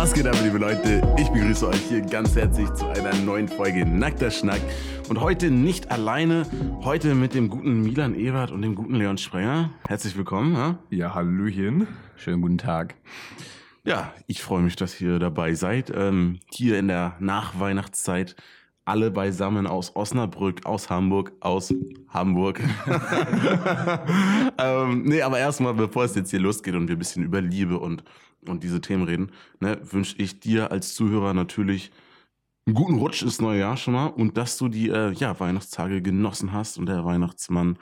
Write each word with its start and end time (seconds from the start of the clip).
Was 0.00 0.14
geht 0.14 0.26
ab, 0.26 0.36
liebe 0.42 0.56
Leute? 0.56 1.02
Ich 1.18 1.28
begrüße 1.28 1.68
euch 1.68 1.82
hier 1.90 2.00
ganz 2.00 2.34
herzlich 2.34 2.72
zu 2.72 2.86
einer 2.86 3.12
neuen 3.16 3.46
Folge 3.48 3.84
Nackter 3.84 4.30
Schnack. 4.30 4.62
Und 5.10 5.20
heute 5.20 5.50
nicht 5.50 5.90
alleine, 5.90 6.46
heute 6.82 7.14
mit 7.14 7.34
dem 7.34 7.50
guten 7.50 7.82
Milan 7.82 8.14
Ebert 8.14 8.50
und 8.50 8.62
dem 8.62 8.74
guten 8.74 8.94
Leon 8.94 9.18
Sprenger. 9.18 9.72
Herzlich 9.86 10.16
willkommen. 10.16 10.54
Ja, 10.54 10.78
ja 10.88 11.14
Hallöchen. 11.14 11.86
Schönen 12.16 12.40
guten 12.40 12.56
Tag. 12.56 12.94
Ja, 13.84 14.14
ich 14.26 14.42
freue 14.42 14.62
mich, 14.62 14.74
dass 14.74 14.98
ihr 15.02 15.18
dabei 15.18 15.52
seid. 15.52 15.92
Ähm, 15.94 16.40
hier 16.50 16.78
in 16.78 16.88
der 16.88 17.16
Nachweihnachtszeit 17.18 18.36
alle 18.86 19.10
beisammen 19.10 19.66
aus 19.66 19.94
Osnabrück, 19.94 20.64
aus 20.64 20.88
Hamburg, 20.88 21.32
aus 21.40 21.74
Hamburg. 22.08 22.58
ähm, 24.58 25.02
nee, 25.02 25.20
aber 25.20 25.38
erstmal, 25.38 25.74
bevor 25.74 26.04
es 26.04 26.14
jetzt 26.14 26.30
hier 26.30 26.40
losgeht 26.40 26.74
und 26.74 26.88
wir 26.88 26.96
ein 26.96 26.98
bisschen 26.98 27.22
über 27.22 27.42
Liebe 27.42 27.78
und, 27.78 28.02
und 28.46 28.62
diese 28.62 28.80
Themen 28.80 29.04
reden, 29.04 29.32
ne, 29.60 29.78
wünsche 29.82 30.16
ich 30.18 30.40
dir 30.40 30.72
als 30.72 30.94
Zuhörer 30.94 31.34
natürlich 31.34 31.90
einen 32.66 32.74
guten 32.74 32.98
Rutsch 32.98 33.22
ins 33.22 33.40
neue 33.40 33.60
Jahr 33.60 33.76
schon 33.76 33.94
mal 33.94 34.06
und 34.06 34.36
dass 34.36 34.58
du 34.58 34.68
die 34.68 34.88
äh, 34.88 35.12
ja, 35.12 35.38
Weihnachtstage 35.40 36.02
genossen 36.02 36.52
hast 36.52 36.78
und 36.78 36.86
der 36.86 37.04
Weihnachtsmann 37.04 37.78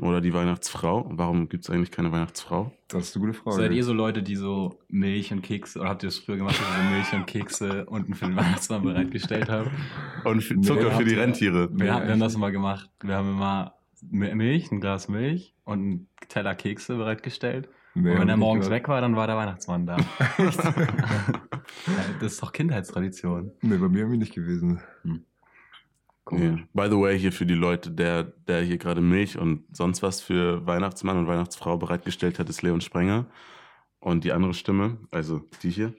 oder 0.00 0.20
die 0.20 0.32
Weihnachtsfrau. 0.32 1.10
Warum 1.10 1.48
gibt 1.48 1.64
es 1.64 1.70
eigentlich 1.70 1.90
keine 1.90 2.12
Weihnachtsfrau? 2.12 2.72
Das 2.88 3.08
ist 3.08 3.16
eine 3.16 3.26
gute 3.26 3.38
Frage. 3.38 3.56
Seid 3.56 3.72
ihr 3.72 3.84
so 3.84 3.92
Leute, 3.92 4.22
die 4.22 4.36
so 4.36 4.78
Milch 4.88 5.32
und 5.32 5.42
Kekse, 5.42 5.80
oder 5.80 5.88
habt 5.88 6.02
ihr 6.02 6.08
das 6.08 6.18
früher 6.18 6.36
gemacht, 6.36 6.58
dass 6.60 6.68
ihr 6.68 6.84
so 6.84 6.90
Milch 6.90 7.12
und 7.12 7.26
Kekse 7.26 7.86
unten 7.86 8.14
für 8.14 8.26
den 8.26 8.36
Weihnachtsmann 8.36 8.82
bereitgestellt 8.82 9.48
habt? 9.48 9.70
Und 10.24 10.42
für 10.42 10.60
Zucker 10.60 10.92
für 10.92 11.04
die 11.04 11.14
Rentiere. 11.14 11.68
Wir, 11.72 11.94
haben, 11.94 12.04
wir 12.04 12.12
haben 12.12 12.20
das 12.20 12.34
immer 12.34 12.52
gemacht. 12.52 12.88
Wir 13.02 13.16
haben 13.16 13.30
immer 13.30 13.74
Milch, 14.10 14.70
ein 14.70 14.80
Glas 14.80 15.08
Milch 15.08 15.54
und 15.64 15.78
einen 15.80 16.08
Teller 16.28 16.54
Kekse 16.54 16.96
bereitgestellt. 16.96 17.68
Nee, 18.02 18.12
und 18.12 18.20
wenn 18.20 18.28
er 18.28 18.36
morgens 18.36 18.70
weg 18.70 18.88
war, 18.88 19.00
dann 19.00 19.16
war 19.16 19.26
der 19.26 19.36
Weihnachtsmann 19.36 19.86
da. 19.86 19.96
das 22.20 22.32
ist 22.32 22.42
doch 22.42 22.52
Kindheitstradition. 22.52 23.52
Nee, 23.60 23.76
bei 23.76 23.88
mir 23.88 23.98
irgendwie 24.00 24.18
nicht 24.18 24.34
gewesen. 24.34 24.80
Hm. 25.02 25.24
Cool. 26.30 26.40
Yeah. 26.40 26.58
By 26.74 26.88
the 26.90 27.00
way, 27.00 27.18
hier 27.18 27.32
für 27.32 27.46
die 27.46 27.54
Leute, 27.54 27.90
der, 27.90 28.22
der 28.22 28.62
hier 28.62 28.78
gerade 28.78 29.00
Milch 29.00 29.38
und 29.38 29.64
sonst 29.74 30.02
was 30.02 30.20
für 30.20 30.66
Weihnachtsmann 30.66 31.16
und 31.16 31.26
Weihnachtsfrau 31.26 31.76
bereitgestellt 31.78 32.38
hat, 32.38 32.48
ist 32.48 32.62
Leon 32.62 32.80
Sprenger. 32.80 33.26
Und 34.00 34.24
die 34.24 34.32
andere 34.32 34.54
Stimme, 34.54 34.98
also 35.10 35.42
die 35.62 35.70
hier. 35.70 35.94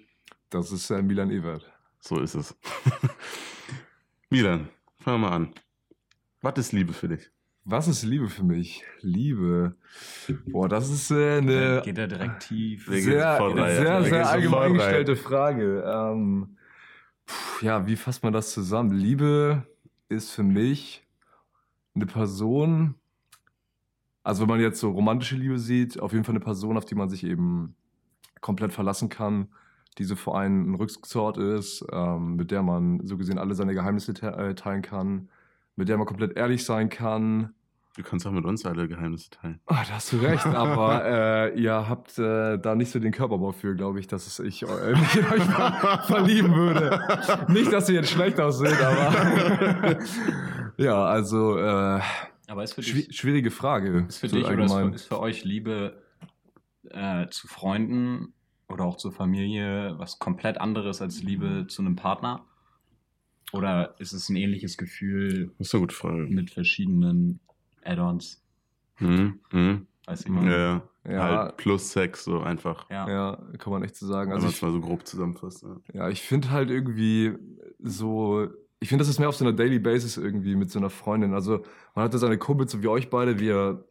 Das 0.49 0.71
ist 0.71 0.89
äh, 0.89 1.01
Milan 1.01 1.31
Ewert. 1.31 1.69
So 1.99 2.19
ist 2.19 2.35
es. 2.35 2.55
Milan, 4.29 4.69
fangen 4.99 5.21
wir 5.21 5.29
mal 5.29 5.35
an. 5.35 5.53
Was 6.41 6.57
ist 6.57 6.71
Liebe 6.71 6.93
für 6.93 7.09
dich? 7.09 7.29
Was 7.71 7.87
ist 7.87 8.03
Liebe 8.03 8.29
für 8.29 8.43
mich? 8.43 8.83
Liebe. 9.01 9.75
Boah, 10.47 10.67
das 10.67 10.89
ist 10.89 11.11
äh, 11.11 11.37
eine. 11.37 11.81
Geht 11.85 11.99
er 11.99 12.07
direkt 12.07 12.47
tief. 12.47 12.87
Sehr, 12.87 13.03
sehr, 13.03 13.37
sehr, 13.37 14.03
sehr 14.03 14.27
allgemein 14.27 14.73
gestellte 14.73 15.15
Frage. 15.15 15.83
Ähm, 15.85 16.57
pff, 17.27 17.61
ja, 17.61 17.85
wie 17.85 17.95
fasst 17.95 18.23
man 18.23 18.33
das 18.33 18.53
zusammen? 18.53 18.89
Liebe 18.89 19.67
ist 20.07 20.31
für 20.31 20.41
mich 20.41 21.05
eine 21.93 22.07
Person, 22.07 22.95
also 24.23 24.41
wenn 24.41 24.49
man 24.49 24.61
jetzt 24.61 24.79
so 24.79 24.89
romantische 24.89 25.35
Liebe 25.35 25.59
sieht, 25.59 25.99
auf 25.99 26.11
jeden 26.11 26.23
Fall 26.23 26.33
eine 26.33 26.43
Person, 26.43 26.75
auf 26.75 26.85
die 26.85 26.95
man 26.95 27.09
sich 27.09 27.23
eben 27.23 27.75
komplett 28.41 28.73
verlassen 28.73 29.09
kann, 29.09 29.49
die 29.99 30.05
so 30.05 30.15
vor 30.15 30.39
allem 30.39 30.71
ein 30.71 30.75
Rücksort 30.75 31.37
ist, 31.37 31.85
ähm, 31.91 32.35
mit 32.35 32.49
der 32.49 32.63
man 32.63 33.05
so 33.05 33.15
gesehen 33.15 33.37
alle 33.37 33.53
seine 33.53 33.75
Geheimnisse 33.75 34.15
te 34.15 34.25
äh, 34.25 34.55
teilen 34.55 34.81
kann, 34.81 35.29
mit 35.75 35.87
der 35.87 35.97
man 35.97 36.07
komplett 36.07 36.35
ehrlich 36.35 36.65
sein 36.65 36.89
kann, 36.89 37.53
Du 37.99 38.05
kannst 38.05 38.25
auch 38.25 38.31
mit 38.31 38.45
uns 38.45 38.65
alle 38.65 38.87
Geheimnisse 38.87 39.29
teilen. 39.29 39.59
Oh, 39.67 39.73
da 39.73 39.95
hast 39.95 40.13
du 40.13 40.17
recht, 40.19 40.45
aber 40.45 41.03
äh, 41.53 41.59
ihr 41.59 41.89
habt 41.89 42.17
äh, 42.17 42.57
da 42.57 42.73
nicht 42.73 42.91
so 42.91 42.99
den 42.99 43.11
Körperbau 43.11 43.51
für, 43.51 43.75
glaube 43.75 43.99
ich, 43.99 44.07
dass 44.07 44.39
ich 44.39 44.63
äh, 44.63 44.65
mich 44.95 45.15
in 45.17 45.25
euch 45.25 45.43
verlieben 46.05 46.55
würde. 46.55 47.01
Nicht, 47.49 47.73
dass 47.73 47.89
ihr 47.89 47.95
jetzt 47.95 48.11
schlecht 48.11 48.39
aussieht, 48.39 48.81
aber 48.81 49.99
ja, 50.77 51.03
also 51.03 51.57
äh, 51.57 51.99
aber 52.47 52.63
ist 52.63 52.75
für 52.75 52.81
dich, 52.81 52.89
schwi 52.89 53.13
schwierige 53.13 53.51
Frage. 53.51 54.05
Ist 54.07 54.19
für 54.19 54.29
so 54.29 54.37
dich 54.37 54.47
allgemein. 54.47 54.69
oder 54.71 54.85
ist 54.85 54.91
für, 54.91 54.95
ist 54.95 55.07
für 55.07 55.19
euch 55.19 55.43
Liebe 55.43 56.01
äh, 56.91 57.27
zu 57.27 57.49
Freunden 57.49 58.33
oder 58.69 58.85
auch 58.85 58.95
zur 58.95 59.11
Familie 59.11 59.95
was 59.97 60.19
komplett 60.19 60.61
anderes 60.61 61.01
als 61.01 61.21
Liebe 61.21 61.67
zu 61.67 61.81
einem 61.81 61.97
Partner? 61.97 62.45
Oder 63.51 63.95
ist 63.99 64.13
es 64.13 64.29
ein 64.29 64.37
ähnliches 64.37 64.77
Gefühl 64.77 65.51
das 65.57 65.67
ist 65.67 65.73
eine 65.73 65.81
gute 65.81 65.95
Frage. 65.95 66.27
mit 66.29 66.49
verschiedenen 66.49 67.41
Add-ons. 67.83 68.43
Mhm. 68.99 69.39
Mhm. 69.51 69.87
Weiß 70.05 70.21
ich 70.21 70.29
mal. 70.29 70.49
Ja, 70.49 70.81
ja. 71.09 71.23
Halt 71.23 71.57
plus 71.57 71.91
Sex, 71.91 72.23
so 72.23 72.39
einfach. 72.39 72.89
Ja, 72.89 73.07
ja 73.07 73.43
kann 73.57 73.71
man 73.71 73.83
echt 73.83 73.95
so 73.95 74.07
sagen. 74.07 74.31
Also, 74.31 74.47
ich, 74.47 74.61
mal 74.61 74.71
so 74.71 74.81
grob 74.81 75.05
zusammenfasst. 75.05 75.63
Ja, 75.63 75.77
ja 75.93 76.09
ich 76.09 76.21
finde 76.21 76.51
halt 76.51 76.69
irgendwie 76.69 77.35
so, 77.79 78.47
ich 78.79 78.89
finde, 78.89 79.03
das 79.03 79.09
ist 79.09 79.19
mehr 79.19 79.29
auf 79.29 79.35
so 79.35 79.45
einer 79.45 79.55
Daily 79.55 79.79
Basis 79.79 80.17
irgendwie 80.17 80.55
mit 80.55 80.71
so 80.71 80.79
einer 80.79 80.89
Freundin. 80.89 81.33
Also, 81.33 81.63
man 81.95 82.05
hatte 82.05 82.17
seine 82.17 82.37
Kumpels, 82.37 82.71
so 82.71 82.81
wie 82.81 82.87
euch 82.87 83.09
beide, 83.09 83.39
wir 83.39 83.85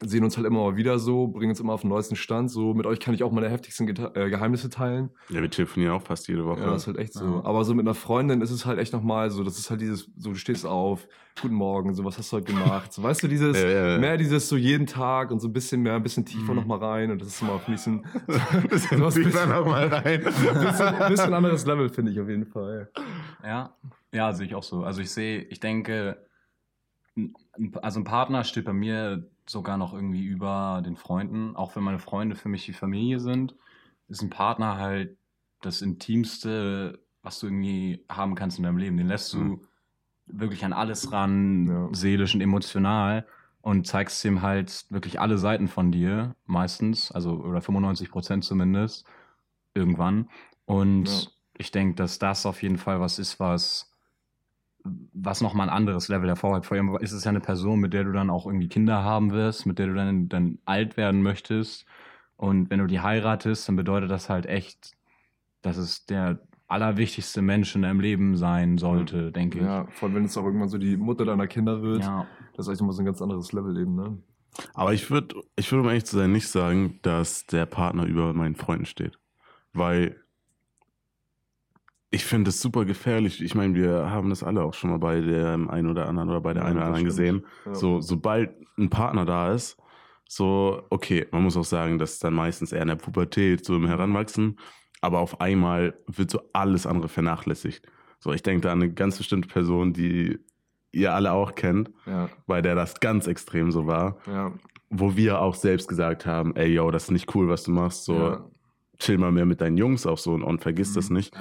sehen 0.00 0.22
uns 0.22 0.36
halt 0.36 0.46
immer 0.46 0.62
mal 0.62 0.76
wieder 0.76 0.98
so, 0.98 1.26
bringen 1.26 1.50
uns 1.50 1.60
immer 1.60 1.72
auf 1.72 1.80
den 1.80 1.90
neuesten 1.90 2.14
Stand. 2.14 2.50
So, 2.50 2.72
mit 2.72 2.86
euch 2.86 3.00
kann 3.00 3.14
ich 3.14 3.24
auch 3.24 3.32
meine 3.32 3.48
heftigsten 3.48 3.86
Geta 3.86 4.12
äh, 4.14 4.30
Geheimnisse 4.30 4.70
teilen. 4.70 5.10
Ja, 5.28 5.42
wir 5.42 5.50
telefonieren 5.50 5.94
auch 5.94 6.02
fast 6.02 6.28
jede 6.28 6.44
Woche. 6.44 6.60
Ja, 6.60 6.70
das 6.70 6.82
ist 6.82 6.86
halt 6.86 6.98
echt 6.98 7.14
so. 7.14 7.24
Ja. 7.24 7.44
Aber 7.44 7.64
so 7.64 7.74
mit 7.74 7.84
einer 7.84 7.94
Freundin 7.94 8.40
ist 8.40 8.50
es 8.50 8.64
halt 8.64 8.78
echt 8.78 8.92
nochmal 8.92 9.30
so, 9.30 9.42
das 9.42 9.58
ist 9.58 9.70
halt 9.70 9.80
dieses, 9.80 10.08
so, 10.16 10.30
du 10.30 10.36
stehst 10.36 10.64
auf, 10.66 11.08
guten 11.40 11.54
Morgen, 11.54 11.94
so, 11.94 12.04
was 12.04 12.16
hast 12.16 12.32
du 12.32 12.36
heute 12.36 12.52
gemacht? 12.52 12.92
So, 12.92 13.02
weißt 13.02 13.22
du, 13.24 13.28
dieses, 13.28 13.60
ja, 13.60 13.68
ja, 13.68 13.98
mehr 13.98 14.16
dieses 14.16 14.48
so 14.48 14.56
jeden 14.56 14.86
Tag 14.86 15.32
und 15.32 15.40
so 15.40 15.48
ein 15.48 15.52
bisschen 15.52 15.82
mehr, 15.82 15.94
ein 15.94 16.02
bisschen 16.02 16.24
tiefer 16.24 16.52
mhm. 16.52 16.60
nochmal 16.60 16.78
rein 16.78 17.10
und 17.10 17.20
das 17.20 17.28
ist 17.28 17.42
immer, 17.42 17.60
ich, 17.66 17.68
ein 17.86 18.02
bisschen, 18.68 19.00
bisschen 19.00 19.24
tiefer 19.24 19.46
nochmal 19.46 19.88
rein. 19.88 20.22
bisschen, 20.24 21.08
bisschen 21.08 21.34
anderes 21.34 21.66
Level, 21.66 21.88
finde 21.88 22.12
ich 22.12 22.20
auf 22.20 22.28
jeden 22.28 22.46
Fall. 22.46 22.90
Ja, 23.42 23.74
ja, 24.12 24.32
sehe 24.32 24.46
ich 24.46 24.54
auch 24.54 24.62
so. 24.62 24.84
Also 24.84 25.00
ich 25.00 25.10
sehe, 25.10 25.40
ich 25.42 25.58
denke, 25.58 26.24
also 27.82 28.00
ein 28.00 28.04
Partner 28.04 28.44
steht 28.44 28.64
bei 28.64 28.72
mir 28.72 29.28
sogar 29.50 29.76
noch 29.76 29.94
irgendwie 29.94 30.24
über 30.24 30.82
den 30.84 30.96
Freunden. 30.96 31.56
Auch 31.56 31.76
wenn 31.76 31.82
meine 31.82 31.98
Freunde 31.98 32.36
für 32.36 32.48
mich 32.48 32.64
die 32.66 32.72
Familie 32.72 33.20
sind, 33.20 33.54
ist 34.08 34.22
ein 34.22 34.30
Partner 34.30 34.76
halt 34.76 35.16
das 35.60 35.82
Intimste, 35.82 37.00
was 37.22 37.40
du 37.40 37.46
irgendwie 37.46 38.04
haben 38.08 38.34
kannst 38.34 38.58
in 38.58 38.64
deinem 38.64 38.78
Leben. 38.78 38.96
Den 38.96 39.08
lässt 39.08 39.32
du 39.32 39.38
mhm. 39.38 39.60
wirklich 40.26 40.64
an 40.64 40.72
alles 40.72 41.12
ran, 41.12 41.66
ja. 41.66 41.88
seelisch 41.92 42.34
und 42.34 42.40
emotional 42.40 43.26
und 43.60 43.86
zeigst 43.86 44.24
ihm 44.24 44.42
halt 44.42 44.86
wirklich 44.90 45.20
alle 45.20 45.38
Seiten 45.38 45.68
von 45.68 45.92
dir, 45.92 46.34
meistens, 46.46 47.10
also 47.10 47.32
oder 47.32 47.60
95 47.60 48.10
Prozent 48.10 48.44
zumindest, 48.44 49.06
irgendwann. 49.74 50.30
Und 50.64 51.08
ja. 51.08 51.30
ich 51.58 51.70
denke, 51.70 51.96
dass 51.96 52.18
das 52.18 52.46
auf 52.46 52.62
jeden 52.62 52.78
Fall 52.78 53.00
was 53.00 53.18
ist, 53.18 53.40
was 53.40 53.92
was 55.12 55.40
nochmal 55.40 55.68
ein 55.68 55.74
anderes 55.74 56.08
Level 56.08 56.28
hervorhebt. 56.28 56.66
Vor 56.66 56.76
allem 56.76 56.96
ist 56.98 57.12
es 57.12 57.24
ja 57.24 57.30
eine 57.30 57.40
Person, 57.40 57.80
mit 57.80 57.92
der 57.92 58.04
du 58.04 58.12
dann 58.12 58.30
auch 58.30 58.46
irgendwie 58.46 58.68
Kinder 58.68 59.02
haben 59.02 59.32
wirst, 59.32 59.66
mit 59.66 59.78
der 59.78 59.88
du 59.88 59.94
dann, 59.94 60.28
dann 60.28 60.58
alt 60.64 60.96
werden 60.96 61.22
möchtest. 61.22 61.86
Und 62.36 62.70
wenn 62.70 62.78
du 62.78 62.86
die 62.86 63.00
heiratest, 63.00 63.68
dann 63.68 63.76
bedeutet 63.76 64.10
das 64.10 64.28
halt 64.28 64.46
echt, 64.46 64.92
dass 65.62 65.76
es 65.76 66.06
der 66.06 66.40
allerwichtigste 66.68 67.42
Mensch 67.42 67.74
in 67.74 67.82
deinem 67.82 68.00
Leben 68.00 68.36
sein 68.36 68.78
sollte, 68.78 69.16
ja. 69.24 69.30
denke 69.30 69.58
ich. 69.58 69.64
Ja, 69.64 69.86
vor 69.90 70.08
allem 70.08 70.16
wenn 70.16 70.24
es 70.26 70.36
auch 70.36 70.44
irgendwann 70.44 70.68
so 70.68 70.78
die 70.78 70.96
Mutter 70.96 71.24
deiner 71.24 71.46
Kinder 71.46 71.82
wird. 71.82 72.02
Ja. 72.02 72.26
Das 72.54 72.66
ist 72.66 72.72
echt 72.72 72.80
nochmal 72.80 72.94
so 72.94 73.02
ein 73.02 73.06
ganz 73.06 73.22
anderes 73.22 73.52
Level 73.52 73.76
eben, 73.78 73.94
ne? 73.94 74.18
Aber 74.74 74.92
ich 74.92 75.10
würde, 75.10 75.36
ich 75.56 75.70
würde 75.70 75.82
um 75.82 75.88
ehrlich 75.88 76.04
zu 76.04 76.16
sein, 76.16 76.32
nicht 76.32 76.48
sagen, 76.48 76.98
dass 77.02 77.46
der 77.46 77.66
Partner 77.66 78.04
über 78.04 78.34
meinen 78.34 78.56
Freunden 78.56 78.86
steht. 78.86 79.18
Weil 79.72 80.16
ich 82.10 82.24
finde 82.24 82.50
es 82.50 82.60
super 82.60 82.84
gefährlich. 82.84 83.42
Ich 83.42 83.54
meine, 83.54 83.74
wir 83.74 84.10
haben 84.10 84.30
das 84.30 84.42
alle 84.42 84.62
auch 84.62 84.74
schon 84.74 84.90
mal 84.90 84.98
bei 84.98 85.20
dem 85.20 85.68
einen 85.68 85.88
oder 85.88 86.06
anderen 86.08 86.30
oder 86.30 86.40
bei 86.40 86.54
der 86.54 86.62
ja, 86.62 86.68
einen 86.68 86.78
oder 86.78 86.86
anderen 86.86 87.04
gesehen. 87.04 87.44
Ja. 87.66 87.74
So, 87.74 88.00
sobald 88.00 88.50
ein 88.78 88.88
Partner 88.88 89.26
da 89.26 89.52
ist, 89.52 89.76
so, 90.26 90.82
okay, 90.90 91.26
man 91.32 91.42
muss 91.42 91.56
auch 91.56 91.64
sagen, 91.64 91.98
dass 91.98 92.18
dann 92.18 92.34
meistens 92.34 92.72
eher 92.72 92.82
in 92.82 92.88
der 92.88 92.96
Pubertät, 92.96 93.64
so 93.64 93.76
im 93.76 93.86
Heranwachsen, 93.86 94.58
aber 95.00 95.20
auf 95.20 95.40
einmal 95.40 95.94
wird 96.06 96.30
so 96.30 96.40
alles 96.52 96.86
andere 96.86 97.08
vernachlässigt. 97.08 97.86
So, 98.20 98.32
ich 98.32 98.42
denke 98.42 98.62
da 98.62 98.72
an 98.72 98.82
eine 98.82 98.92
ganz 98.92 99.18
bestimmte 99.18 99.48
Person, 99.48 99.92
die 99.92 100.38
ihr 100.92 101.14
alle 101.14 101.32
auch 101.32 101.54
kennt, 101.54 101.90
ja. 102.06 102.28
bei 102.46 102.62
der 102.62 102.74
das 102.74 103.00
ganz 103.00 103.26
extrem 103.26 103.70
so 103.70 103.86
war. 103.86 104.18
Ja. 104.26 104.52
Wo 104.90 105.16
wir 105.16 105.40
auch 105.40 105.54
selbst 105.54 105.88
gesagt 105.88 106.24
haben, 106.24 106.56
ey, 106.56 106.72
yo, 106.72 106.90
das 106.90 107.04
ist 107.04 107.10
nicht 107.10 107.34
cool, 107.34 107.48
was 107.48 107.64
du 107.64 107.70
machst. 107.70 108.04
So, 108.04 108.14
ja 108.14 108.44
chill 108.98 109.18
mal 109.18 109.32
mehr 109.32 109.46
mit 109.46 109.60
deinen 109.60 109.76
Jungs 109.76 110.06
auch 110.06 110.18
so 110.18 110.32
und, 110.32 110.42
und 110.42 110.62
vergiss 110.62 110.90
mhm. 110.90 110.94
das 110.94 111.10
nicht. 111.10 111.34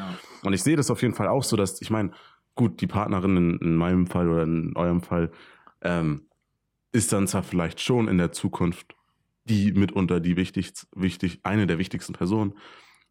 Und 0.44 0.54
ich 0.54 0.64
sehe 0.64 0.76
das 0.76 0.92
auf 0.92 1.02
jeden 1.02 1.14
Fall 1.14 1.28
auch 1.28 1.44
so, 1.44 1.56
dass, 1.56 1.82
ich 1.82 1.90
meine, 1.90 2.12
gut, 2.56 2.82
die 2.82 2.88
Partnerin 2.88 3.38
in, 3.38 3.58
in, 3.60 3.76
meinem 3.76 4.08
Fall 4.08 4.30
oder 4.30 4.44
in 4.44 4.76
eurem 4.76 5.02
Fall 5.02 5.32
ähm, 5.82 6.28
ist 6.92 7.14
dann 7.14 7.28
zwar 7.28 7.44
vielleicht 7.44 7.82
schon 7.82 8.08
in 8.08 8.18
der 8.18 8.32
Zukunft 8.32 8.96
die 9.46 9.72
mitunter 9.72 10.20
die 10.20 10.36
wichtigst, 10.36 10.88
wichtig, 10.94 11.40
eine 11.44 11.68
der 11.68 11.78
wichtigsten 11.78 12.14
Personen, 12.14 12.54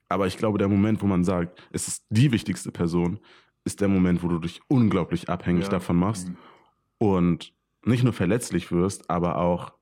aber 0.09 0.27
ich 0.27 0.37
glaube, 0.37 0.59
der 0.59 0.69
Moment, 0.69 1.03
wo 1.03 1.07
man 1.07 1.25
sagt, 1.25 1.61
es 1.73 1.89
ist 1.89 2.05
die 2.11 2.31
wichtigste 2.31 2.71
Person, 2.71 3.19
ist 3.65 3.81
der 3.81 3.89
Moment, 3.89 4.23
wo 4.23 4.29
du 4.29 4.39
dich 4.39 4.61
unglaublich 4.69 5.29
abhängig 5.29 5.65
ja. 5.65 5.71
davon 5.71 5.97
machst 5.97 6.29
mhm. 6.29 6.37
und 6.99 7.53
nicht 7.85 8.05
nur 8.05 8.13
verletzlich 8.13 8.71
wirst, 8.71 9.11
aber 9.11 9.39
auch 9.39 9.73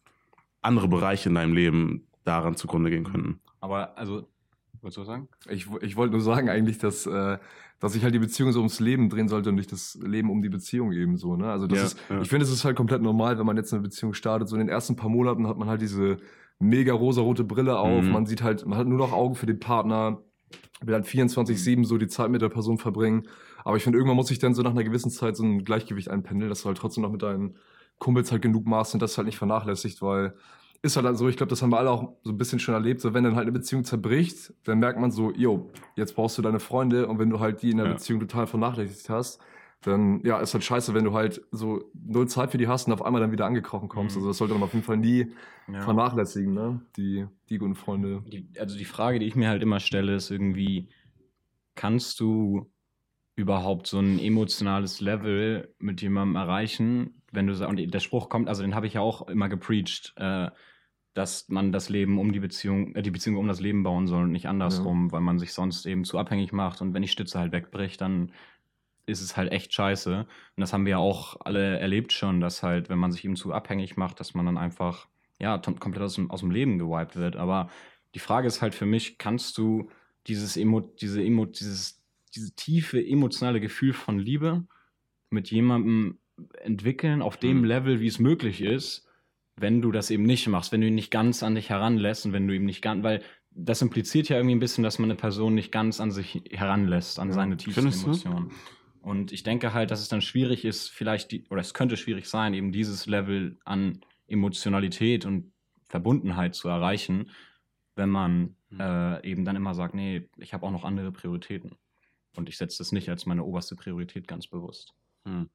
andere 0.63 0.89
Bereiche 0.89 1.29
in 1.29 1.35
deinem 1.35 1.55
Leben 1.55 2.07
daran 2.25 2.57
zugrunde 2.57 2.91
gehen 2.91 3.05
könnten. 3.05 3.41
Aber 3.61 3.97
also 3.99 4.29
Wolltest 4.85 4.99
du 4.99 5.05
sagen? 5.05 5.29
Ich, 5.49 5.67
ich 5.81 5.97
wollte 5.97 6.13
nur 6.13 6.21
sagen 6.21 6.51
eigentlich, 6.51 6.77
dass, 6.77 7.07
äh, 7.07 7.39
dass 7.81 7.95
sich 7.95 8.05
halt 8.05 8.15
die 8.15 8.19
Beziehung 8.19 8.53
so 8.53 8.59
ums 8.59 8.81
Leben 8.81 9.09
drehen 9.09 9.29
sollte 9.29 9.49
und 9.49 9.55
nicht 9.55 9.73
das 9.73 9.99
Leben 10.03 10.29
um 10.31 10.43
die 10.43 10.51
Beziehung 10.51 10.93
eben 10.93 11.17
so. 11.17 11.37
Ne? 11.37 11.51
Also 11.51 11.67
das 11.67 11.79
Ja, 11.79 11.85
ist, 11.87 11.99
ja. 12.11 12.21
ich 12.21 12.29
finde, 12.29 12.45
es 12.45 12.53
ist 12.53 12.67
halt 12.67 12.77
komplett 12.77 13.01
normal, 13.01 13.39
wenn 13.39 13.47
man 13.47 13.57
jetzt 13.57 13.73
eine 13.73 13.81
Beziehung 13.81 14.13
startet. 14.13 14.47
So 14.47 14.57
in 14.57 14.61
den 14.61 14.69
ersten 14.69 14.95
paar 14.95 15.09
Monaten 15.09 15.49
hat 15.49 15.57
man 15.57 15.69
halt 15.69 15.81
diese 15.81 16.19
mega 16.59 16.93
rosarote 16.93 17.45
Brille 17.45 17.79
auf. 17.79 18.05
Mhm. 18.05 18.13
Man 18.13 18.27
sieht 18.27 18.43
halt, 18.43 18.67
man 18.67 18.79
hat 18.79 18.87
nur 18.87 18.99
noch 18.99 19.13
Augen 19.13 19.37
für 19.37 19.47
den 19.47 19.59
Partner, 19.59 20.21
will 20.83 20.95
halt 20.95 21.07
24-7 21.07 21.87
so 21.87 21.97
die 21.97 22.09
Zeit 22.09 22.29
mit 22.29 22.43
der 22.43 22.51
Person 22.51 22.77
verbringen. 22.77 23.27
Aber 23.65 23.79
ich 23.79 23.83
finde, 23.85 23.97
irgendwann 23.97 24.17
muss 24.17 24.27
sich 24.27 24.39
dann 24.39 24.53
so 24.53 24.61
nach 24.61 24.73
einer 24.73 24.85
gewissen 24.85 25.11
Zeit 25.11 25.35
so 25.35 25.45
ein 25.45 25.65
Gleichgewicht 25.65 26.11
einpendeln, 26.11 26.51
dass 26.51 26.61
du 26.61 26.67
halt 26.67 26.77
trotzdem 26.77 27.03
noch 27.03 27.11
mit 27.11 27.23
deinen 27.23 27.57
Kumpels 27.99 28.31
halt 28.31 28.43
genug 28.43 28.67
machst 28.67 28.93
und 28.93 29.01
das 29.01 29.17
halt 29.17 29.25
nicht 29.25 29.39
vernachlässigt, 29.39 30.03
weil 30.03 30.35
ist 30.85 30.97
halt 30.97 31.17
so, 31.17 31.29
ich 31.29 31.37
glaube, 31.37 31.51
das 31.51 31.63
haben 31.63 31.71
wir 31.71 31.79
alle 31.79 31.91
auch 31.91 32.13
so 32.23 32.31
ein 32.31 32.39
bisschen 32.39 32.59
schon 32.59 32.75
erlebt, 32.75 33.01
so 33.01 33.15
wenn 33.15 33.25
dann 33.25 33.35
halt 33.37 33.45
eine 33.45 33.53
Beziehung 33.53 33.85
zerbricht, 33.85 34.53
dann 34.65 34.79
merkt 34.79 35.01
man 35.01 35.11
so, 35.11 35.33
yo, 35.33 35.71
jetzt 35.97 36.15
brauchst 36.15 36.37
du 36.39 36.43
deine 36.43 36.61
Freunde 36.61 37.07
und 37.09 37.19
wenn 37.19 37.31
du 37.31 37.41
halt 37.41 37.63
die 37.63 37.71
in 37.71 37.79
der 37.79 37.87
Ja. 37.87 37.93
Beziehung 37.95 38.21
total 38.21 38.47
vernachlässigt 38.47 39.09
hast, 39.09 39.41
dann 39.81 40.21
ja, 40.25 40.39
ist 40.41 40.55
halt 40.55 40.65
scheiße, 40.65 40.95
wenn 40.95 41.05
du 41.05 41.13
halt 41.13 41.43
so 41.51 41.91
null 41.95 42.29
Zeit 42.29 42.51
für 42.51 42.59
die 42.59 42.69
hast 42.69 42.87
und 42.87 42.93
auf 42.93 43.05
einmal 43.05 43.21
dann 43.21 43.33
wieder 43.33 43.47
angekrochen 43.47 43.89
kommst. 43.89 44.17
Mhm. 44.17 44.21
Also 44.21 44.29
das 44.29 44.39
sollte 44.39 44.55
man 44.55 44.63
auf 44.63 44.73
jeden 44.73 44.85
Fall 44.85 44.97
nie 44.97 45.33
Ja. 45.73 45.81
vernachlässigen, 45.81 46.55
ne? 46.55 46.81
Die, 46.97 47.27
die 47.49 47.59
guten 47.59 47.75
Freunde. 47.75 48.23
Die, 48.27 48.49
also 48.59 48.77
die 48.77 48.85
Frage, 48.85 49.19
die 49.19 49.27
ich 49.27 49.37
mir 49.37 49.49
halt 49.49 49.63
immer 49.63 49.81
stelle, 49.81 50.15
ist 50.15 50.31
irgendwie, 50.31 50.89
kannst 51.75 52.21
du 52.21 52.71
überhaupt 53.37 53.87
so 53.87 53.99
ein 53.99 54.19
emotionales 54.19 55.01
Level 55.01 55.75
mit 55.79 56.01
jemandem 56.03 56.37
erreichen, 56.37 57.23
wenn 57.33 57.47
du 57.47 57.67
und 57.67 57.77
der 57.93 58.01
Spruch 58.01 58.29
kommt, 58.29 58.49
also 58.49 58.63
den 58.63 58.75
habe 58.75 58.87
ich 58.87 58.95
ja 58.95 59.01
auch 59.01 59.29
immer 59.29 59.49
gepreacht, 59.49 60.15
äh, 60.17 60.51
dass 61.15 61.49
man 61.49 61.73
das 61.73 61.89
Leben 61.89 62.19
um 62.19 62.33
die 62.33 62.41
Beziehung, 62.41 62.95
äh, 62.95 63.03
die 63.03 63.11
Beziehung 63.11 63.37
um 63.39 63.49
das 63.49 63.61
Leben 63.61 63.83
bauen 63.83 64.07
soll 64.07 64.25
und 64.25 64.33
nicht 64.33 64.49
andersrum, 64.49 65.13
weil 65.13 65.21
man 65.21 65.39
sich 65.39 65.53
sonst 65.53 65.87
eben 65.87 66.05
zu 66.05 66.19
abhängig 66.19 66.53
macht 66.53 66.81
und 66.83 66.95
wenn 66.95 67.03
die 67.03 67.09
Stütze 67.09 67.39
halt 67.39 67.53
wegbricht, 67.53 68.01
dann 68.01 68.33
ist 69.07 69.21
es 69.21 69.37
halt 69.37 69.53
echt 69.53 69.73
scheiße. 69.75 70.21
Und 70.21 70.61
das 70.61 70.73
haben 70.73 70.87
wir 70.87 70.93
ja 70.93 70.99
auch 70.99 71.37
alle 71.45 71.79
erlebt 71.79 72.13
schon, 72.13 72.41
dass 72.41 72.63
halt, 72.63 72.89
wenn 72.89 72.99
man 72.99 73.13
sich 73.13 73.25
eben 73.25 73.37
zu 73.37 73.53
abhängig 73.53 73.97
macht, 73.97 74.19
dass 74.21 74.35
man 74.35 74.47
dann 74.47 74.57
einfach, 74.59 75.09
ja, 75.39 75.59
komplett 75.59 76.03
aus 76.03 76.15
dem, 76.15 76.31
aus 76.31 76.41
dem 76.41 76.51
Leben 76.51 76.79
gewiped 76.79 77.17
wird. 77.17 77.37
Aber 77.37 77.69
die 78.15 78.19
Frage 78.19 78.47
ist 78.49 78.63
halt 78.63 78.75
für 78.75 78.87
mich, 78.87 79.19
kannst 79.19 79.59
du 79.59 79.91
dieses 80.27 80.57
Emo, 80.57 80.81
diese 80.81 81.23
Emo, 81.23 81.45
dieses, 81.45 82.03
diese 82.35 82.55
tiefe 82.55 83.05
emotionale 83.05 83.61
Gefühl 83.61 83.93
von 83.93 84.19
Liebe 84.19 84.67
mit 85.31 85.51
jemandem 85.51 86.19
entwickeln 86.63 87.23
auf 87.23 87.37
dem 87.37 87.59
Mhm. 87.59 87.65
Level, 87.65 88.01
wie 88.01 88.07
es 88.07 88.19
möglich 88.19 88.63
ist, 88.63 89.04
wenn 89.57 89.81
du 89.83 89.93
das 89.93 90.11
eben 90.11 90.25
nicht 90.25 90.47
machst, 90.49 90.73
wenn 90.73 90.81
du 90.81 90.89
ihn 90.89 90.95
nicht 90.95 91.11
ganz 91.11 91.43
an 91.43 91.55
dich 91.55 91.71
heranlässt 91.71 92.27
und 92.27 92.33
wenn 92.33 92.47
du 92.49 92.55
ihm 92.55 92.65
nicht 92.65 92.83
ganz, 92.83 93.03
weil 93.05 93.23
das 93.51 93.83
impliziert 93.83 94.29
ja 94.29 94.37
irgendwie 94.37 94.57
ein 94.57 94.61
bisschen, 94.61 94.83
dass 94.83 94.99
man 94.99 95.11
eine 95.11 95.17
Person 95.17 95.55
nicht 95.55 95.71
ganz 95.71 96.01
an 96.01 96.11
sich 96.11 96.43
heranlässt, 96.51 97.19
an 97.21 97.29
Ja. 97.29 97.35
seine 97.35 97.57
tiefsten 97.57 97.83
Findest 97.93 98.03
du? 98.03 98.07
Emotionen. 98.09 98.51
Und 99.01 99.33
ich 99.33 99.43
denke 99.43 99.75
halt, 99.75 99.91
dass 99.91 100.01
es 100.01 100.09
dann 100.09 100.23
schwierig 100.23 100.65
ist, 100.65 100.89
vielleicht, 100.91 101.31
die, 101.31 101.47
oder 101.51 101.61
es 101.61 101.75
könnte 101.75 101.97
schwierig 101.97 102.27
sein, 102.27 102.55
eben 102.55 102.73
dieses 102.73 103.07
Level 103.07 103.59
an 103.65 104.01
Emotionalität 104.27 105.25
und 105.27 105.53
Verbundenheit 105.89 106.55
zu 106.55 106.69
erreichen, 106.69 107.31
wenn 107.95 108.09
man 108.09 108.57
Mhm. 108.71 108.81
äh, 108.81 109.25
eben 109.25 109.45
dann 109.45 109.55
immer 109.55 109.75
sagt, 109.75 109.95
nee, 109.95 110.29
ich 110.39 110.53
habe 110.53 110.67
auch 110.67 110.73
noch 110.73 110.85
andere 110.85 111.13
Prioritäten. 111.13 111.77
Und 112.35 112.49
ich 112.49 112.57
setze 112.57 112.79
das 112.79 112.91
nicht 112.91 113.09
als 113.09 113.27
meine 113.27 113.45
oberste 113.45 113.77
Priorität 113.77 114.27
ganz 114.27 114.49
bewusst. 114.49 114.95
Hm. 115.25 115.49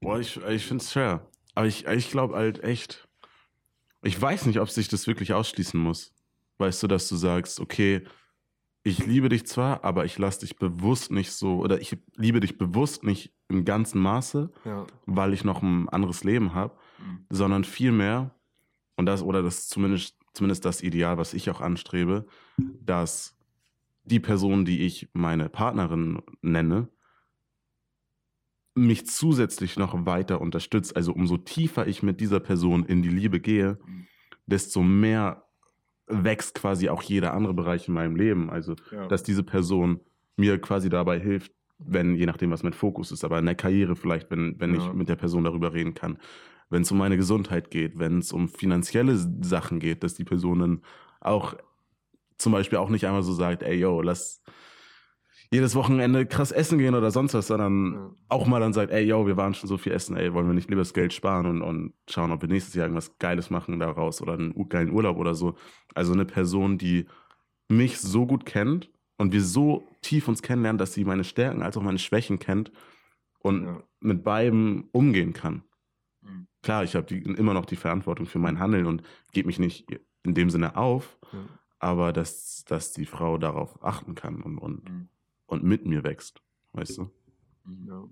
Boah, 0.00 0.20
ich, 0.20 0.36
ich 0.36 0.66
finde 0.66 0.82
es 0.84 0.92
schwer. 0.92 1.26
Aber 1.54 1.66
ich, 1.66 1.86
ich 1.86 2.10
glaube 2.10 2.34
halt 2.34 2.62
echt, 2.64 3.08
ich 4.02 4.20
weiß 4.20 4.46
nicht, 4.46 4.60
ob 4.60 4.70
sich 4.70 4.88
das 4.88 5.06
wirklich 5.06 5.32
ausschließen 5.32 5.78
muss. 5.78 6.12
Weißt 6.58 6.82
du, 6.82 6.86
dass 6.86 7.08
du 7.08 7.16
sagst, 7.16 7.60
okay, 7.60 8.02
ich 8.84 9.04
liebe 9.06 9.28
dich 9.28 9.46
zwar, 9.46 9.84
aber 9.84 10.04
ich 10.04 10.18
lasse 10.18 10.40
dich 10.40 10.56
bewusst 10.56 11.10
nicht 11.12 11.30
so, 11.32 11.58
oder 11.58 11.80
ich 11.80 11.96
liebe 12.16 12.40
dich 12.40 12.58
bewusst 12.58 13.04
nicht 13.04 13.32
im 13.48 13.64
ganzen 13.64 14.00
Maße, 14.00 14.50
Ja. 14.64 14.86
weil 15.06 15.32
ich 15.34 15.44
noch 15.44 15.62
ein 15.62 15.88
anderes 15.88 16.24
Leben 16.24 16.52
habe, 16.54 16.76
sondern 17.30 17.64
vielmehr, 17.64 18.34
und 18.96 19.06
das, 19.06 19.22
oder 19.22 19.42
das 19.42 19.58
ist 19.60 19.70
zumindest, 19.70 20.16
zumindest 20.34 20.64
das 20.64 20.82
Ideal, 20.82 21.16
was 21.18 21.34
ich 21.34 21.48
auch 21.50 21.60
anstrebe, 21.60 22.26
dass 22.80 23.36
die 24.04 24.20
Person, 24.20 24.64
die 24.64 24.80
ich 24.80 25.08
meine 25.12 25.48
Partnerin 25.48 26.20
nenne, 26.40 26.88
mich 28.74 29.06
zusätzlich 29.06 29.76
noch 29.76 30.06
weiter 30.06 30.40
unterstützt. 30.40 30.96
Also 30.96 31.12
umso 31.12 31.36
tiefer 31.36 31.86
ich 31.86 32.02
mit 32.02 32.20
dieser 32.20 32.40
Person 32.40 32.84
in 32.84 33.02
die 33.02 33.10
Liebe 33.10 33.40
gehe, 33.40 33.78
desto 34.46 34.82
mehr 34.82 35.44
wächst 36.06 36.54
quasi 36.54 36.88
auch 36.88 37.02
jeder 37.02 37.34
andere 37.34 37.54
Bereich 37.54 37.88
in 37.88 37.94
meinem 37.94 38.16
Leben. 38.16 38.50
Also 38.50 38.74
ja. 38.90 39.06
dass 39.08 39.22
diese 39.22 39.42
Person 39.42 40.00
mir 40.36 40.58
quasi 40.60 40.88
dabei 40.88 41.20
hilft, 41.20 41.52
wenn, 41.78 42.14
je 42.14 42.26
nachdem, 42.26 42.50
was 42.50 42.62
mein 42.62 42.72
Fokus 42.72 43.12
ist, 43.12 43.24
aber 43.24 43.38
in 43.38 43.46
der 43.46 43.54
Karriere 43.54 43.96
vielleicht, 43.96 44.30
wenn, 44.30 44.58
wenn 44.58 44.74
ich 44.74 44.84
Ja. 44.84 44.92
mit 44.92 45.08
der 45.08 45.16
Person 45.16 45.44
darüber 45.44 45.72
reden 45.72 45.94
kann, 45.94 46.18
wenn 46.70 46.82
es 46.82 46.90
um 46.90 46.98
meine 46.98 47.16
Gesundheit 47.16 47.70
geht, 47.70 47.98
wenn 47.98 48.18
es 48.18 48.32
um 48.32 48.48
finanzielle 48.48 49.16
Sachen 49.42 49.78
geht, 49.78 50.02
dass 50.02 50.14
die 50.14 50.24
Person 50.24 50.58
dann 50.60 50.82
auch 51.20 51.54
zum 52.38 52.52
Beispiel 52.52 52.78
auch 52.78 52.88
nicht 52.88 53.06
einmal 53.06 53.22
so 53.22 53.32
sagt, 53.32 53.62
ey, 53.62 53.78
yo, 53.78 54.00
lass 54.00 54.42
jedes 55.52 55.74
Wochenende 55.74 56.24
krass 56.26 56.50
essen 56.50 56.78
gehen 56.78 56.94
oder 56.94 57.10
sonst 57.10 57.34
was, 57.34 57.46
sondern 57.46 57.92
Ja. 57.94 58.10
auch 58.30 58.46
mal 58.46 58.58
dann 58.60 58.72
sagt, 58.72 58.90
ey, 58.90 59.04
yo, 59.04 59.26
wir 59.26 59.36
waren 59.36 59.52
schon 59.54 59.68
so 59.68 59.76
viel 59.76 59.92
essen, 59.92 60.16
ey, 60.16 60.32
wollen 60.32 60.46
wir 60.46 60.54
nicht 60.54 60.68
lieber 60.70 60.80
das 60.80 60.94
Geld 60.94 61.12
sparen 61.12 61.46
und, 61.46 61.62
und 61.62 61.92
schauen, 62.08 62.32
ob 62.32 62.40
wir 62.40 62.48
nächstes 62.48 62.74
Jahr 62.74 62.86
irgendwas 62.86 63.18
Geiles 63.18 63.50
machen 63.50 63.78
daraus 63.78 64.22
oder 64.22 64.32
einen 64.32 64.68
geilen 64.68 64.90
Urlaub 64.90 65.18
oder 65.18 65.34
so. 65.34 65.54
Also 65.94 66.12
eine 66.14 66.24
Person, 66.24 66.78
die 66.78 67.06
mich 67.68 67.98
so 68.00 68.26
gut 68.26 68.46
kennt 68.46 68.90
und 69.18 69.32
wir 69.32 69.42
so 69.42 69.84
tief 70.00 70.26
uns 70.26 70.40
kennenlernen, 70.42 70.78
dass 70.78 70.94
sie 70.94 71.04
meine 71.04 71.24
Stärken 71.24 71.62
als 71.62 71.76
auch 71.76 71.82
meine 71.82 71.98
Schwächen 71.98 72.38
kennt 72.38 72.72
und 73.40 73.64
Ja. 73.66 73.82
mit 74.00 74.24
beidem 74.24 74.88
umgehen 74.92 75.34
kann. 75.34 75.62
Mhm. 76.22 76.46
Klar, 76.62 76.84
ich 76.84 76.94
habe 76.96 77.14
immer 77.14 77.52
noch 77.54 77.66
die 77.66 77.76
Verantwortung 77.76 78.24
für 78.26 78.38
mein 78.38 78.58
Handeln 78.58 78.86
und 78.86 79.02
gebe 79.32 79.46
mich 79.48 79.58
nicht 79.58 79.86
in 80.22 80.32
dem 80.34 80.48
Sinne 80.48 80.76
auf, 80.76 81.18
Ja. 81.32 81.38
aber 81.78 82.12
dass, 82.14 82.64
dass 82.66 82.92
die 82.92 83.06
Frau 83.06 83.36
darauf 83.36 83.82
achten 83.84 84.14
kann 84.14 84.40
und, 84.42 84.56
und, 84.58 84.88
Mhm. 84.88 85.08
Und 85.52 85.62
mit 85.62 85.84
mir 85.84 86.02
wächst, 86.02 86.40
weißt 86.72 86.96
du? 86.96 87.10
Ja. 87.86 88.04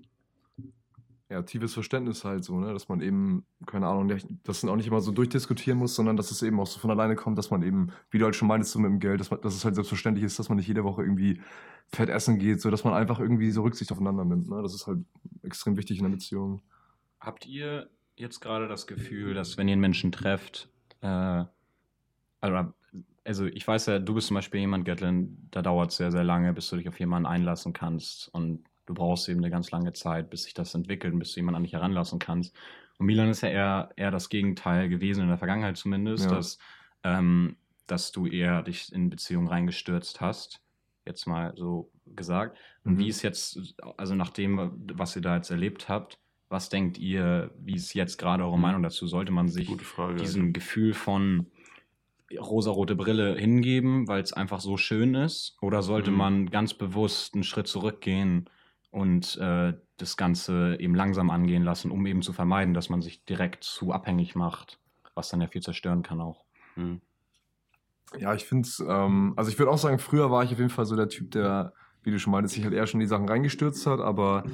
Ja, 1.31 1.43
tiefes 1.43 1.73
Verständnis 1.73 2.25
halt 2.25 2.45
so, 2.45 2.59
ne? 2.59 2.73
dass 2.73 2.89
man 2.89 3.01
eben, 3.01 3.47
keine 3.65 3.87
Ahnung, 3.87 4.13
das 4.43 4.65
auch 4.65 4.77
nicht 4.77 4.89
immer 4.89 5.01
so 5.01 5.13
durchdiskutieren 5.13 5.79
muss, 5.79 5.95
sondern 5.95 6.17
dass 6.17 6.33
es 6.33 6.43
eben 6.43 6.59
auch 6.61 6.67
so 6.67 6.81
von 6.81 6.91
alleine 6.91 7.15
kommt, 7.15 7.39
dass 7.39 7.51
man 7.51 7.63
eben, 7.63 7.93
wie 8.11 8.19
du 8.19 8.25
halt 8.25 8.35
schon 8.35 8.49
meintest, 8.49 8.73
so 8.73 8.81
mit 8.81 8.91
dem 8.91 8.99
Geld, 8.99 9.21
dass, 9.21 9.31
man, 9.31 9.41
dass 9.41 9.55
es 9.55 9.65
halt 9.65 9.77
selbstverständlich 9.77 10.25
ist, 10.25 10.39
dass 10.39 10.49
man 10.49 10.59
nicht 10.59 10.67
jede 10.67 10.85
Woche 10.85 11.03
irgendwie 11.03 11.41
fett 11.87 12.09
essen 12.09 12.39
geht, 12.39 12.61
so 12.61 12.71
dass 12.71 12.85
man 12.85 12.95
einfach 12.95 13.21
irgendwie 13.21 13.51
so 13.53 13.63
Rücksicht 13.63 13.91
aufeinander 13.93 14.25
nimmt. 14.25 14.51
Ne? 14.51 14.61
Das 14.61 14.75
ist 14.75 14.87
halt 14.87 14.99
extrem 15.43 15.77
wichtig 15.77 15.99
in 15.99 16.05
der 16.05 16.11
Beziehung. 16.11 16.61
Habt 17.21 17.47
ihr 17.47 17.89
jetzt 18.17 18.41
gerade 18.41 18.67
das 18.67 18.89
Gefühl, 18.89 19.33
dass 19.33 19.57
wenn 19.57 19.69
ihr 19.69 19.73
einen 19.73 19.81
Menschen 19.81 20.11
trefft, 20.13 20.69
äh, 21.01 21.45
also, 22.41 22.73
also 23.25 23.47
ich 23.47 23.67
weiß 23.67 23.87
ja, 23.87 23.99
du 23.99 24.15
bist 24.15 24.29
zum 24.29 24.37
Beispiel 24.37 24.61
jemand, 24.61 24.85
Gatlin, 24.85 25.49
da 25.51 25.63
dauert 25.63 25.91
es 25.91 25.97
sehr, 25.99 26.11
sehr 26.11 26.25
lange, 26.25 26.53
bis 26.53 26.69
du 26.71 26.77
dich 26.77 26.89
auf 26.89 26.99
jemanden 26.99 27.27
einlassen 27.27 27.73
kannst 27.73 28.29
und 28.35 28.65
du 28.87 28.95
brauchst 28.95 29.29
eben 29.29 29.41
eine 29.41 29.51
ganz 29.51 29.71
lange 29.71 29.93
Zeit, 29.93 30.31
bis 30.31 30.45
sich 30.45 30.55
das 30.55 30.75
entwickelt 30.75 31.13
und 31.13 31.19
bis 31.21 31.33
du 31.33 31.41
jemanden 31.41 31.57
an 31.57 31.63
dich 31.65 31.75
heranlassen 31.75 32.19
kannst. 32.19 32.55
Und 32.99 33.07
Milan 33.07 33.29
ist 33.29 33.43
ja 33.43 33.49
eher, 33.49 33.91
eher 33.97 34.11
das 34.11 34.29
Gegenteil 34.29 34.89
gewesen, 34.89 35.23
in 35.23 35.29
der 35.29 35.39
Vergangenheit 35.39 35.77
zumindest, 35.77 36.25
Ja. 36.25 36.37
dass, 36.37 36.59
ähm, 37.05 37.57
dass 37.87 38.13
du 38.13 38.27
eher 38.27 38.63
dich 38.63 38.93
in 38.93 39.11
Beziehungen 39.11 39.49
reingestürzt 39.49 40.21
hast, 40.21 40.63
jetzt 41.07 41.27
mal 41.27 41.53
so 41.57 41.91
gesagt. 42.07 42.59
Und 42.85 42.95
Mhm. 42.95 42.99
wie 42.99 43.09
ist 43.09 43.23
jetzt, 43.23 43.75
also 43.97 44.15
nach 44.15 44.31
dem, 44.31 44.73
was 44.95 45.17
ihr 45.17 45.23
da 45.23 45.37
jetzt 45.37 45.51
erlebt 45.51 45.89
habt, 45.89 46.19
was 46.49 46.69
denkt 46.69 46.99
ihr, 46.99 47.53
wie 47.59 47.75
ist 47.77 47.95
jetzt 47.95 48.19
gerade 48.19 48.45
eure 48.45 48.59
Meinung 48.59 48.83
dazu? 48.83 49.07
Sollte 49.07 49.31
man 49.31 49.49
sich 49.49 49.69
diesem 50.21 50.53
Gefühl 50.53 50.95
von 50.95 51.47
rosarote 52.39 52.95
Brille 52.95 53.35
hingeben, 53.37 54.07
weil 54.09 54.23
es 54.23 54.33
einfach 54.33 54.61
so 54.61 54.77
schön 54.77 55.15
ist? 55.15 55.57
Oder 55.61 55.83
sollte 55.83 56.11
Mhm. 56.11 56.17
man 56.17 56.51
ganz 56.51 56.75
bewusst 56.75 57.35
einen 57.35 57.45
Schritt 57.45 57.67
zurückgehen 57.67 58.49
und 58.91 59.37
äh, 59.39 59.75
das 59.97 60.17
Ganze 60.17 60.77
eben 60.81 60.95
langsam 60.95 61.31
angehen 61.31 61.63
lassen, 61.63 61.91
um 61.91 62.07
eben 62.07 62.23
zu 62.23 62.33
vermeiden, 62.33 62.75
dass 62.75 62.89
man 62.89 63.03
sich 63.03 63.25
direkt 63.25 63.65
zu 63.65 63.93
abhängig 63.93 64.35
macht, 64.35 64.79
was 65.15 65.29
dann 65.29 65.41
ja 65.41 65.49
viel 65.49 65.63
zerstören 65.63 66.03
kann 66.03 66.21
auch. 66.21 66.45
Mhm. 66.77 67.01
Ja, 68.19 68.35
ich 68.35 68.45
finde 68.45 68.67
es, 68.67 68.83
ähm, 68.87 69.35
also 69.37 69.51
ich 69.51 69.59
würde 69.59 69.71
auch 69.71 69.79
sagen, 69.79 69.99
früher 69.99 70.31
war 70.31 70.43
ich 70.43 70.53
auf 70.53 70.59
jeden 70.59 70.71
Fall 70.71 70.87
so 70.87 70.97
der 70.97 71.09
Typ, 71.09 71.31
der, 71.31 71.73
wie 72.03 72.11
du 72.11 72.19
schon 72.19 72.33
meintest, 72.33 72.55
sich 72.55 72.65
halt 72.65 72.75
eher 72.75 72.87
schon 72.87 73.01
in 73.01 73.05
die 73.05 73.09
Sachen 73.09 73.29
reingestürzt 73.29 73.87
hat, 73.87 74.01
aber 74.01 74.45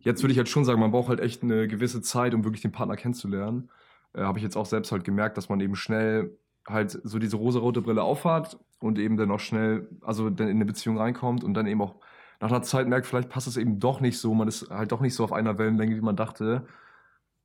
jetzt 0.00 0.22
würde 0.22 0.32
ich 0.32 0.38
halt 0.38 0.48
schon 0.48 0.64
sagen, 0.66 0.80
man 0.80 0.90
braucht 0.90 1.08
halt 1.08 1.20
echt 1.20 1.42
eine 1.42 1.66
gewisse 1.66 2.02
Zeit, 2.02 2.34
um 2.34 2.44
wirklich 2.44 2.60
den 2.62 2.72
Partner 2.72 2.96
kennenzulernen. 2.96 3.70
Äh, 4.12 4.22
Habe 4.22 4.38
ich 4.38 4.42
jetzt 4.42 4.56
auch 4.56 4.66
selbst 4.66 4.92
halt 4.92 5.04
gemerkt, 5.04 5.38
dass 5.38 5.48
man 5.48 5.60
eben 5.60 5.76
schnell 5.76 6.36
halt 6.68 7.00
so 7.04 7.18
diese 7.18 7.36
rosarote 7.36 7.82
Brille 7.82 8.02
aufhat 8.02 8.58
und 8.80 8.98
eben 8.98 9.16
dann 9.16 9.30
auch 9.30 9.40
schnell, 9.40 9.88
also 10.02 10.30
dann 10.30 10.48
in 10.48 10.56
eine 10.56 10.64
Beziehung 10.64 10.98
reinkommt 10.98 11.44
und 11.44 11.54
dann 11.54 11.66
eben 11.66 11.80
auch 11.82 11.96
nach 12.40 12.50
einer 12.50 12.62
Zeit 12.62 12.88
merkt, 12.88 13.06
vielleicht 13.06 13.28
passt 13.30 13.46
es 13.46 13.56
eben 13.56 13.80
doch 13.80 14.00
nicht 14.00 14.18
so, 14.18 14.34
man 14.34 14.48
ist 14.48 14.70
halt 14.70 14.92
doch 14.92 15.00
nicht 15.00 15.14
so 15.14 15.24
auf 15.24 15.32
einer 15.32 15.58
Wellenlänge, 15.58 15.96
wie 15.96 16.00
man 16.02 16.16
dachte. 16.16 16.66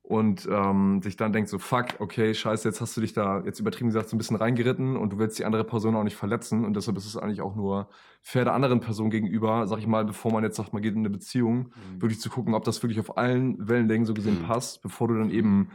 und 0.02 0.48
ähm, 0.50 1.00
sich 1.00 1.16
dann 1.16 1.32
denkt 1.32 1.48
so, 1.48 1.58
fuck, 1.58 1.86
okay, 2.00 2.34
scheiße, 2.34 2.68
jetzt 2.68 2.80
hast 2.80 2.96
du 2.96 3.00
dich 3.00 3.12
da, 3.12 3.40
jetzt 3.44 3.60
übertrieben 3.60 3.88
gesagt, 3.88 4.08
so 4.08 4.16
ein 4.16 4.18
bisschen 4.18 4.36
reingeritten 4.36 4.96
und 4.96 5.12
du 5.12 5.18
willst 5.18 5.38
die 5.38 5.44
andere 5.44 5.64
Person 5.64 5.94
auch 5.94 6.02
nicht 6.02 6.16
verletzen 6.16 6.64
und 6.64 6.74
deshalb 6.74 6.96
ist 6.98 7.06
es 7.06 7.16
eigentlich 7.16 7.40
auch 7.40 7.54
nur 7.54 7.88
fair 8.20 8.44
der 8.44 8.52
anderen 8.52 8.80
Person 8.80 9.10
gegenüber, 9.10 9.66
sag 9.68 9.78
ich 9.78 9.86
mal, 9.86 10.04
bevor 10.04 10.32
man 10.32 10.42
jetzt 10.42 10.56
sagt, 10.56 10.72
man 10.72 10.82
geht 10.82 10.94
in 10.94 11.00
eine 11.00 11.10
Beziehung, 11.10 11.72
mhm. 11.94 12.02
wirklich 12.02 12.20
zu 12.20 12.30
gucken, 12.30 12.54
ob 12.54 12.64
das 12.64 12.82
wirklich 12.82 13.00
auf 13.00 13.16
allen 13.16 13.68
Wellenlängen 13.68 14.04
so 14.04 14.12
gesehen 14.12 14.40
mhm. 14.40 14.46
passt, 14.46 14.82
bevor 14.82 15.08
du 15.08 15.14
dann 15.14 15.30
eben, 15.30 15.70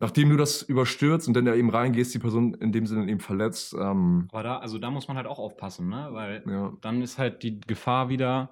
nachdem 0.00 0.30
du 0.30 0.36
das 0.36 0.62
überstürzt 0.62 1.28
und 1.28 1.34
dann 1.34 1.44
da 1.44 1.54
eben 1.54 1.70
reingehst, 1.70 2.14
die 2.14 2.18
Person 2.18 2.54
in 2.54 2.72
dem 2.72 2.86
Sinne 2.86 3.10
eben 3.10 3.20
verletzt. 3.20 3.74
Ähm, 3.74 4.28
Aber 4.32 4.42
da, 4.42 4.58
also 4.58 4.78
da 4.78 4.90
muss 4.90 5.08
man 5.08 5.16
halt 5.16 5.26
auch 5.26 5.38
aufpassen, 5.38 5.88
ne, 5.88 6.08
weil 6.10 6.44
ja. 6.46 6.72
dann 6.80 7.02
ist 7.02 7.18
halt 7.18 7.42
die 7.42 7.60
Gefahr 7.60 8.08
wieder, 8.08 8.50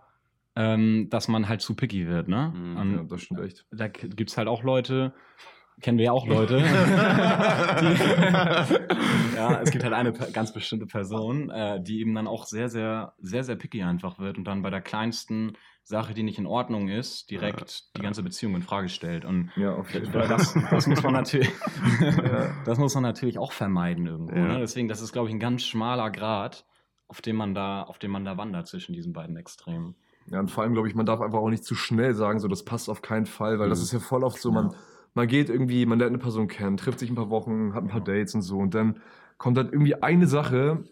ähm, 0.54 1.08
dass 1.11 1.28
man 1.28 1.49
halt 1.49 1.61
zu 1.61 1.75
picky 1.75 2.06
wird, 2.06 2.28
ne? 2.28 2.52
Mhm, 2.54 2.94
ja, 2.96 3.02
das 3.04 3.22
stimmt 3.22 3.40
echt. 3.40 3.66
Da 3.70 3.88
gibt 3.88 4.30
es 4.30 4.37
halt 4.37 4.49
auch 4.49 4.62
Leute, 4.62 5.14
kennen 5.80 5.98
wir 5.98 6.06
ja 6.06 6.12
auch 6.12 6.26
Leute. 6.26 6.58
die, 6.58 6.64
ja, 9.36 9.60
es 9.60 9.70
gibt 9.70 9.84
halt 9.84 9.94
eine 9.94 10.12
ganz 10.12 10.52
bestimmte 10.52 10.86
Person, 10.86 11.50
äh, 11.50 11.82
die 11.82 12.00
eben 12.00 12.14
dann 12.14 12.26
auch 12.26 12.44
sehr, 12.44 12.68
sehr, 12.68 13.14
sehr, 13.18 13.44
sehr 13.44 13.56
picky 13.56 13.82
einfach 13.82 14.18
wird 14.18 14.38
und 14.38 14.44
dann 14.44 14.62
bei 14.62 14.70
der 14.70 14.80
kleinsten 14.80 15.52
Sache, 15.84 16.14
die 16.14 16.22
nicht 16.22 16.38
in 16.38 16.46
Ordnung 16.46 16.88
ist, 16.88 17.30
direkt 17.30 17.70
ja, 17.70 17.76
die 17.96 18.02
ganze 18.02 18.22
Beziehung 18.22 18.54
in 18.54 18.62
Frage 18.62 18.88
stellt. 18.88 19.24
Und 19.24 19.50
ja, 19.56 19.74
auf 19.74 19.92
jeden 19.92 20.12
Fall. 20.12 20.28
Das, 20.28 20.54
das 20.70 20.86
muss 20.86 21.02
man 21.02 21.12
natürlich, 21.12 21.50
das 22.64 22.78
muss 22.78 22.94
man 22.94 23.02
natürlich 23.02 23.38
auch 23.38 23.52
vermeiden 23.52 24.06
irgendwo. 24.06 24.34
Ne? 24.34 24.58
Deswegen, 24.60 24.88
das 24.88 25.00
ist, 25.00 25.12
glaube 25.12 25.28
ich, 25.28 25.34
ein 25.34 25.40
ganz 25.40 25.64
schmaler 25.64 26.10
Grad, 26.10 26.64
auf 27.08 27.20
dem 27.20 27.36
man 27.36 27.54
da, 27.54 27.82
auf 27.82 27.98
dem 27.98 28.12
man 28.12 28.24
da 28.24 28.36
wandert 28.36 28.68
zwischen 28.68 28.92
diesen 28.92 29.12
beiden 29.12 29.36
Extremen. 29.36 29.96
Ja, 30.26 30.38
und 30.38 30.52
vor 30.52 30.62
allem, 30.62 30.72
glaube 30.72 30.88
ich, 30.88 30.94
man 30.94 31.04
darf 31.04 31.20
einfach 31.20 31.40
auch 31.40 31.50
nicht 31.50 31.64
zu 31.64 31.74
schnell 31.74 32.14
sagen, 32.14 32.38
so, 32.38 32.46
das 32.46 32.64
passt 32.64 32.88
auf 32.88 33.02
keinen 33.02 33.26
Fall, 33.26 33.58
weil 33.58 33.66
mhm. 33.66 33.70
das 33.70 33.82
ist 33.82 33.92
ja 33.92 33.98
voll 33.98 34.22
oft 34.22 34.40
so, 34.40 34.52
man, 34.52 34.76
man 35.14 35.28
geht 35.28 35.49
irgendwie, 35.49 35.87
man 35.87 35.99
lernt 35.99 36.11
eine 36.11 36.23
Person 36.23 36.49
kennen, 36.49 36.76
trifft 36.76 36.99
sich 36.99 37.11
ein 37.11 37.16
paar 37.16 37.31
Wochen, 37.31 37.75
hat 37.75 37.85
ein 37.85 37.88
paar 37.88 38.00
Dates 38.00 38.35
und 38.35 38.42
so 38.42 38.59
und 38.59 38.75
dann 38.75 39.00
kommt 39.38 39.57
dann 39.57 39.71
irgendwie 39.71 40.02
eine 40.02 40.26
Sache, 40.26 40.85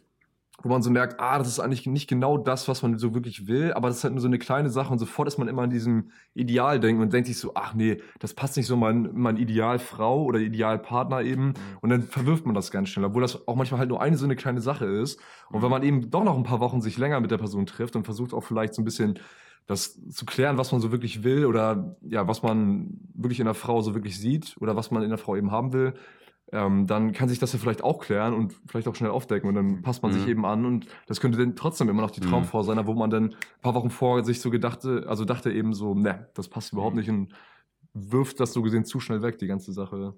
wo 0.62 0.68
man 0.68 0.82
so 0.82 0.90
merkt, 0.90 1.20
ah, 1.20 1.38
das 1.38 1.48
ist 1.48 1.60
eigentlich 1.60 1.86
nicht 1.86 2.08
genau 2.08 2.36
das, 2.36 2.68
was 2.68 2.82
man 2.82 2.98
so 2.98 3.14
wirklich 3.14 3.46
will, 3.46 3.72
aber 3.72 3.88
das 3.88 3.98
ist 3.98 4.04
halt 4.04 4.12
nur 4.12 4.20
so 4.20 4.28
eine 4.28 4.38
kleine 4.38 4.68
Sache 4.68 4.92
und 4.92 4.98
sofort 4.98 5.26
ist 5.26 5.38
man 5.38 5.48
immer 5.48 5.64
in 5.64 5.70
diesem 5.70 6.10
Idealdenken 6.34 7.02
und 7.02 7.12
denkt 7.12 7.28
sich 7.28 7.38
so, 7.38 7.52
ach 7.54 7.74
nee, 7.74 8.02
das 8.18 8.34
passt 8.34 8.56
nicht 8.56 8.66
so 8.66 8.76
mein, 8.76 9.10
mein 9.14 9.36
Idealfrau 9.36 10.22
oder 10.24 10.38
Idealpartner 10.38 11.22
eben 11.22 11.46
mhm. 11.46 11.54
und 11.80 11.90
dann 11.90 12.02
verwirft 12.02 12.44
man 12.44 12.54
das 12.54 12.70
ganz 12.70 12.90
schnell, 12.90 13.06
obwohl 13.06 13.22
das 13.22 13.48
auch 13.48 13.56
manchmal 13.56 13.80
halt 13.80 13.88
nur 13.88 14.02
eine 14.02 14.16
so 14.16 14.26
eine 14.26 14.36
kleine 14.36 14.60
Sache 14.60 14.84
ist 14.84 15.18
und 15.48 15.62
wenn 15.62 15.68
mhm. 15.68 15.70
man 15.70 15.82
eben 15.82 16.10
doch 16.10 16.24
noch 16.24 16.36
ein 16.36 16.44
paar 16.44 16.60
Wochen 16.60 16.80
sich 16.80 16.98
länger 16.98 17.20
mit 17.20 17.30
der 17.30 17.38
Person 17.38 17.66
trifft 17.66 17.96
und 17.96 18.04
versucht 18.04 18.34
auch 18.34 18.42
vielleicht 18.42 18.74
so 18.74 18.82
ein 18.82 18.84
bisschen 18.84 19.18
das 19.66 20.00
zu 20.08 20.26
klären, 20.26 20.58
was 20.58 20.72
man 20.72 20.80
so 20.80 20.90
wirklich 20.90 21.22
will 21.22 21.46
oder 21.46 21.96
ja, 22.02 22.26
was 22.26 22.42
man 22.42 22.98
wirklich 23.14 23.40
in 23.40 23.46
der 23.46 23.54
Frau 23.54 23.80
so 23.82 23.94
wirklich 23.94 24.18
sieht 24.18 24.56
oder 24.60 24.76
was 24.76 24.90
man 24.90 25.02
in 25.02 25.10
der 25.10 25.18
Frau 25.18 25.36
eben 25.36 25.50
haben 25.50 25.72
will, 25.72 25.94
ähm, 26.52 26.86
dann 26.86 27.12
kann 27.12 27.28
sich 27.28 27.38
das 27.38 27.52
ja 27.52 27.58
vielleicht 27.58 27.84
auch 27.84 28.00
klären 28.00 28.34
und 28.34 28.54
vielleicht 28.66 28.88
auch 28.88 28.94
schnell 28.96 29.10
aufdecken 29.10 29.48
und 29.48 29.54
dann 29.54 29.82
passt 29.82 30.02
man 30.02 30.12
mhm. 30.12 30.16
sich 30.16 30.28
eben 30.28 30.44
an 30.44 30.64
und 30.66 30.86
das 31.06 31.20
könnte 31.20 31.38
dann 31.38 31.54
trotzdem 31.54 31.88
immer 31.88 32.02
noch 32.02 32.10
die 32.10 32.20
mhm. 32.20 32.30
Traumfrau 32.30 32.62
sein, 32.62 32.84
wo 32.86 32.94
man 32.94 33.10
dann 33.10 33.24
ein 33.26 33.60
paar 33.62 33.74
Wochen 33.74 33.90
vor 33.90 34.24
sich 34.24 34.40
so 34.40 34.50
gedachte, 34.50 35.04
also 35.06 35.24
dachte 35.24 35.52
eben 35.52 35.72
so, 35.74 35.94
ne, 35.94 36.28
das 36.34 36.48
passt 36.48 36.72
überhaupt 36.72 36.94
mhm. 36.94 37.00
nicht 37.00 37.10
und 37.10 37.34
wirft 37.94 38.40
das 38.40 38.52
so 38.52 38.62
gesehen 38.62 38.84
zu 38.84 39.00
schnell 39.00 39.22
weg, 39.22 39.38
die 39.38 39.46
ganze 39.46 39.72
Sache. 39.72 40.14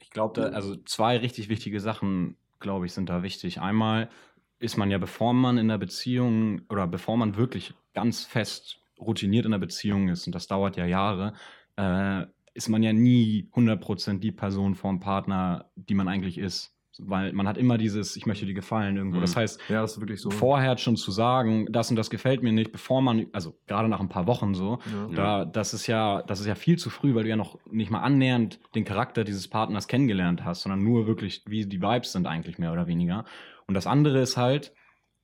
Ich 0.00 0.10
glaube, 0.10 0.54
also 0.54 0.76
zwei 0.84 1.16
richtig 1.18 1.48
wichtige 1.48 1.80
Sachen, 1.80 2.36
glaube 2.60 2.86
ich, 2.86 2.92
sind 2.92 3.08
da 3.08 3.22
wichtig. 3.22 3.60
Einmal 3.60 4.08
ist 4.58 4.76
man 4.76 4.90
ja, 4.90 4.98
bevor 4.98 5.34
man 5.34 5.58
in 5.58 5.68
der 5.68 5.78
Beziehung 5.78 6.62
oder 6.68 6.86
bevor 6.86 7.16
man 7.16 7.36
wirklich 7.36 7.74
ganz 7.94 8.24
fest 8.24 8.78
routiniert 8.98 9.44
in 9.44 9.50
der 9.50 9.58
Beziehung 9.58 10.08
ist, 10.08 10.26
und 10.26 10.34
das 10.34 10.46
dauert 10.46 10.76
ja 10.76 10.86
Jahre, 10.86 11.34
äh, 11.76 12.24
ist 12.54 12.68
man 12.68 12.82
ja 12.82 12.92
nie 12.92 13.50
100% 13.54 14.18
die 14.18 14.32
Person 14.32 14.74
vom 14.74 14.98
Partner, 14.98 15.70
die 15.74 15.94
man 15.94 16.08
eigentlich 16.08 16.38
ist. 16.38 16.72
Weil 16.98 17.34
man 17.34 17.46
hat 17.46 17.58
immer 17.58 17.76
dieses, 17.76 18.16
ich 18.16 18.24
möchte 18.24 18.46
dir 18.46 18.54
gefallen 18.54 18.96
irgendwo. 18.96 19.20
Das 19.20 19.34
mhm. 19.34 19.40
heißt, 19.40 19.60
ja, 19.68 19.82
das 19.82 19.92
ist 19.92 20.00
wirklich 20.00 20.22
so. 20.22 20.30
vorher 20.30 20.78
schon 20.78 20.96
zu 20.96 21.10
sagen, 21.10 21.66
das 21.70 21.90
und 21.90 21.96
das 21.96 22.08
gefällt 22.08 22.42
mir 22.42 22.52
nicht, 22.52 22.72
bevor 22.72 23.02
man, 23.02 23.26
also 23.34 23.58
gerade 23.66 23.90
nach 23.90 24.00
ein 24.00 24.08
paar 24.08 24.26
Wochen 24.26 24.54
so, 24.54 24.78
ja. 25.10 25.14
da, 25.14 25.44
das 25.44 25.74
ist 25.74 25.86
ja, 25.86 26.22
das 26.22 26.40
ist 26.40 26.46
ja 26.46 26.54
viel 26.54 26.78
zu 26.78 26.88
früh, 26.88 27.14
weil 27.14 27.24
du 27.24 27.28
ja 27.28 27.36
noch 27.36 27.58
nicht 27.70 27.90
mal 27.90 28.00
annähernd 28.00 28.60
den 28.74 28.86
Charakter 28.86 29.24
dieses 29.24 29.46
Partners 29.46 29.88
kennengelernt 29.88 30.42
hast, 30.42 30.62
sondern 30.62 30.82
nur 30.82 31.06
wirklich, 31.06 31.42
wie 31.46 31.66
die 31.66 31.82
Vibes 31.82 32.12
sind 32.12 32.26
eigentlich 32.26 32.58
mehr 32.58 32.72
oder 32.72 32.86
weniger. 32.86 33.26
Und 33.66 33.74
das 33.74 33.86
andere 33.86 34.20
ist 34.20 34.36
halt, 34.36 34.72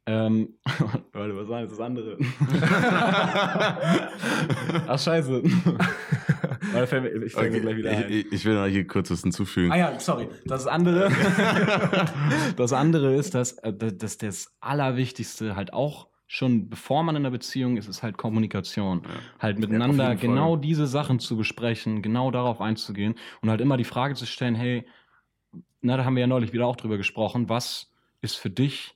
ähm, 0.05 0.59
warte, 1.13 1.37
was 1.37 1.49
war 1.49 1.61
jetzt 1.61 1.73
das 1.73 1.81
andere? 1.81 2.19
Ach, 4.89 4.99
scheiße. 4.99 5.43
ich 5.45 6.91
fange 6.91 7.11
okay, 7.21 7.61
gleich 7.61 7.77
wieder 7.77 7.91
ein. 7.91 8.11
Ich, 8.11 8.33
ich, 8.33 8.45
will 8.45 8.55
noch 8.55 8.67
hier 8.67 8.85
kurz 8.87 9.13
was 9.13 9.23
hinzufügen. 9.23 9.71
Ah 9.71 9.77
ja, 9.77 10.01
sorry. 10.01 10.27
Das 10.45 10.67
andere, 10.67 11.09
das 12.57 12.73
andere 12.73 13.15
ist, 13.15 13.37
dass, 13.37 13.53
äh, 13.59 13.73
dass 13.73 14.19
das 14.19 14.57
Allerwichtigste 14.61 15.55
halt 15.55 15.73
auch 15.73 16.09
schon 16.27 16.69
bevor 16.71 17.03
man 17.03 17.15
in 17.15 17.23
einer 17.23 17.31
Beziehung 17.31 17.77
ist, 17.77 17.89
ist 17.89 18.03
halt 18.03 18.17
Kommunikation. 18.17 19.03
Ja. 19.05 19.11
Halt 19.39 19.59
miteinander 19.59 20.05
ja, 20.05 20.15
genau 20.15 20.57
diese 20.57 20.87
Sachen 20.87 21.21
zu 21.21 21.37
besprechen, 21.37 22.01
genau 22.01 22.31
darauf 22.31 22.63
einzugehen 22.63 23.17
und 23.43 23.51
halt 23.51 23.61
immer 23.61 23.77
die 23.77 23.85
Frage 23.85 24.15
zu 24.15 24.25
stellen, 24.25 24.55
hey, 24.55 24.87
na, 25.83 25.99
da 25.99 26.07
haben 26.07 26.17
wir 26.17 26.23
ja 26.23 26.27
neulich 26.27 26.55
wieder 26.55 26.67
auch 26.67 26.77
drüber 26.77 26.97
gesprochen, 26.97 27.51
was 27.51 27.92
ist 28.23 28.37
für 28.37 28.51
dich 28.51 28.95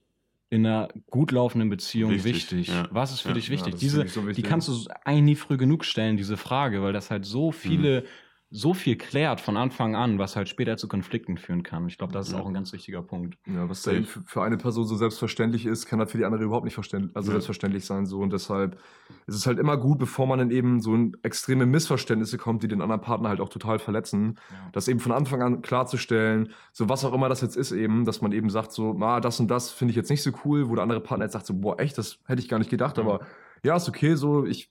in 0.49 0.65
einer 0.65 0.89
gut 1.11 1.33
laufenden 1.33 1.69
Beziehung 1.69 2.13
wichtig? 2.13 2.35
wichtig? 2.35 2.69
Ja. 2.69 2.89
Was 2.91 3.13
ist 3.13 3.21
für 3.21 3.29
ja. 3.29 3.35
dich 3.35 3.51
wichtig? 3.51 3.75
Diese, 3.75 4.09
so 4.09 4.27
wichtig. 4.27 4.43
Die 4.43 4.49
kannst 4.49 4.69
du 4.69 4.75
eigentlich 5.05 5.23
nie 5.23 5.35
früh 5.35 5.57
genug 5.59 5.85
stellen, 5.85 6.17
diese 6.17 6.37
Frage, 6.37 6.83
weil 6.83 6.93
das 6.95 7.11
halt 7.11 7.27
so 7.27 7.53
viele 7.53 8.03
mhm 8.03 8.07
so 8.51 8.75
viel 8.75 8.97
klärt 8.97 9.41
von 9.41 9.57
Anfang 9.57 9.97
an, 9.97 10.21
was 10.21 10.37
halt 10.37 10.49
später 10.49 10.77
zu 10.77 10.87
Konflikten 10.87 11.37
führen 11.37 11.65
kann. 11.65 11.89
Ich 11.89 11.99
glaube, 11.99 12.13
das 12.13 12.29
ist 12.29 12.33
ja. 12.33 12.41
auch 12.41 12.47
ein 12.47 12.55
ganz 12.55 12.73
wichtiger 12.73 13.03
Punkt. 13.03 13.37
Ja, 13.45 13.69
was 13.69 13.83
dann 13.83 14.05
für 14.05 14.43
eine 14.43 14.57
Person 14.57 14.87
so 14.87 14.95
selbstverständlich 14.95 15.67
ist, 15.67 15.87
kann 15.87 15.99
halt 15.99 16.11
für 16.11 16.19
die 16.19 16.25
andere 16.25 16.45
überhaupt 16.45 16.65
nicht 16.65 16.75
verständlich, 16.75 17.17
also 17.17 17.29
ja. 17.29 17.33
selbstverständlich 17.35 17.85
sein. 17.85 18.07
So. 18.07 18.21
Und 18.21 18.33
deshalb 18.33 18.79
ist 19.27 19.35
es 19.35 19.47
halt 19.47 19.59
immer 19.59 19.77
gut, 19.77 19.99
bevor 19.99 20.29
man 20.29 20.39
dann 20.39 20.53
eben 20.53 20.81
so 20.81 20.95
in 20.95 21.17
extreme 21.23 21.67
Missverständnisse 21.67 22.39
kommt, 22.39 22.63
die 22.63 22.69
den 22.69 22.83
anderen 22.83 23.01
Partner 23.01 23.31
halt 23.31 23.41
auch 23.41 23.49
total 23.49 23.81
verletzen, 23.81 24.39
ja. 24.51 24.57
das 24.73 24.87
eben 24.87 25.01
von 25.01 25.13
Anfang 25.13 25.43
an 25.43 25.63
klarzustellen, 25.63 26.53
so 26.73 26.89
was 26.89 27.05
auch 27.05 27.13
immer 27.13 27.29
das 27.29 27.41
jetzt 27.41 27.57
ist 27.57 27.73
eben, 27.73 28.05
dass 28.05 28.23
man 28.23 28.31
eben 28.31 28.49
sagt 28.49 28.71
so, 28.71 28.97
ah, 29.01 29.21
das 29.21 29.41
und 29.41 29.49
das 29.49 29.73
finde 29.73 29.91
ich 29.91 29.97
jetzt 29.97 30.11
nicht 30.11 30.23
so 30.23 30.31
cool, 30.45 30.69
wo 30.69 30.77
der 30.77 30.85
andere 30.85 31.01
Partner 31.01 31.25
jetzt 31.25 31.33
sagt 31.33 31.47
so, 31.47 31.55
boah, 31.55 31.81
echt, 31.81 31.99
das 31.99 32.19
hätte 32.27 32.41
ich 32.41 32.49
gar 32.49 32.59
nicht 32.59 32.71
gedacht, 32.71 32.99
aber 33.01 33.27
ja, 33.63 33.77
ist 33.77 33.89
okay, 33.89 34.15
so, 34.15 34.45
ich 34.45 34.71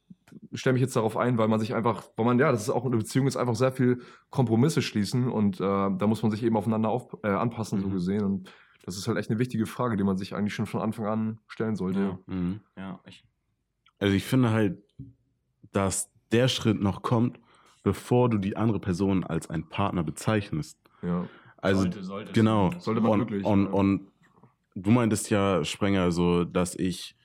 stelle 0.53 0.73
mich 0.73 0.81
jetzt 0.81 0.95
darauf 0.95 1.17
ein, 1.17 1.37
weil 1.37 1.47
man 1.47 1.59
sich 1.59 1.75
einfach, 1.75 2.03
weil 2.15 2.25
man, 2.25 2.39
ja, 2.39 2.51
das 2.51 2.63
ist 2.63 2.69
auch 2.69 2.85
eine 2.85 2.97
Beziehung, 2.97 3.27
ist 3.27 3.37
einfach 3.37 3.55
sehr 3.55 3.71
viel 3.71 4.01
Kompromisse 4.29 4.81
schließen 4.81 5.29
und 5.29 5.59
äh, 5.59 5.63
da 5.63 6.07
muss 6.07 6.21
man 6.21 6.31
sich 6.31 6.43
eben 6.43 6.57
aufeinander 6.57 6.89
auf, 6.89 7.15
äh, 7.23 7.27
anpassen, 7.27 7.79
mhm. 7.79 7.83
so 7.83 7.89
gesehen. 7.89 8.23
Und 8.23 8.49
das 8.85 8.97
ist 8.97 9.07
halt 9.07 9.17
echt 9.17 9.29
eine 9.29 9.39
wichtige 9.39 9.65
Frage, 9.65 9.97
die 9.97 10.03
man 10.03 10.17
sich 10.17 10.35
eigentlich 10.35 10.53
schon 10.53 10.65
von 10.65 10.81
Anfang 10.81 11.05
an 11.05 11.39
stellen 11.47 11.75
sollte. 11.75 11.99
Ja, 11.99 12.33
mhm. 12.33 12.59
ja 12.77 12.99
ich. 13.05 13.23
Also 13.99 14.13
ich 14.13 14.23
finde 14.23 14.51
halt, 14.51 14.77
dass 15.71 16.11
der 16.31 16.47
Schritt 16.47 16.81
noch 16.81 17.01
kommt, 17.01 17.39
bevor 17.83 18.29
du 18.29 18.37
die 18.37 18.57
andere 18.57 18.79
Person 18.79 19.23
als 19.23 19.49
einen 19.49 19.69
Partner 19.69 20.03
bezeichnest. 20.03 20.77
Ja. 21.01 21.27
Also 21.57 21.81
sollte, 21.81 22.03
sollte, 22.03 22.33
genau. 22.33 22.71
Sollte 22.79 23.01
man 23.01 23.11
und, 23.11 23.19
wirklich. 23.19 23.45
Und, 23.45 23.65
ja. 23.65 23.71
und 23.71 24.11
du 24.75 24.91
meintest 24.91 25.29
ja, 25.29 25.63
Sprenger, 25.63 26.11
so, 26.11 26.43
dass 26.43 26.75
ich 26.75 27.15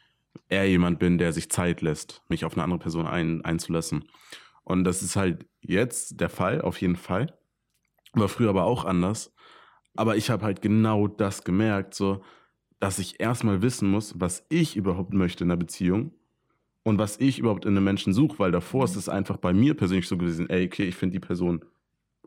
eher 0.48 0.68
jemand 0.68 0.98
bin, 0.98 1.18
der 1.18 1.32
sich 1.32 1.50
Zeit 1.50 1.80
lässt, 1.80 2.22
mich 2.28 2.44
auf 2.44 2.54
eine 2.54 2.64
andere 2.64 2.78
Person 2.78 3.06
ein, 3.06 3.44
einzulassen. 3.44 4.04
Und 4.64 4.84
das 4.84 5.02
ist 5.02 5.16
halt 5.16 5.46
jetzt 5.60 6.20
der 6.20 6.28
Fall, 6.28 6.60
auf 6.60 6.80
jeden 6.80 6.96
Fall. 6.96 7.38
War 8.12 8.28
früher 8.28 8.50
aber 8.50 8.64
auch 8.64 8.84
anders. 8.84 9.32
Aber 9.96 10.16
ich 10.16 10.30
habe 10.30 10.44
halt 10.44 10.62
genau 10.62 11.08
das 11.08 11.44
gemerkt, 11.44 11.94
so, 11.94 12.22
dass 12.78 12.98
ich 12.98 13.20
erstmal 13.20 13.62
wissen 13.62 13.90
muss, 13.90 14.18
was 14.18 14.46
ich 14.48 14.76
überhaupt 14.76 15.12
möchte 15.12 15.44
in 15.44 15.48
der 15.48 15.56
Beziehung 15.56 16.12
und 16.82 16.98
was 16.98 17.18
ich 17.20 17.38
überhaupt 17.38 17.64
in 17.64 17.76
einem 17.76 17.84
Menschen 17.84 18.12
suche, 18.12 18.38
weil 18.38 18.52
davor 18.52 18.84
ist 18.84 18.96
es 18.96 19.08
einfach 19.08 19.36
bei 19.36 19.52
mir 19.52 19.74
persönlich 19.74 20.08
so 20.08 20.16
gewesen, 20.16 20.48
ey, 20.48 20.66
okay, 20.66 20.84
ich 20.84 20.96
finde 20.96 21.14
die 21.14 21.26
Person 21.26 21.64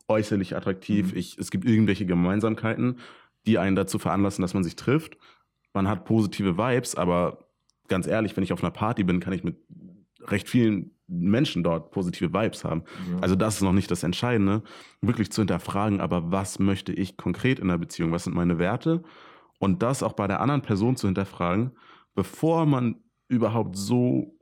äußerlich 0.08 0.56
attraktiv, 0.56 1.12
mhm. 1.12 1.18
ich, 1.18 1.38
es 1.38 1.50
gibt 1.50 1.66
irgendwelche 1.66 2.06
Gemeinsamkeiten, 2.06 3.00
die 3.48 3.58
einen 3.58 3.76
dazu 3.76 4.00
veranlassen, 4.00 4.42
dass 4.42 4.54
man 4.54 4.64
sich 4.64 4.76
trifft. 4.76 5.18
Man 5.74 5.88
hat 5.88 6.06
positive 6.06 6.58
Vibes, 6.58 6.96
aber 6.96 7.40
ganz 7.88 8.08
ehrlich, 8.08 8.36
wenn 8.36 8.44
ich 8.44 8.54
auf 8.54 8.64
einer 8.64 8.72
Party 8.72 9.04
bin, 9.04 9.20
kann 9.20 9.34
ich 9.34 9.44
mit 9.44 9.58
recht 10.22 10.50
vielen 10.50 10.92
Menschen 11.08 11.64
dort 11.64 11.92
positive 11.92 12.34
Vibes 12.34 12.64
haben. 12.64 12.84
Ja. 13.12 13.20
Also 13.20 13.36
das 13.36 13.56
ist 13.56 13.62
noch 13.62 13.74
nicht 13.74 13.92
das 13.92 14.04
Entscheidende, 14.04 14.64
wirklich 15.02 15.32
zu 15.32 15.42
hinterfragen, 15.42 16.00
aber 16.00 16.32
was 16.32 16.60
möchte 16.60 16.94
ich 16.94 17.18
konkret 17.18 17.60
in 17.60 17.68
der 17.68 17.78
Beziehung? 17.78 18.12
Was 18.12 18.24
sind 18.24 18.36
meine 18.36 18.58
Werte? 18.58 19.04
Und 19.60 19.84
das 19.84 20.04
auch 20.04 20.14
bei 20.14 20.28
der 20.28 20.42
anderen 20.42 20.62
Person 20.62 20.96
zu 20.96 21.08
hinterfragen, 21.08 21.72
bevor 22.16 22.66
man 22.66 22.96
überhaupt 23.28 23.76
so 23.76 24.38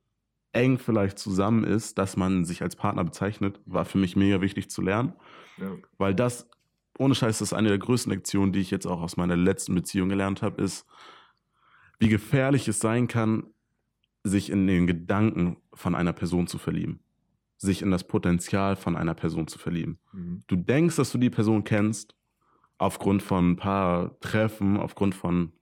eng 0.54 0.78
vielleicht 0.78 1.18
zusammen 1.18 1.64
ist, 1.64 1.98
dass 1.98 2.18
man 2.18 2.46
sich 2.46 2.62
als 2.62 2.76
Partner 2.76 3.04
bezeichnet, 3.04 3.60
war 3.66 3.86
für 3.86 3.98
mich 3.98 4.16
mega 4.16 4.42
wichtig 4.42 4.70
zu 4.70 4.82
lernen. 4.82 5.14
Ja. 5.58 5.72
Weil 5.98 6.14
das, 6.14 6.50
ohne 6.98 7.16
Scheiß, 7.16 7.40
das 7.40 7.50
ist 7.50 7.54
eine 7.54 7.70
der 7.70 7.78
größten 7.78 8.12
Lektionen, 8.12 8.52
die 8.52 8.60
ich 8.60 8.72
jetzt 8.72 8.86
auch 8.86 9.02
aus 9.02 9.16
meiner 9.18 9.38
letzten 9.38 9.76
Beziehung 9.76 10.10
gelernt 10.10 10.42
habe, 10.42 10.62
ist, 10.62 10.86
wie 12.02 12.10
gefährlich 12.10 12.68
es 12.68 12.80
sein 12.80 13.08
kann, 13.08 13.44
sich 14.24 14.50
in 14.50 14.68
den 14.68 14.88
Gedanken 14.88 15.58
von 15.74 15.96
einer 15.96 16.14
Person 16.14 16.48
zu 16.48 16.58
verlieben. 16.58 17.00
sich 17.58 17.84
in 17.84 17.92
das 17.92 18.04
Potenzial 18.04 18.76
von 18.76 18.96
einer 18.96 19.14
Person 19.14 19.48
zu 19.48 19.60
verlieben. 19.60 20.00
Mhm. 20.14 20.42
Du 20.48 20.56
denkst, 20.56 20.96
dass 20.96 21.12
du 21.12 21.20
die 21.20 21.30
Person 21.30 21.64
kennst, 21.64 22.16
aufgrund 22.80 23.22
von 23.22 23.52
ein 23.52 23.56
paar 23.56 24.20
Treffen, 24.20 24.78
aufgrund 24.78 25.14
von 25.14 25.44
ein 25.44 25.54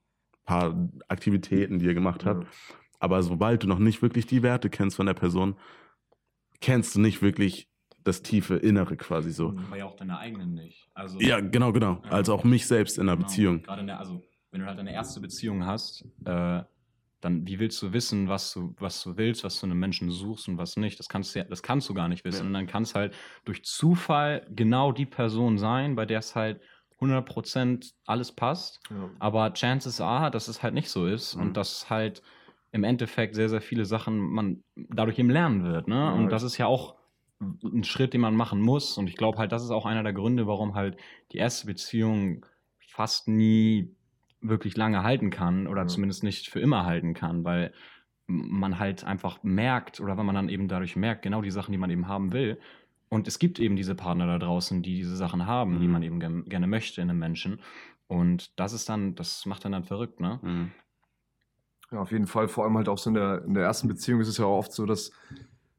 paar 0.44 0.88
Aktivitäten, 1.08 1.78
die 1.78 1.84
ihr 1.84 1.92
gemacht 1.92 2.24
habt. 2.24 2.46
Aber 3.00 3.22
sobald 3.22 3.62
du 3.62 3.66
noch 3.66 3.78
nicht 3.78 4.00
wirklich 4.00 4.24
die 4.26 4.42
Werte 4.42 4.70
kennst 4.70 4.96
von 4.96 5.04
der 5.04 5.14
Person, 5.14 5.56
kennst 6.62 6.94
du 6.94 7.00
nicht 7.00 7.20
wirklich 7.20 7.68
das 8.02 8.22
tiefe 8.22 8.56
Innere 8.56 8.96
quasi 8.96 9.30
so. 9.30 9.50
Aber 9.66 9.76
ja 9.76 9.84
auch 9.84 9.96
deine 9.96 10.18
eigenen 10.18 10.54
nicht. 10.54 10.88
Also, 10.94 11.20
ja, 11.20 11.40
genau, 11.40 11.70
genau. 11.70 12.00
Ja. 12.04 12.10
Also 12.12 12.32
auch 12.32 12.44
mich 12.44 12.66
selbst 12.66 12.96
in 12.96 13.02
einer 13.02 13.16
genau. 13.16 13.28
Beziehung. 13.28 13.62
Gerade 13.62 13.82
in 13.82 13.88
der, 13.88 14.00
also 14.00 14.22
wenn 14.50 14.60
du 14.60 14.66
halt 14.66 14.78
eine 14.78 14.92
erste 14.92 15.20
Beziehung 15.20 15.64
hast, 15.64 16.04
äh, 16.24 16.62
dann 17.20 17.46
wie 17.46 17.58
willst 17.58 17.80
du 17.82 17.92
wissen, 17.92 18.28
was 18.28 18.52
du, 18.52 18.74
was 18.78 19.02
du 19.02 19.16
willst, 19.16 19.44
was 19.44 19.60
du 19.60 19.66
einem 19.66 19.78
Menschen 19.78 20.10
suchst 20.10 20.48
und 20.48 20.58
was 20.58 20.76
nicht? 20.76 20.98
Das 20.98 21.08
kannst 21.08 21.34
du, 21.34 21.44
das 21.44 21.62
kannst 21.62 21.88
du 21.88 21.94
gar 21.94 22.08
nicht 22.08 22.24
wissen. 22.24 22.42
Ja. 22.42 22.46
Und 22.46 22.54
dann 22.54 22.66
kann 22.66 22.82
es 22.82 22.94
halt 22.94 23.14
durch 23.44 23.62
Zufall 23.64 24.46
genau 24.50 24.92
die 24.92 25.06
Person 25.06 25.58
sein, 25.58 25.96
bei 25.96 26.06
der 26.06 26.20
es 26.20 26.34
halt 26.34 26.60
100% 27.00 27.92
alles 28.06 28.32
passt. 28.32 28.80
Ja. 28.90 29.10
Aber 29.18 29.52
Chances 29.52 30.00
are, 30.00 30.30
dass 30.30 30.48
es 30.48 30.62
halt 30.62 30.74
nicht 30.74 30.88
so 30.88 31.06
ist 31.06 31.36
mhm. 31.36 31.42
und 31.42 31.56
dass 31.56 31.90
halt 31.90 32.22
im 32.72 32.84
Endeffekt 32.84 33.34
sehr, 33.34 33.48
sehr 33.48 33.60
viele 33.60 33.84
Sachen 33.84 34.18
man 34.18 34.62
dadurch 34.76 35.18
eben 35.18 35.30
lernen 35.30 35.64
wird. 35.64 35.88
Ne? 35.88 35.96
Ja, 35.96 36.10
und 36.12 36.30
das 36.30 36.42
ist 36.42 36.56
ja 36.56 36.66
auch 36.66 36.94
ein 37.40 37.84
Schritt, 37.84 38.14
den 38.14 38.20
man 38.20 38.36
machen 38.36 38.60
muss. 38.60 38.96
Und 38.96 39.08
ich 39.08 39.16
glaube 39.16 39.38
halt, 39.38 39.50
das 39.52 39.64
ist 39.64 39.70
auch 39.70 39.86
einer 39.86 40.02
der 40.02 40.12
Gründe, 40.12 40.46
warum 40.46 40.74
halt 40.74 40.96
die 41.32 41.38
erste 41.38 41.66
Beziehung 41.66 42.46
fast 42.78 43.28
nie 43.28 43.94
wirklich 44.40 44.76
lange 44.76 45.02
halten 45.02 45.30
kann 45.30 45.66
oder 45.66 45.82
ja. 45.82 45.88
zumindest 45.88 46.22
nicht 46.22 46.48
für 46.48 46.60
immer 46.60 46.84
halten 46.84 47.14
kann, 47.14 47.44
weil 47.44 47.72
man 48.26 48.78
halt 48.78 49.04
einfach 49.04 49.42
merkt 49.42 50.00
oder 50.00 50.16
wenn 50.16 50.26
man 50.26 50.34
dann 50.34 50.48
eben 50.48 50.68
dadurch 50.68 50.96
merkt, 50.96 51.22
genau 51.22 51.42
die 51.42 51.50
Sachen, 51.50 51.72
die 51.72 51.78
man 51.78 51.90
eben 51.90 52.08
haben 52.08 52.32
will. 52.32 52.60
Und 53.08 53.26
es 53.26 53.40
gibt 53.40 53.58
eben 53.58 53.74
diese 53.74 53.96
Partner 53.96 54.26
da 54.26 54.38
draußen, 54.38 54.82
die 54.82 54.94
diese 54.94 55.16
Sachen 55.16 55.46
haben, 55.46 55.74
mhm. 55.74 55.80
die 55.80 55.88
man 55.88 56.02
eben 56.02 56.20
ge 56.20 56.42
gerne 56.46 56.68
möchte 56.68 57.00
in 57.00 57.10
einem 57.10 57.18
Menschen. 57.18 57.60
Und 58.06 58.58
das 58.58 58.72
ist 58.72 58.88
dann, 58.88 59.16
das 59.16 59.46
macht 59.46 59.64
dann 59.64 59.72
dann 59.72 59.84
verrückt, 59.84 60.20
ne? 60.20 60.38
Mhm. 60.42 60.70
Ja, 61.90 61.98
auf 61.98 62.12
jeden 62.12 62.28
Fall. 62.28 62.46
Vor 62.46 62.64
allem 62.64 62.76
halt 62.76 62.88
auch 62.88 62.98
so 62.98 63.10
in 63.10 63.14
der, 63.14 63.44
in 63.44 63.54
der 63.54 63.64
ersten 63.64 63.88
Beziehung 63.88 64.20
ist 64.20 64.28
es 64.28 64.38
ja 64.38 64.44
auch 64.44 64.58
oft 64.58 64.72
so, 64.72 64.86
dass 64.86 65.10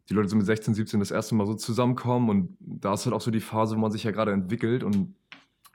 die 0.10 0.14
Leute 0.14 0.28
so 0.28 0.36
mit 0.36 0.46
16, 0.46 0.74
17 0.74 1.00
das 1.00 1.12
erste 1.12 1.36
Mal 1.36 1.48
so 1.48 1.54
zusammenkommen 1.54 2.30
und 2.30 2.58
da 2.60 2.94
ist 2.94 3.06
halt 3.06 3.16
auch 3.16 3.22
so 3.22 3.32
die 3.32 3.40
Phase, 3.40 3.78
wo 3.78 3.80
man 3.80 3.92
sich 3.92 4.04
ja 4.04 4.12
gerade 4.12 4.34
entwickelt 4.34 4.84
und 4.84 5.16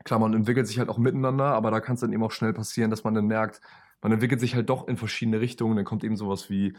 klar, 0.07 0.21
man 0.21 0.33
entwickelt 0.33 0.67
sich 0.67 0.79
halt 0.79 0.89
auch 0.89 0.99
miteinander, 0.99 1.47
aber 1.47 1.71
da 1.71 1.81
kann 1.81 1.97
es 1.97 2.01
dann 2.01 2.13
eben 2.13 2.23
auch 2.23 2.31
schnell 2.31 2.55
passieren, 2.55 2.91
dass 2.91 3.05
man 3.05 3.15
dann 3.15 3.27
merkt, 3.27 3.61
man 4.01 4.13
entwickelt 4.13 4.41
sich 4.41 4.55
halt 4.55 4.71
doch 4.71 4.89
in 4.89 4.97
verschiedene 4.97 5.41
Richtungen, 5.41 5.77
dann 5.77 5.85
kommt 5.85 6.05
eben 6.05 6.17
sowas 6.17 6.49
wie 6.49 6.75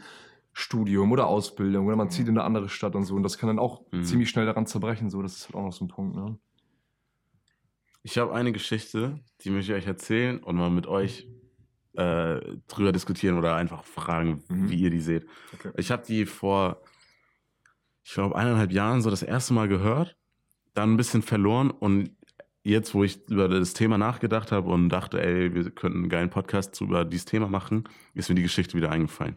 Studium 0.52 1.12
oder 1.12 1.26
Ausbildung 1.26 1.86
oder 1.86 1.94
man 1.94 2.10
zieht 2.10 2.26
in 2.26 2.36
eine 2.36 2.44
andere 2.44 2.68
Stadt 2.68 2.96
und 2.96 3.04
so 3.04 3.14
und 3.14 3.22
das 3.22 3.38
kann 3.38 3.48
dann 3.48 3.58
auch 3.58 3.82
mhm. 3.92 4.02
ziemlich 4.02 4.30
schnell 4.30 4.46
daran 4.46 4.66
zerbrechen, 4.66 5.10
so, 5.10 5.22
das 5.22 5.36
ist 5.36 5.44
halt 5.46 5.54
auch 5.54 5.62
noch 5.62 5.72
so 5.72 5.84
ein 5.84 5.88
Punkt, 5.88 6.16
ne? 6.16 6.38
Ich 8.02 8.16
habe 8.16 8.34
eine 8.34 8.52
Geschichte, 8.52 9.20
die 9.42 9.50
möchte 9.50 9.72
ich 9.72 9.78
euch 9.78 9.86
erzählen 9.86 10.42
und 10.42 10.56
mal 10.56 10.70
mit 10.70 10.86
euch 10.86 11.28
äh, 11.94 12.40
drüber 12.68 12.92
diskutieren 12.92 13.36
oder 13.36 13.56
einfach 13.56 13.84
fragen, 13.84 14.42
mhm. 14.48 14.70
wie 14.70 14.76
ihr 14.76 14.90
die 14.90 15.00
seht. 15.00 15.26
Okay. 15.52 15.72
Ich 15.76 15.90
habe 15.90 16.04
die 16.06 16.24
vor, 16.24 16.80
ich 18.04 18.14
glaube, 18.14 18.36
eineinhalb 18.36 18.72
Jahren 18.72 19.02
so 19.02 19.10
das 19.10 19.22
erste 19.22 19.52
Mal 19.52 19.68
gehört, 19.68 20.16
dann 20.74 20.94
ein 20.94 20.96
bisschen 20.96 21.22
verloren 21.22 21.70
und 21.70 22.16
jetzt, 22.62 22.94
wo 22.94 23.04
ich 23.04 23.28
über 23.28 23.48
das 23.48 23.72
Thema 23.72 23.98
nachgedacht 23.98 24.52
habe 24.52 24.70
und 24.70 24.88
dachte, 24.88 25.22
ey, 25.22 25.54
wir 25.54 25.70
könnten 25.70 25.98
einen 25.98 26.08
geilen 26.08 26.30
Podcast 26.30 26.80
über 26.80 27.04
dieses 27.04 27.24
Thema 27.24 27.48
machen, 27.48 27.84
ist 28.14 28.28
mir 28.28 28.34
die 28.34 28.42
Geschichte 28.42 28.76
wieder 28.76 28.90
eingefallen. 28.90 29.36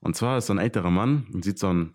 Und 0.00 0.16
zwar 0.16 0.38
ist 0.38 0.46
so 0.46 0.52
ein 0.52 0.58
älterer 0.58 0.90
Mann 0.90 1.26
und 1.32 1.44
sieht 1.44 1.58
so 1.58 1.68
einen 1.68 1.94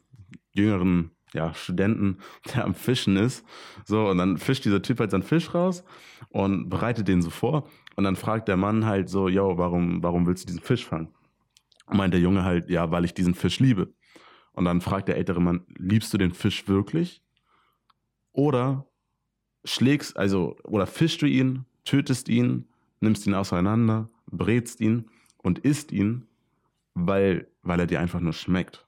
jüngeren 0.51 1.11
ja, 1.33 1.53
Studenten, 1.53 2.17
der 2.53 2.65
am 2.65 2.73
Fischen 2.73 3.17
ist. 3.17 3.45
So, 3.85 4.07
und 4.09 4.17
dann 4.17 4.37
fischt 4.37 4.65
dieser 4.65 4.81
Typ 4.81 4.99
halt 4.99 5.11
seinen 5.11 5.23
Fisch 5.23 5.53
raus 5.53 5.83
und 6.29 6.69
bereitet 6.69 7.07
den 7.07 7.21
so 7.21 7.29
vor. 7.29 7.69
Und 7.95 8.03
dann 8.03 8.15
fragt 8.15 8.47
der 8.47 8.57
Mann 8.57 8.85
halt 8.85 9.09
so, 9.09 9.29
yo, 9.29 9.57
warum, 9.57 10.03
warum 10.03 10.25
willst 10.25 10.43
du 10.43 10.47
diesen 10.47 10.61
Fisch 10.61 10.85
fangen? 10.85 11.13
Und 11.87 11.97
meint 11.97 12.13
der 12.13 12.21
Junge 12.21 12.43
halt, 12.43 12.69
ja, 12.69 12.89
weil 12.91 13.05
ich 13.05 13.13
diesen 13.13 13.35
Fisch 13.35 13.59
liebe. 13.59 13.93
Und 14.53 14.65
dann 14.65 14.81
fragt 14.81 15.07
der 15.07 15.17
ältere 15.17 15.41
Mann, 15.41 15.65
liebst 15.77 16.13
du 16.13 16.17
den 16.17 16.33
Fisch 16.33 16.67
wirklich? 16.67 17.21
Oder 18.31 18.87
schlägst, 19.65 20.15
also, 20.17 20.57
oder 20.63 20.87
fischst 20.87 21.21
du 21.21 21.25
ihn, 21.25 21.65
tötest 21.83 22.29
ihn, 22.29 22.65
nimmst 22.99 23.27
ihn 23.27 23.33
auseinander, 23.33 24.09
brätst 24.31 24.79
ihn 24.79 25.05
und 25.37 25.59
isst 25.59 25.91
ihn, 25.91 26.27
weil, 26.93 27.47
weil 27.61 27.79
er 27.79 27.87
dir 27.87 27.99
einfach 27.99 28.21
nur 28.21 28.33
schmeckt. 28.33 28.85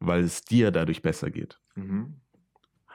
Weil 0.00 0.22
es 0.22 0.42
dir 0.42 0.70
dadurch 0.70 1.02
besser 1.02 1.30
geht. 1.30 1.58
Mhm. 1.74 2.16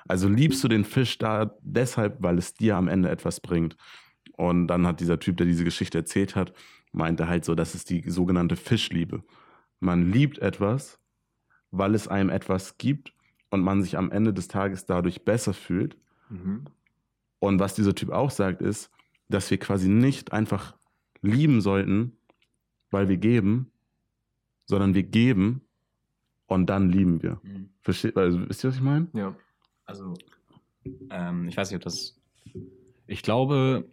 Also 0.08 0.30
liebst 0.30 0.64
du 0.64 0.68
den 0.68 0.86
Fisch 0.86 1.18
da 1.18 1.56
deshalb, 1.62 2.22
weil 2.22 2.38
es 2.38 2.54
dir 2.54 2.76
am 2.78 2.88
Ende 2.88 3.10
etwas 3.10 3.40
bringt. 3.40 3.76
Und 4.34 4.68
dann 4.68 4.86
hat 4.86 5.00
dieser 5.00 5.20
Typ, 5.20 5.38
der 5.38 5.48
diese 5.48 5.64
Geschichte 5.64 5.98
erzählt 5.98 6.36
hat, 6.36 6.54
meinte 6.92 7.28
halt 7.28 7.44
so, 7.44 7.56
das 7.56 7.76
ist 7.76 7.90
die 7.90 8.10
sogenannte 8.10 8.56
Fischliebe. 8.56 9.24
Man 9.80 10.12
liebt 10.12 10.40
etwas, 10.40 11.00
weil 11.72 11.96
es 11.96 12.08
einem 12.08 12.30
etwas 12.30 12.78
gibt 12.78 13.14
und 13.50 13.62
man 13.62 13.82
sich 13.82 13.98
am 13.98 14.12
Ende 14.12 14.34
des 14.34 14.48
Tages 14.48 14.86
dadurch 14.86 15.26
besser 15.26 15.54
fühlt. 15.54 15.98
Mhm. 16.30 16.66
Und 17.40 17.60
was 17.60 17.76
dieser 17.76 17.96
Typ 17.96 18.10
auch 18.10 18.32
sagt, 18.32 18.62
ist, 18.62 18.90
dass 19.30 19.50
wir 19.52 19.58
quasi 19.58 19.90
nicht 19.90 20.34
einfach 20.34 20.76
lieben 21.22 21.62
sollten, 21.62 22.18
weil 22.92 23.10
wir 23.10 23.18
geben, 23.18 23.72
sondern 24.66 24.94
wir 24.94 25.04
geben 25.04 25.62
und 26.48 26.68
dann 26.68 26.90
lieben 26.90 27.22
wir. 27.22 27.40
Mhm. 27.44 27.70
Versteht, 27.82 28.18
also, 28.18 28.48
wisst 28.50 28.64
ihr, 28.64 28.70
was 28.70 28.78
ich 28.78 28.82
meine? 28.82 29.08
Ja. 29.14 29.36
Also, 29.86 30.14
ähm, 31.10 31.48
ich 31.48 31.58
weiß 31.58 31.70
nicht, 31.70 31.78
ob 31.78 31.84
das. 31.84 32.20
Ich 33.08 33.24
glaube, 33.24 33.90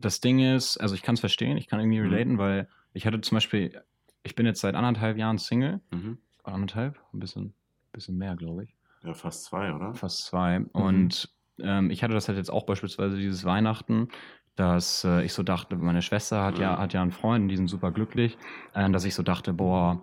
das 0.00 0.20
Ding 0.20 0.38
ist, 0.40 0.78
also 0.78 0.94
ich 0.94 1.02
kann 1.02 1.14
es 1.14 1.20
verstehen, 1.20 1.56
ich 1.56 1.68
kann 1.68 1.80
irgendwie 1.80 2.00
mhm. 2.00 2.08
relaten, 2.08 2.38
weil 2.38 2.68
ich 2.92 3.06
hatte 3.06 3.20
zum 3.20 3.36
Beispiel, 3.36 3.80
ich 4.22 4.34
bin 4.34 4.46
jetzt 4.46 4.60
seit 4.60 4.74
anderthalb 4.74 5.16
Jahren 5.16 5.38
Single. 5.38 5.80
Mhm. 5.90 6.18
Anderthalb? 6.42 7.00
Ein 7.12 7.20
bisschen, 7.20 7.54
bisschen 7.92 8.16
mehr, 8.16 8.36
glaube 8.36 8.64
ich. 8.64 8.74
Ja, 9.02 9.14
fast 9.14 9.44
zwei, 9.44 9.72
oder? 9.72 9.94
Fast 9.94 10.24
zwei. 10.24 10.60
Mhm. 10.60 10.66
Und 10.72 11.35
ähm, 11.60 11.90
ich 11.90 12.02
hatte 12.02 12.14
das 12.14 12.28
halt 12.28 12.38
jetzt 12.38 12.50
auch 12.50 12.66
beispielsweise 12.66 13.16
dieses 13.16 13.44
Weihnachten, 13.44 14.08
dass 14.56 15.04
äh, 15.04 15.24
ich 15.24 15.32
so 15.32 15.42
dachte, 15.42 15.76
meine 15.76 16.02
Schwester 16.02 16.42
hat 16.42 16.58
ja, 16.58 16.72
mhm. 16.72 16.78
hat 16.78 16.92
ja 16.92 17.02
einen 17.02 17.12
Freund, 17.12 17.50
die 17.50 17.56
sind 17.56 17.68
super 17.68 17.92
glücklich, 17.92 18.38
äh, 18.74 18.90
dass 18.90 19.04
ich 19.04 19.14
so 19.14 19.22
dachte, 19.22 19.52
boah, 19.52 20.00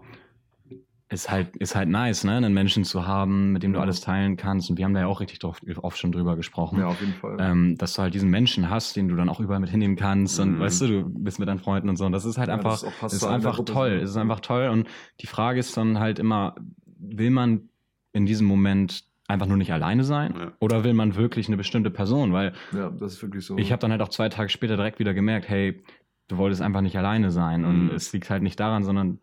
ist 1.13 1.29
halt, 1.29 1.55
ist 1.57 1.75
halt 1.75 1.89
nice, 1.89 2.23
ne, 2.23 2.37
einen 2.37 2.53
Menschen 2.53 2.83
zu 2.83 3.05
haben, 3.05 3.51
mit 3.51 3.63
dem 3.63 3.73
du 3.73 3.79
alles 3.79 4.01
teilen 4.01 4.35
kannst. 4.35 4.69
Und 4.69 4.77
wir 4.77 4.85
haben 4.85 4.93
da 4.93 5.01
ja 5.01 5.07
auch 5.07 5.19
richtig 5.19 5.39
drauf, 5.39 5.61
oft 5.81 5.97
schon 5.97 6.11
drüber 6.11 6.35
gesprochen. 6.35 6.79
Ja, 6.79 6.87
auf 6.87 6.99
jeden 6.99 7.13
Fall. 7.13 7.37
Ähm, 7.39 7.77
dass 7.77 7.93
du 7.93 8.01
halt 8.01 8.13
diesen 8.13 8.29
Menschen 8.29 8.69
hast, 8.69 8.95
den 8.95 9.07
du 9.07 9.15
dann 9.15 9.29
auch 9.29 9.39
überall 9.39 9.59
mit 9.59 9.69
hinnehmen 9.69 9.95
kannst. 9.95 10.39
Mhm. 10.39 10.55
Und 10.55 10.59
weißt 10.59 10.81
du, 10.81 10.87
du 10.87 11.09
bist 11.09 11.39
mit 11.39 11.47
deinen 11.47 11.59
Freunden 11.59 11.87
und 11.89 11.97
so. 11.97 12.05
Und 12.05 12.11
das 12.13 12.25
ist 12.25 12.37
halt 12.37 12.49
ja, 12.49 12.55
einfach, 12.55 12.81
ist, 12.81 13.13
ist 13.13 13.23
einfach 13.23 13.63
toll. 13.63 13.99
Es 14.03 14.09
ist 14.09 14.17
einfach 14.17 14.39
toll. 14.39 14.69
Und 14.69 14.87
die 15.21 15.27
Frage 15.27 15.59
ist 15.59 15.77
dann 15.77 15.99
halt 15.99 16.19
immer, 16.19 16.55
will 16.97 17.29
man 17.29 17.69
in 18.11 18.25
diesem 18.25 18.47
Moment 18.47 19.03
einfach 19.27 19.47
nur 19.47 19.57
nicht 19.57 19.73
alleine 19.73 20.03
sein? 20.03 20.35
Ja. 20.37 20.51
Oder 20.59 20.83
will 20.83 20.93
man 20.93 21.15
wirklich 21.15 21.47
eine 21.47 21.57
bestimmte 21.57 21.91
Person? 21.91 22.33
Weil 22.33 22.53
ja, 22.71 22.89
das 22.89 23.13
ist 23.13 23.21
wirklich 23.21 23.45
so. 23.45 23.57
Ich 23.57 23.71
habe 23.71 23.79
dann 23.79 23.91
halt 23.91 24.01
auch 24.01 24.09
zwei 24.09 24.29
Tage 24.29 24.49
später 24.49 24.75
direkt 24.75 24.99
wieder 24.99 25.13
gemerkt, 25.13 25.47
hey, 25.49 25.83
du 26.27 26.37
wolltest 26.37 26.61
einfach 26.61 26.81
nicht 26.81 26.97
alleine 26.97 27.31
sein. 27.31 27.65
Und 27.65 27.85
mhm. 27.85 27.95
es 27.95 28.11
liegt 28.13 28.29
halt 28.29 28.43
nicht 28.43 28.59
daran, 28.59 28.83
sondern 28.83 29.19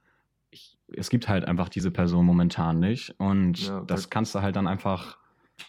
ich, 0.50 0.78
es 0.92 1.10
gibt 1.10 1.28
halt 1.28 1.44
einfach 1.44 1.68
diese 1.68 1.90
Person 1.90 2.26
momentan 2.26 2.80
nicht. 2.80 3.14
Und 3.18 3.66
ja, 3.66 3.82
das 3.82 4.10
kannst 4.10 4.34
du 4.34 4.42
halt 4.42 4.56
dann 4.56 4.66
einfach 4.66 5.18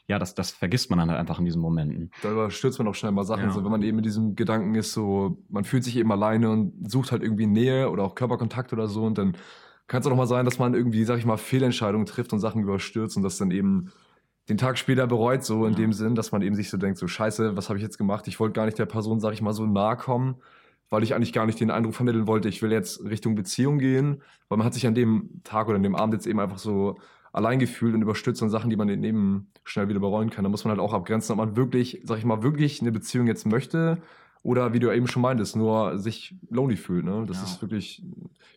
ja, 0.08 0.20
das, 0.20 0.36
das 0.36 0.52
vergisst 0.52 0.90
man 0.90 1.00
dann 1.00 1.10
halt 1.10 1.20
einfach 1.20 1.40
in 1.40 1.46
diesen 1.46 1.62
Momenten. 1.62 2.12
Da 2.22 2.32
überstürzt 2.32 2.80
man 2.80 2.88
auch 2.88 2.96
schnell 2.96 3.12
mal 3.12 3.24
Sachen. 3.24 3.46
Ja. 3.46 3.52
So, 3.52 3.64
wenn 3.64 3.72
man 3.72 3.82
eben 3.82 3.98
in 3.98 4.04
diesem 4.04 4.36
Gedanken 4.36 4.76
ist, 4.76 4.94
so, 4.94 5.44
man 5.50 5.64
fühlt 5.64 5.84
sich 5.84 5.98
eben 5.98 6.12
alleine 6.12 6.50
und 6.50 6.90
sucht 6.90 7.12
halt 7.12 7.24
irgendwie 7.24 7.48
Nähe 7.48 7.90
oder 7.90 8.04
auch 8.04 8.16
Körperkontakt 8.16 8.74
oder 8.74 8.88
so. 8.88 9.04
Und 9.04 9.18
dann 9.18 9.36
kann 9.88 10.02
es 10.02 10.08
auch 10.08 10.16
mal 10.16 10.28
sein, 10.28 10.46
dass 10.46 10.60
man 10.60 10.74
irgendwie, 10.74 11.04
sag 11.04 11.18
ich 11.18 11.26
mal, 11.26 11.38
Fehlentscheidungen 11.38 12.06
trifft 12.06 12.34
und 12.34 12.40
Sachen 12.40 12.62
überstürzt 12.62 13.18
und 13.18 13.24
das 13.24 13.38
dann 13.38 13.52
eben 13.52 13.92
den 14.50 14.58
Tag 14.58 14.78
später 14.78 15.08
bereut, 15.08 15.44
so 15.44 15.66
in 15.66 15.74
ja. 15.74 15.80
dem 15.80 15.94
Sinn, 15.94 16.16
dass 16.16 16.32
man 16.32 16.42
eben 16.42 16.56
sich 16.56 16.70
so 16.70 16.78
denkt, 16.78 16.98
so 16.98 17.08
scheiße, 17.08 17.56
was 17.56 17.70
habe 17.70 17.78
ich 17.78 17.84
jetzt 17.84 17.98
gemacht? 17.98 18.28
Ich 18.28 18.40
wollte 18.40 18.54
gar 18.54 18.66
nicht 18.66 18.80
der 18.80 18.86
Person, 18.86 19.20
sag 19.20 19.34
ich 19.34 19.42
mal, 19.42 19.54
so 19.54 19.66
nahe 19.66 19.96
kommen, 19.98 20.36
weil 20.90 21.04
ich 21.04 21.16
eigentlich 21.16 21.34
gar 21.34 21.46
nicht 21.46 21.60
den 21.60 21.72
Eindruck 21.72 21.96
vermitteln 21.96 22.28
wollte, 22.28 22.50
ich 22.50 22.62
will 22.62 22.72
jetzt 22.72 23.04
Richtung 23.06 23.36
Beziehung 23.36 23.80
gehen, 23.80 24.22
weil 24.50 24.58
man 24.58 24.66
hat 24.66 24.74
sich 24.74 24.88
an 24.88 24.96
dem 24.96 25.42
Tag 25.44 25.68
oder 25.68 25.78
an 25.78 25.84
dem 25.84 25.96
Abend 25.96 26.14
jetzt 26.14 26.28
eben 26.28 26.40
einfach 26.40 26.58
so 26.58 26.98
allein 27.34 27.60
gefühlt 27.60 27.94
und 27.94 28.02
überstürzt 28.02 28.44
an 28.44 28.50
Sachen, 28.50 28.70
die 28.70 28.76
man 28.76 28.90
eben 28.90 29.48
schnell 29.64 29.88
wieder 29.88 30.00
bereuen 30.00 30.30
kann. 30.30 30.44
Da 30.44 30.50
muss 30.50 30.66
man 30.66 30.72
halt 30.72 30.82
auch 30.82 30.94
abgrenzen, 30.94 31.32
ob 31.34 31.38
man 31.38 31.56
wirklich, 31.56 32.02
sag 32.04 32.18
ich 32.18 32.26
mal, 32.26 32.44
wirklich 32.44 32.82
eine 32.82 32.92
Beziehung 32.92 33.28
jetzt 33.28 33.46
möchte 33.46 34.00
oder 34.44 34.74
wie 34.74 34.80
du 34.80 34.92
eben 34.92 35.08
schon 35.08 35.22
meintest, 35.22 35.56
nur 35.56 35.98
sich 35.98 36.36
lonely 36.50 36.76
fühlt. 36.76 37.06
Ne? 37.06 37.26
Das 37.28 37.38
ja. 37.38 37.44
ist 37.44 37.62
wirklich, 37.62 38.04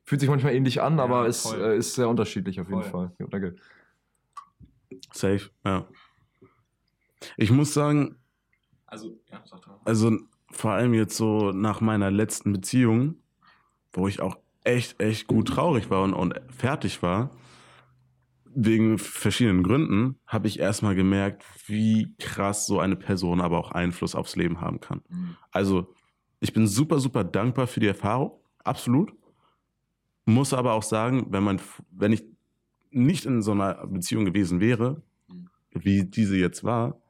fühlt 0.05 0.21
sich 0.21 0.31
manchmal 0.31 0.55
ähnlich 0.55 0.81
an, 0.81 0.97
ja, 0.97 1.05
aber 1.05 1.27
ist, 1.27 1.53
äh, 1.53 1.77
ist 1.77 1.95
sehr 1.95 2.09
unterschiedlich 2.09 2.61
auf 2.61 2.69
voll. 2.69 2.79
jeden 2.79 2.91
Fall. 2.91 3.13
Ja, 3.19 3.27
danke. 3.29 3.57
Safe, 5.13 5.51
ja. 5.65 5.87
Ich 7.37 7.51
muss 7.51 7.75
sagen, 7.75 8.17
also, 8.87 9.19
ja, 9.31 9.43
also 9.85 10.19
vor 10.51 10.73
allem 10.73 10.95
jetzt 10.95 11.17
so 11.17 11.51
nach 11.51 11.81
meiner 11.81 12.11
letzten 12.11 12.53
Beziehung, 12.53 13.17
wo 13.93 14.07
ich 14.09 14.21
auch 14.21 14.39
echt, 14.63 15.01
echt 15.01 15.27
gut 15.27 15.49
traurig 15.49 15.91
war 15.91 16.03
und, 16.03 16.15
und 16.15 16.41
fertig 16.51 17.03
war, 17.03 17.31
wegen 18.55 18.99
verschiedenen 18.99 19.63
Gründen 19.63 20.21
habe 20.27 20.47
ich 20.47 20.61
erstmal 20.61 20.95
gemerkt, 20.95 21.45
wie 21.67 22.15
krass 22.19 22.67
so 22.67 22.79
eine 22.79 22.97
Person 22.97 23.41
aber 23.41 23.59
auch 23.59 23.73
Einfluss 23.73 24.15
aufs 24.15 24.37
Leben 24.37 24.61
haben 24.61 24.81
kann. 24.81 25.03
Mhm. 25.09 25.37
Also, 25.51 25.93
ich 26.41 26.53
bin 26.53 26.67
super, 26.67 27.01
super 27.01 27.25
dankbar 27.25 27.67
für 27.67 27.81
die 27.81 27.89
Erfahrung, 27.89 28.39
absolut. 28.63 29.13
Muss 30.25 30.55
aber 30.55 30.75
auch 30.75 30.83
sagen, 30.83 31.27
wenn 31.31 31.43
man, 31.43 31.61
wenn 31.91 32.13
ich 32.13 32.25
nicht 32.95 33.27
in 33.27 33.43
so 33.43 33.53
einer 33.53 33.87
Beziehung 33.87 34.25
gewesen 34.25 34.61
wäre, 34.61 35.03
mhm. 35.29 35.49
wie 35.73 36.05
diese 36.05 36.37
jetzt 36.37 36.65
war, 36.65 37.01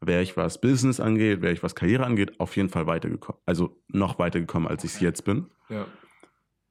wäre 0.00 0.22
ich, 0.22 0.36
was 0.36 0.60
Business 0.60 1.00
angeht, 1.00 1.42
wäre 1.42 1.52
ich, 1.52 1.62
was 1.62 1.74
Karriere 1.74 2.04
angeht, 2.04 2.40
auf 2.40 2.56
jeden 2.56 2.68
Fall 2.68 2.86
weitergekommen. 2.86 3.40
Also 3.46 3.80
noch 3.88 4.18
weitergekommen, 4.18 4.68
als 4.68 4.84
ich 4.84 4.94
es 4.94 5.00
jetzt 5.00 5.24
bin. 5.24 5.46
Ja. 5.68 5.86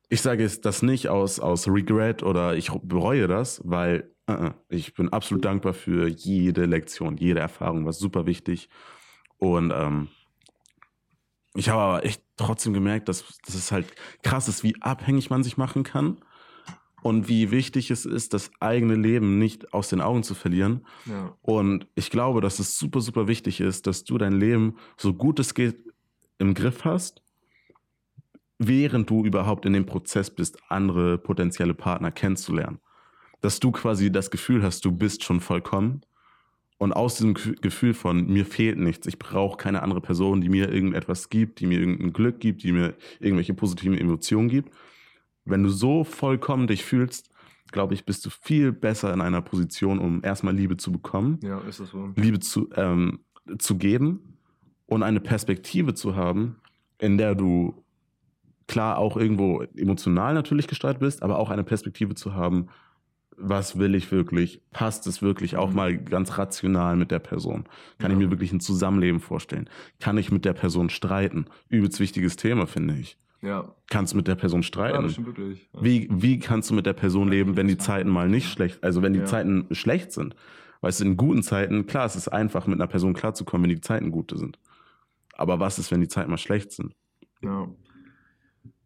Ich 0.10 0.22
sage 0.22 0.44
es 0.44 0.60
das 0.60 0.82
nicht 0.82 1.08
aus, 1.08 1.40
aus 1.40 1.68
Regret 1.68 2.24
oder 2.24 2.56
ich 2.56 2.70
bereue 2.84 3.28
das, 3.28 3.62
weil 3.64 4.12
uh, 4.30 4.50
ich 4.68 4.94
bin 4.94 5.10
absolut 5.10 5.46
dankbar 5.46 5.74
für 5.74 6.08
jede 6.08 6.66
Lektion, 6.66 7.16
jede 7.18 7.40
Erfahrung, 7.40 7.86
was 7.86 7.98
super 7.98 8.26
wichtig. 8.26 8.68
Und 9.38 9.72
ähm, 9.74 10.10
ich 11.56 11.70
habe 11.70 11.82
aber 11.82 12.06
echt 12.06 12.22
trotzdem 12.36 12.74
gemerkt, 12.74 13.08
dass, 13.08 13.40
dass 13.46 13.56
es 13.56 13.72
halt 13.72 13.88
krass 14.24 14.50
ist, 14.50 14.64
wie 14.64 14.76
abhängig 14.82 15.30
man 15.30 15.44
sich 15.44 15.56
machen 15.58 15.84
kann 15.84 16.18
und 17.02 17.28
wie 17.28 17.52
wichtig 17.52 17.90
es 17.92 18.06
ist, 18.06 18.34
das 18.34 18.52
eigene 18.60 18.96
Leben 18.96 19.38
nicht 19.38 19.74
aus 19.74 19.90
den 19.90 20.02
Augen 20.02 20.24
zu 20.24 20.36
verlieren. 20.36 20.86
Ja. 21.06 21.36
Und 21.42 21.88
ich 21.96 22.10
glaube, 22.12 22.42
dass 22.42 22.60
es 22.60 22.78
super, 22.78 23.02
super 23.02 23.28
wichtig 23.28 23.60
ist, 23.60 23.88
dass 23.88 24.04
du 24.04 24.18
dein 24.18 24.34
Leben 24.34 24.78
so 24.98 25.14
gut 25.14 25.40
es 25.40 25.54
geht 25.54 25.78
im 26.38 26.54
Griff 26.54 26.86
hast, 26.86 27.24
während 28.60 29.10
du 29.10 29.26
überhaupt 29.26 29.66
in 29.66 29.74
dem 29.74 29.86
Prozess 29.86 30.30
bist, 30.30 30.60
andere 30.70 31.18
potenzielle 31.18 31.74
Partner 31.74 32.12
kennenzulernen. 32.12 32.80
Dass 33.42 33.60
du 33.60 33.72
quasi 33.72 34.12
das 34.12 34.30
Gefühl 34.30 34.62
hast, 34.62 34.86
du 34.86 34.92
bist 34.92 35.24
schon 35.24 35.40
vollkommen. 35.40 36.02
Und 36.78 36.94
aus 36.94 37.16
diesem 37.16 37.34
Gefühl 37.34 37.94
von 37.94 38.26
mir 38.26 38.46
fehlt 38.46 38.80
nichts, 38.80 39.06
ich 39.06 39.20
brauche 39.20 39.58
keine 39.58 39.84
andere 39.84 40.02
Person, 40.02 40.42
die 40.42 40.50
mir 40.50 40.72
irgendetwas 40.72 41.30
gibt, 41.30 41.60
die 41.60 41.68
mir 41.68 41.80
irgendein 41.80 42.12
Glück 42.12 42.40
gibt, 42.40 42.64
die 42.64 42.72
mir 42.72 42.96
irgendwelche 43.20 43.54
positiven 43.54 43.98
Emotionen 43.98 44.50
gibt, 44.50 44.74
wenn 45.52 45.64
du 45.64 45.70
so 45.70 46.04
vollkommen 46.04 46.68
dich 46.68 46.84
fühlst, 46.84 47.30
glaube 47.72 47.94
ich, 47.94 48.06
bist 48.06 48.26
du 48.26 48.30
viel 48.30 48.72
besser 48.72 49.14
in 49.14 49.22
einer 49.22 49.42
Position, 49.42 50.00
um 50.00 50.22
erstmal 50.24 50.56
Liebe 50.56 50.78
zu 50.78 50.92
bekommen. 50.92 51.40
Ja, 51.42 51.60
ist 51.60 51.80
das 51.80 51.90
so. 51.90 52.12
Liebe 52.16 52.40
zu, 52.40 52.70
ähm, 52.76 53.20
zu 53.60 53.78
geben 53.78 54.38
und 54.88 55.04
eine 55.04 55.20
Perspektive 55.20 55.94
zu 55.94 56.16
haben, 56.16 56.58
in 57.00 57.18
der 57.18 57.36
du 57.36 57.84
klar 58.68 58.98
auch 58.98 59.18
irgendwo 59.18 59.64
emotional 59.76 60.34
natürlich 60.34 60.68
gestaltet 60.68 61.02
bist, 61.02 61.24
aber 61.24 61.40
auch 61.40 61.50
eine 61.50 61.64
Perspektive 61.64 62.16
zu 62.16 62.34
haben, 62.34 62.68
was 63.38 63.80
will 63.80 63.96
ich 63.96 64.12
wirklich? 64.12 64.62
Passt 64.72 65.08
es 65.08 65.22
wirklich 65.22 65.58
auch 65.58 65.70
mhm. 65.70 65.76
mal 65.76 65.98
ganz 65.98 66.38
rational 66.38 66.96
mit 66.96 67.12
der 67.12 67.20
Person? 67.20 67.66
Kann 67.98 68.12
ja. 68.12 68.18
ich 68.18 68.24
mir 68.24 68.32
wirklich 68.32 68.54
ein 68.54 68.60
Zusammenleben 68.60 69.20
vorstellen? 69.20 69.70
Kann 70.00 70.18
ich 70.18 70.32
mit 70.32 70.46
der 70.46 70.54
Person 70.54 70.90
streiten? 70.90 71.46
Übelst 71.68 72.00
wichtiges 72.00 72.36
Thema, 72.36 72.68
finde 72.68 72.96
ich. 72.96 73.18
Ja. 73.42 73.74
Kannst 73.90 74.14
du 74.14 74.18
mit 74.18 74.28
der 74.28 74.36
Person 74.36 74.64
streiten? 74.64 74.96
Ja, 74.96 75.02
das 75.02 75.14
stimmt 75.14 75.28
wirklich. 75.28 75.68
Ja. 75.74 75.84
Wie, 75.84 76.08
wie 76.12 76.40
kannst 76.40 76.70
du 76.70 76.74
mit 76.74 76.86
der 76.86 76.94
Person 76.94 77.28
leben, 77.30 77.58
wenn 77.58 77.68
die 77.68 77.78
Zeiten 77.78 78.10
mal 78.10 78.30
nicht 78.30 78.52
schlecht, 78.52 78.84
also 78.84 79.02
wenn 79.02 79.14
die 79.14 79.20
ja. 79.20 79.26
Zeiten 79.26 79.68
schlecht 79.72 80.12
sind? 80.12 80.36
Weißt 80.82 81.00
du, 81.00 81.06
in 81.06 81.18
guten 81.18 81.44
Zeiten, 81.44 81.86
klar, 81.86 82.06
es 82.06 82.16
ist 82.16 82.28
einfach, 82.28 82.68
mit 82.68 82.80
einer 82.80 82.88
Person 82.88 83.14
klarzukommen, 83.14 83.64
wenn 83.64 83.76
die 83.76 83.82
Zeiten 83.82 84.12
gute 84.12 84.38
sind. 84.38 84.60
Aber 85.36 85.60
was 85.60 85.80
ist, 85.80 85.92
wenn 85.92 86.02
die 86.02 86.08
Zeiten 86.08 86.30
mal 86.30 86.38
schlecht 86.38 86.72
sind? 86.72 86.96
Ja. 87.42 87.68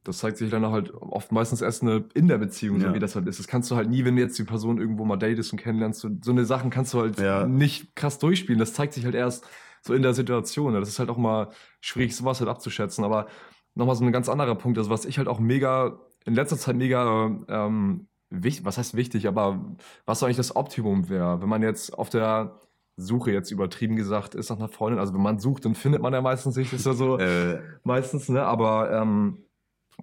Das 0.03 0.19
zeigt 0.19 0.37
sich 0.37 0.51
dann 0.51 0.65
halt 0.67 0.93
oft 0.93 1.31
meistens 1.31 1.61
erst 1.61 1.81
eine, 1.81 2.05
in 2.13 2.27
der 2.27 2.37
Beziehung, 2.37 2.79
so 2.79 2.93
wie 2.93 2.99
das 2.99 3.15
halt 3.15 3.27
ist. 3.27 3.39
Das 3.39 3.47
kannst 3.47 3.71
du 3.71 3.75
halt 3.75 3.89
nie, 3.89 4.05
wenn 4.05 4.15
du 4.15 4.21
jetzt 4.21 4.37
die 4.37 4.43
Person 4.43 4.77
irgendwo 4.77 5.03
mal 5.03 5.17
datest 5.17 5.51
und 5.51 5.59
kennenlernst. 5.59 5.99
So, 5.99 6.09
so 6.21 6.31
eine 6.31 6.45
Sachen 6.45 6.69
kannst 6.69 6.93
du 6.93 6.99
halt 6.99 7.49
nicht 7.49 7.95
krass 7.95 8.19
durchspielen. 8.19 8.59
Das 8.59 8.73
zeigt 8.73 8.93
sich 8.93 9.03
halt 9.03 9.15
erst 9.15 9.47
so 9.81 9.93
in 9.95 10.03
der 10.03 10.13
Situation. 10.13 10.75
Das 10.75 10.89
ist 10.89 10.99
halt 10.99 11.09
auch 11.09 11.17
mal 11.17 11.49
schwierig, 11.81 12.15
sowas 12.15 12.39
halt 12.39 12.49
abzuschätzen. 12.49 13.03
Aber 13.03 13.27
nochmal 13.75 13.95
so 13.95 14.03
ein 14.03 14.11
ganz 14.11 14.29
anderer 14.29 14.55
Punkt 14.55 14.77
ist, 14.77 14.89
was 14.89 15.05
ich 15.05 15.17
halt 15.17 15.27
auch 15.27 15.39
mega, 15.39 15.99
in 16.25 16.33
letzter 16.33 16.57
Zeit 16.57 16.75
mega, 16.75 17.29
ähm, 17.47 18.07
wichtig, 18.29 18.65
was 18.65 18.77
heißt 18.77 18.95
wichtig, 18.95 19.27
aber 19.27 19.63
was 20.05 20.23
eigentlich 20.23 20.37
das 20.37 20.55
Optimum 20.55 21.09
wäre, 21.09 21.41
wenn 21.41 21.49
man 21.49 21.61
jetzt 21.61 21.97
auf 21.97 22.09
der 22.09 22.59
Suche 22.97 23.31
jetzt 23.31 23.51
übertrieben 23.51 23.95
gesagt 23.95 24.35
ist 24.35 24.49
nach 24.49 24.57
einer 24.57 24.69
Freundin, 24.69 24.99
also 24.99 25.13
wenn 25.13 25.21
man 25.21 25.39
sucht, 25.39 25.65
dann 25.65 25.75
findet 25.75 26.01
man 26.01 26.13
ja 26.13 26.21
meistens 26.21 26.55
nicht, 26.55 26.71
ist 26.73 26.85
ja 26.85 26.93
so, 26.93 27.17
äh. 27.19 27.61
meistens, 27.83 28.29
ne, 28.29 28.43
aber 28.43 28.91
ähm, 28.91 29.37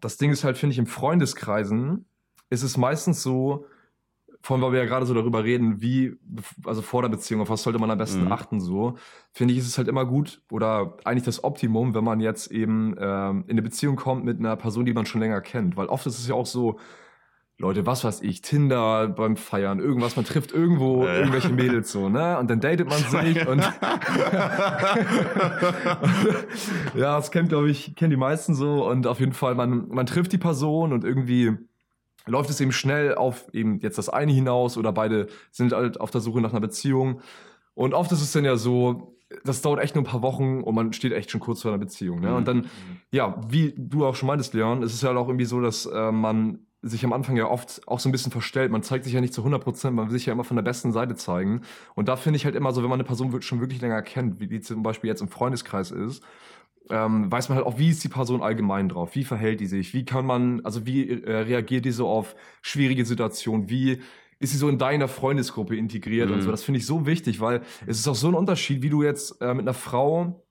das 0.00 0.18
Ding 0.18 0.30
ist 0.30 0.44
halt, 0.44 0.58
finde 0.58 0.72
ich, 0.72 0.78
im 0.78 0.86
Freundeskreisen 0.86 2.04
ist 2.50 2.62
es 2.62 2.76
meistens 2.76 3.22
so, 3.22 3.66
vor 4.42 4.56
allem, 4.56 4.62
weil 4.64 4.72
wir 4.72 4.80
ja 4.80 4.86
gerade 4.86 5.06
so 5.06 5.14
darüber 5.14 5.44
reden, 5.44 5.80
wie, 5.80 6.16
also 6.64 6.82
vor 6.82 7.02
der 7.02 7.08
Beziehung, 7.08 7.40
auf 7.40 7.50
was 7.50 7.62
sollte 7.62 7.78
man 7.78 7.90
am 7.90 7.98
besten 7.98 8.24
mhm. 8.24 8.32
achten, 8.32 8.60
so, 8.60 8.96
finde 9.32 9.54
ich, 9.54 9.60
ist 9.60 9.68
es 9.68 9.78
halt 9.78 9.88
immer 9.88 10.04
gut 10.04 10.42
oder 10.50 10.96
eigentlich 11.04 11.24
das 11.24 11.44
Optimum, 11.44 11.94
wenn 11.94 12.04
man 12.04 12.20
jetzt 12.20 12.50
eben 12.50 12.96
ähm, 12.98 13.44
in 13.46 13.52
eine 13.52 13.62
Beziehung 13.62 13.96
kommt 13.96 14.24
mit 14.24 14.40
einer 14.40 14.56
Person, 14.56 14.84
die 14.84 14.94
man 14.94 15.06
schon 15.06 15.20
länger 15.20 15.40
kennt. 15.40 15.76
Weil 15.76 15.86
oft 15.86 16.06
ist 16.06 16.18
es 16.18 16.26
ja 16.26 16.34
auch 16.34 16.46
so, 16.46 16.78
Leute, 17.58 17.86
was 17.86 18.02
weiß 18.02 18.22
ich, 18.22 18.42
Tinder 18.42 19.06
beim 19.06 19.36
Feiern, 19.36 19.78
irgendwas, 19.78 20.16
man 20.16 20.24
trifft 20.24 20.50
irgendwo 20.50 21.04
äh. 21.04 21.18
irgendwelche 21.18 21.50
Mädels 21.50 21.92
so, 21.92 22.08
ne? 22.08 22.36
Und 22.38 22.50
dann 22.50 22.58
datet 22.58 22.88
man 22.88 22.98
sich 22.98 23.46
und 23.48 23.60
ja, 26.96 27.16
das 27.16 27.30
kennt, 27.30 27.50
glaube 27.50 27.70
ich, 27.70 27.94
kennen 27.94 28.10
die 28.10 28.16
meisten 28.16 28.56
so 28.56 28.88
und 28.88 29.06
auf 29.06 29.20
jeden 29.20 29.34
Fall, 29.34 29.54
man, 29.54 29.86
man 29.88 30.06
trifft 30.06 30.32
die 30.32 30.38
Person 30.38 30.92
und 30.92 31.04
irgendwie 31.04 31.56
läuft 32.26 32.50
es 32.50 32.60
eben 32.60 32.72
schnell 32.72 33.14
auf 33.14 33.52
eben 33.52 33.80
jetzt 33.80 33.98
das 33.98 34.08
eine 34.08 34.32
hinaus 34.32 34.76
oder 34.76 34.92
beide 34.92 35.28
sind 35.50 35.72
halt 35.72 36.00
auf 36.00 36.10
der 36.10 36.20
Suche 36.20 36.40
nach 36.40 36.52
einer 36.52 36.60
Beziehung. 36.60 37.20
Und 37.74 37.94
oft 37.94 38.12
ist 38.12 38.22
es 38.22 38.32
dann 38.32 38.44
ja 38.44 38.56
so, 38.56 39.16
das 39.44 39.62
dauert 39.62 39.80
echt 39.80 39.94
nur 39.94 40.04
ein 40.04 40.06
paar 40.06 40.22
Wochen 40.22 40.60
und 40.60 40.74
man 40.74 40.92
steht 40.92 41.12
echt 41.12 41.30
schon 41.30 41.40
kurz 41.40 41.62
vor 41.62 41.70
einer 41.70 41.78
Beziehung. 41.78 42.20
Ne? 42.20 42.30
Mhm. 42.30 42.36
Und 42.36 42.48
dann, 42.48 42.56
mhm. 42.58 42.66
ja, 43.10 43.40
wie 43.48 43.74
du 43.76 44.06
auch 44.06 44.14
schon 44.14 44.26
meintest, 44.26 44.54
Leon, 44.54 44.82
ist 44.82 44.94
es 44.94 45.02
ja 45.02 45.08
halt 45.08 45.18
auch 45.18 45.28
irgendwie 45.28 45.46
so, 45.46 45.60
dass 45.60 45.86
äh, 45.86 46.12
man 46.12 46.60
sich 46.82 47.04
am 47.04 47.12
Anfang 47.12 47.36
ja 47.36 47.46
oft 47.46 47.80
auch 47.86 48.00
so 48.00 48.08
ein 48.08 48.12
bisschen 48.12 48.32
verstellt. 48.32 48.72
Man 48.72 48.82
zeigt 48.82 49.04
sich 49.04 49.12
ja 49.12 49.20
nicht 49.20 49.32
zu 49.32 49.40
100 49.42 49.62
Prozent, 49.62 49.94
man 49.94 50.06
will 50.06 50.18
sich 50.18 50.26
ja 50.26 50.32
immer 50.32 50.44
von 50.44 50.56
der 50.56 50.64
besten 50.64 50.92
Seite 50.92 51.14
zeigen. 51.14 51.62
Und 51.94 52.08
da 52.08 52.16
finde 52.16 52.36
ich 52.36 52.44
halt 52.44 52.56
immer 52.56 52.72
so, 52.72 52.82
wenn 52.82 52.90
man 52.90 52.98
eine 52.98 53.06
Person 53.06 53.40
schon 53.40 53.60
wirklich 53.60 53.80
länger 53.80 54.02
kennt, 54.02 54.40
wie 54.40 54.48
die 54.48 54.60
zum 54.60 54.82
Beispiel 54.82 55.08
jetzt 55.08 55.22
im 55.22 55.28
Freundeskreis 55.28 55.92
ist, 55.92 56.24
ähm, 56.90 57.30
weiß 57.30 57.48
man 57.48 57.56
halt 57.56 57.66
auch, 57.66 57.78
wie 57.78 57.90
ist 57.90 58.02
die 58.04 58.08
Person 58.08 58.42
allgemein 58.42 58.88
drauf, 58.88 59.14
wie 59.14 59.24
verhält 59.24 59.60
die 59.60 59.66
sich, 59.66 59.94
wie 59.94 60.04
kann 60.04 60.26
man, 60.26 60.64
also 60.64 60.86
wie 60.86 61.08
äh, 61.08 61.36
reagiert 61.36 61.84
die 61.84 61.90
so 61.90 62.08
auf 62.08 62.34
schwierige 62.60 63.04
Situationen, 63.04 63.68
wie 63.70 64.00
ist 64.38 64.52
sie 64.52 64.58
so 64.58 64.68
in 64.68 64.78
deiner 64.78 65.06
Freundesgruppe 65.06 65.76
integriert 65.76 66.28
mhm. 66.28 66.34
und 66.34 66.42
so. 66.42 66.50
Das 66.50 66.64
finde 66.64 66.78
ich 66.78 66.86
so 66.86 67.06
wichtig, 67.06 67.40
weil 67.40 67.62
es 67.86 67.98
ist 67.98 68.08
auch 68.08 68.16
so 68.16 68.28
ein 68.28 68.34
Unterschied, 68.34 68.82
wie 68.82 68.90
du 68.90 69.02
jetzt 69.02 69.40
äh, 69.40 69.54
mit 69.54 69.62
einer 69.62 69.74
Frau 69.74 70.44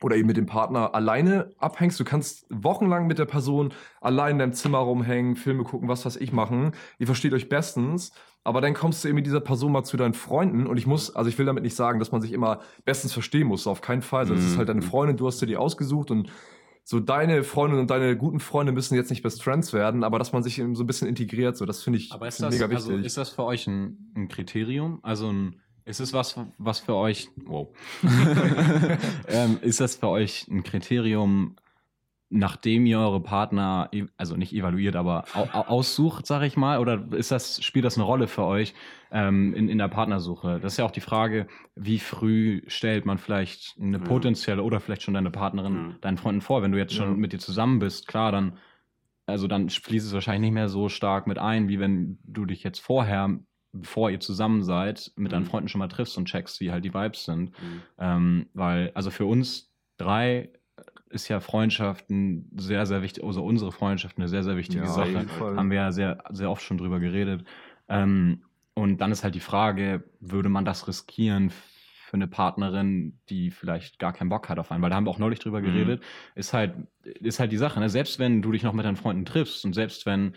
oder 0.00 0.16
eben 0.16 0.26
mit 0.26 0.36
dem 0.36 0.46
Partner 0.46 0.94
alleine 0.94 1.50
abhängst. 1.58 1.98
Du 1.98 2.04
kannst 2.04 2.46
wochenlang 2.50 3.06
mit 3.06 3.18
der 3.18 3.24
Person 3.24 3.72
allein 4.00 4.32
in 4.32 4.38
deinem 4.38 4.52
Zimmer 4.52 4.78
rumhängen, 4.78 5.36
Filme 5.36 5.64
gucken, 5.64 5.88
was 5.88 6.04
weiß 6.04 6.16
ich 6.16 6.32
machen. 6.32 6.72
Ihr 6.98 7.06
versteht 7.06 7.32
euch 7.32 7.48
bestens. 7.48 8.12
Aber 8.44 8.60
dann 8.60 8.74
kommst 8.74 9.02
du 9.02 9.08
eben 9.08 9.16
mit 9.16 9.26
dieser 9.26 9.40
Person 9.40 9.72
mal 9.72 9.82
zu 9.82 9.96
deinen 9.96 10.14
Freunden 10.14 10.68
und 10.68 10.76
ich 10.76 10.86
muss, 10.86 11.16
also 11.16 11.28
ich 11.28 11.36
will 11.36 11.46
damit 11.46 11.64
nicht 11.64 11.74
sagen, 11.74 11.98
dass 11.98 12.12
man 12.12 12.20
sich 12.20 12.30
immer 12.30 12.60
bestens 12.84 13.12
verstehen 13.12 13.48
muss, 13.48 13.66
auf 13.66 13.80
keinen 13.80 14.02
Fall. 14.02 14.20
Also 14.20 14.36
das 14.36 14.44
ist 14.44 14.56
halt 14.56 14.68
deine 14.68 14.82
mhm. 14.82 14.84
Freundin, 14.84 15.16
du 15.16 15.26
hast 15.26 15.42
dir 15.42 15.46
die 15.46 15.56
ausgesucht 15.56 16.12
und 16.12 16.30
so 16.84 17.00
deine 17.00 17.42
Freundin 17.42 17.80
und 17.80 17.90
deine 17.90 18.16
guten 18.16 18.38
Freunde 18.38 18.70
müssen 18.70 18.94
jetzt 18.94 19.10
nicht 19.10 19.24
Best 19.24 19.42
Friends 19.42 19.72
werden, 19.72 20.04
aber 20.04 20.20
dass 20.20 20.32
man 20.32 20.44
sich 20.44 20.60
eben 20.60 20.76
so 20.76 20.84
ein 20.84 20.86
bisschen 20.86 21.08
integriert, 21.08 21.56
so 21.56 21.66
das 21.66 21.82
finde 21.82 21.98
ich 21.98 22.12
aber 22.12 22.28
ist 22.28 22.40
das, 22.40 22.54
mega 22.54 22.70
wichtig. 22.70 22.92
Also 22.92 23.04
ist 23.04 23.16
das 23.16 23.30
für 23.30 23.42
euch 23.42 23.66
ein, 23.66 24.12
ein 24.14 24.28
Kriterium? 24.28 25.00
Also 25.02 25.28
ein, 25.28 25.56
ist 25.86 26.00
es 26.00 26.12
was, 26.12 26.38
was 26.58 26.80
für 26.80 26.94
euch, 26.94 27.30
wow, 27.46 27.68
ähm, 29.28 29.58
ist 29.62 29.80
das 29.80 29.96
für 29.96 30.08
euch 30.08 30.46
ein 30.48 30.64
Kriterium, 30.64 31.56
nachdem 32.28 32.86
ihr 32.86 32.98
eure 32.98 33.20
Partner, 33.20 33.88
also 34.16 34.36
nicht 34.36 34.52
evaluiert, 34.52 34.96
aber 34.96 35.24
aussucht, 35.52 36.26
sag 36.26 36.42
ich 36.42 36.56
mal, 36.56 36.80
oder 36.80 37.06
ist 37.12 37.30
das, 37.30 37.62
spielt 37.64 37.84
das 37.84 37.96
eine 37.96 38.04
Rolle 38.04 38.26
für 38.26 38.42
euch 38.42 38.74
ähm, 39.12 39.54
in, 39.54 39.68
in 39.68 39.78
der 39.78 39.86
Partnersuche? 39.86 40.58
Das 40.60 40.72
ist 40.72 40.78
ja 40.78 40.84
auch 40.84 40.90
die 40.90 41.00
Frage, 41.00 41.46
wie 41.76 42.00
früh 42.00 42.62
stellt 42.66 43.06
man 43.06 43.18
vielleicht 43.18 43.76
eine 43.80 44.00
potenzielle 44.00 44.64
oder 44.64 44.80
vielleicht 44.80 45.02
schon 45.02 45.14
deine 45.14 45.30
Partnerin 45.30 45.90
ja. 45.90 45.96
deinen 46.00 46.16
Freunden 46.16 46.40
vor? 46.40 46.62
Wenn 46.62 46.72
du 46.72 46.78
jetzt 46.78 46.94
schon 46.94 47.10
ja. 47.10 47.16
mit 47.16 47.32
dir 47.32 47.38
zusammen 47.38 47.78
bist, 47.78 48.08
klar, 48.08 48.32
dann, 48.32 48.58
also 49.26 49.46
dann 49.46 49.70
fließt 49.70 50.06
es 50.06 50.12
wahrscheinlich 50.12 50.48
nicht 50.48 50.54
mehr 50.54 50.68
so 50.68 50.88
stark 50.88 51.28
mit 51.28 51.38
ein, 51.38 51.68
wie 51.68 51.78
wenn 51.78 52.18
du 52.24 52.44
dich 52.44 52.64
jetzt 52.64 52.80
vorher 52.80 53.38
bevor 53.80 54.10
ihr 54.10 54.20
zusammen 54.20 54.62
seid, 54.62 55.12
mit 55.16 55.32
deinen 55.32 55.42
mhm. 55.42 55.48
Freunden 55.48 55.68
schon 55.68 55.78
mal 55.78 55.88
triffst 55.88 56.16
und 56.18 56.26
checkst, 56.26 56.60
wie 56.60 56.70
halt 56.70 56.84
die 56.84 56.94
Vibes 56.94 57.24
sind. 57.24 57.50
Mhm. 57.50 57.82
Ähm, 57.98 58.46
weil, 58.54 58.90
also 58.94 59.10
für 59.10 59.26
uns 59.26 59.72
drei 59.98 60.50
ist 61.08 61.28
ja 61.28 61.40
Freundschaften 61.40 62.50
sehr, 62.56 62.86
sehr 62.86 63.02
wichtig, 63.02 63.24
also 63.24 63.44
unsere 63.44 63.72
Freundschaft 63.72 64.18
eine 64.18 64.28
sehr, 64.28 64.42
sehr 64.42 64.56
wichtige 64.56 64.84
ja, 64.84 64.90
Sache. 64.90 65.26
Haben 65.40 65.70
wir 65.70 65.78
ja 65.78 65.92
sehr, 65.92 66.22
sehr 66.30 66.50
oft 66.50 66.62
schon 66.62 66.78
drüber 66.78 67.00
geredet. 67.00 67.44
Ähm, 67.88 68.42
und 68.74 68.98
dann 68.98 69.12
ist 69.12 69.24
halt 69.24 69.34
die 69.34 69.40
Frage, 69.40 70.04
würde 70.20 70.48
man 70.48 70.64
das 70.64 70.86
riskieren 70.86 71.50
für 71.50 72.14
eine 72.14 72.28
Partnerin, 72.28 73.18
die 73.30 73.50
vielleicht 73.50 73.98
gar 73.98 74.12
keinen 74.12 74.28
Bock 74.28 74.48
hat 74.48 74.58
auf 74.58 74.70
einen? 74.70 74.82
Weil 74.82 74.90
da 74.90 74.96
haben 74.96 75.06
wir 75.06 75.10
auch 75.10 75.18
neulich 75.18 75.38
drüber 75.38 75.60
mhm. 75.60 75.64
geredet. 75.64 76.02
Ist 76.34 76.52
halt, 76.52 76.74
ist 77.02 77.40
halt 77.40 77.52
die 77.52 77.56
Sache, 77.56 77.80
ne? 77.80 77.88
selbst 77.88 78.18
wenn 78.18 78.42
du 78.42 78.52
dich 78.52 78.62
noch 78.62 78.74
mit 78.74 78.84
deinen 78.84 78.96
Freunden 78.96 79.24
triffst 79.24 79.64
und 79.64 79.72
selbst 79.72 80.06
wenn 80.06 80.34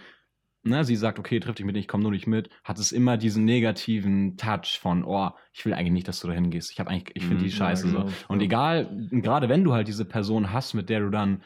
ne, 0.63 0.83
sie 0.83 0.95
sagt, 0.95 1.19
okay, 1.19 1.39
triff 1.39 1.55
dich 1.55 1.65
mit, 1.65 1.77
ich 1.77 1.87
komme 1.87 2.03
nur 2.03 2.11
nicht 2.11 2.27
mit, 2.27 2.49
hat 2.63 2.79
es 2.79 2.91
immer 2.91 3.17
diesen 3.17 3.45
negativen 3.45 4.37
Touch 4.37 4.79
von, 4.79 5.03
oh, 5.03 5.31
ich 5.53 5.65
will 5.65 5.73
eigentlich 5.73 5.93
nicht, 5.93 6.07
dass 6.07 6.19
du 6.19 6.27
dahin 6.27 6.51
gehst. 6.51 6.71
Ich 6.71 6.79
habe 6.79 6.89
eigentlich, 6.89 7.15
ich 7.15 7.23
finde 7.23 7.43
die 7.43 7.49
mhm. 7.49 7.55
scheiße 7.55 7.87
ja, 7.87 7.93
genau. 7.93 8.07
so. 8.07 8.13
Und 8.27 8.41
egal, 8.41 8.89
gerade 9.11 9.49
wenn 9.49 9.63
du 9.63 9.73
halt 9.73 9.87
diese 9.87 10.05
Person 10.05 10.51
hast, 10.51 10.73
mit 10.73 10.89
der 10.89 11.01
du 11.01 11.09
dann 11.09 11.43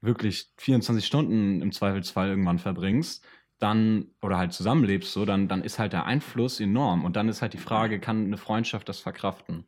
wirklich 0.00 0.48
24 0.58 1.04
Stunden 1.04 1.62
im 1.62 1.72
Zweifelsfall 1.72 2.28
irgendwann 2.28 2.58
verbringst, 2.58 3.24
dann, 3.58 4.06
oder 4.20 4.38
halt 4.38 4.52
zusammenlebst, 4.52 5.12
so, 5.12 5.24
dann, 5.24 5.46
dann 5.46 5.62
ist 5.62 5.78
halt 5.78 5.92
der 5.92 6.04
Einfluss 6.04 6.58
enorm. 6.58 7.04
Und 7.04 7.14
dann 7.14 7.28
ist 7.28 7.42
halt 7.42 7.52
die 7.52 7.58
Frage, 7.58 8.00
kann 8.00 8.24
eine 8.24 8.36
Freundschaft 8.36 8.88
das 8.88 8.98
verkraften? 8.98 9.66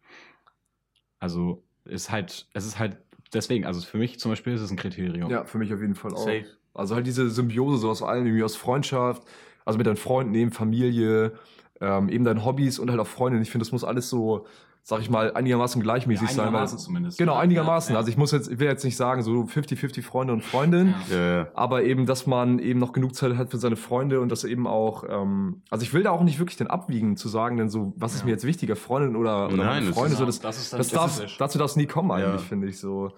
Also, 1.20 1.64
ist 1.84 2.10
halt, 2.10 2.48
es 2.54 2.66
ist 2.66 2.78
halt 2.78 2.98
deswegen, 3.32 3.64
also 3.64 3.80
für 3.80 3.98
mich 3.98 4.18
zum 4.18 4.32
Beispiel 4.32 4.52
ist 4.52 4.62
es 4.62 4.70
ein 4.70 4.76
Kriterium. 4.76 5.30
Ja, 5.30 5.44
für 5.44 5.58
mich 5.58 5.72
auf 5.72 5.80
jeden 5.80 5.94
Fall 5.94 6.12
auch. 6.12 6.18
Safe. 6.18 6.46
Also 6.74 6.96
halt 6.96 7.06
diese 7.06 7.30
Symbiose 7.30 7.78
so 7.78 7.90
aus 7.90 8.02
allem, 8.02 8.26
irgendwie 8.26 8.44
aus 8.44 8.56
Freundschaft, 8.56 9.22
also 9.64 9.78
mit 9.78 9.86
deinen 9.86 9.96
Freunden, 9.96 10.34
eben 10.34 10.50
Familie, 10.50 11.32
ähm, 11.80 12.08
eben 12.08 12.24
deinen 12.24 12.44
Hobbys 12.44 12.78
und 12.78 12.90
halt 12.90 13.00
auch 13.00 13.06
Freundinnen. 13.06 13.42
Ich 13.42 13.50
finde, 13.50 13.64
das 13.64 13.72
muss 13.72 13.84
alles 13.84 14.10
so, 14.10 14.46
sag 14.82 15.00
ich 15.00 15.08
mal, 15.08 15.32
einigermaßen 15.34 15.80
gleichmäßig 15.82 16.30
ja, 16.30 16.42
einigermaßen 16.42 16.78
sein. 16.78 16.84
zumindest. 16.84 17.18
Genau, 17.18 17.34
einigermaßen. 17.36 17.90
Ja, 17.90 17.94
ja. 17.94 17.98
Also 17.98 18.10
ich 18.10 18.16
muss 18.16 18.32
jetzt, 18.32 18.50
ich 18.50 18.58
will 18.58 18.66
jetzt 18.66 18.84
nicht 18.84 18.96
sagen, 18.96 19.22
so 19.22 19.32
50-50 19.32 20.02
Freunde 20.02 20.32
und 20.32 20.42
Freundinnen, 20.42 20.94
ja. 21.10 21.48
aber 21.54 21.84
eben, 21.84 22.06
dass 22.06 22.26
man 22.26 22.58
eben 22.58 22.80
noch 22.80 22.92
genug 22.92 23.14
Zeit 23.14 23.36
hat 23.36 23.50
für 23.50 23.58
seine 23.58 23.76
Freunde 23.76 24.20
und 24.20 24.30
dass 24.30 24.44
eben 24.44 24.66
auch, 24.66 25.04
ähm, 25.08 25.62
also 25.70 25.84
ich 25.84 25.94
will 25.94 26.02
da 26.02 26.10
auch 26.10 26.22
nicht 26.22 26.38
wirklich 26.38 26.56
den 26.56 26.66
abwiegen, 26.66 27.16
zu 27.16 27.28
sagen, 27.28 27.56
denn 27.56 27.70
so, 27.70 27.92
was 27.96 28.14
ist 28.14 28.24
mir 28.24 28.32
jetzt 28.32 28.44
wichtiger, 28.44 28.76
Freundin 28.76 29.16
oder, 29.16 29.46
oder 29.46 29.64
Nein, 29.64 29.92
Freunde, 29.92 30.16
so 30.16 30.26
das, 30.26 30.40
das, 30.40 30.58
ist 30.58 30.72
das 30.72 30.88
darf, 30.90 31.20
dazu 31.38 31.58
darf 31.58 31.70
es 31.70 31.76
nie 31.76 31.86
kommen 31.86 32.10
eigentlich, 32.10 32.42
finde 32.42 32.68
ich 32.68 32.78
so. 32.78 33.12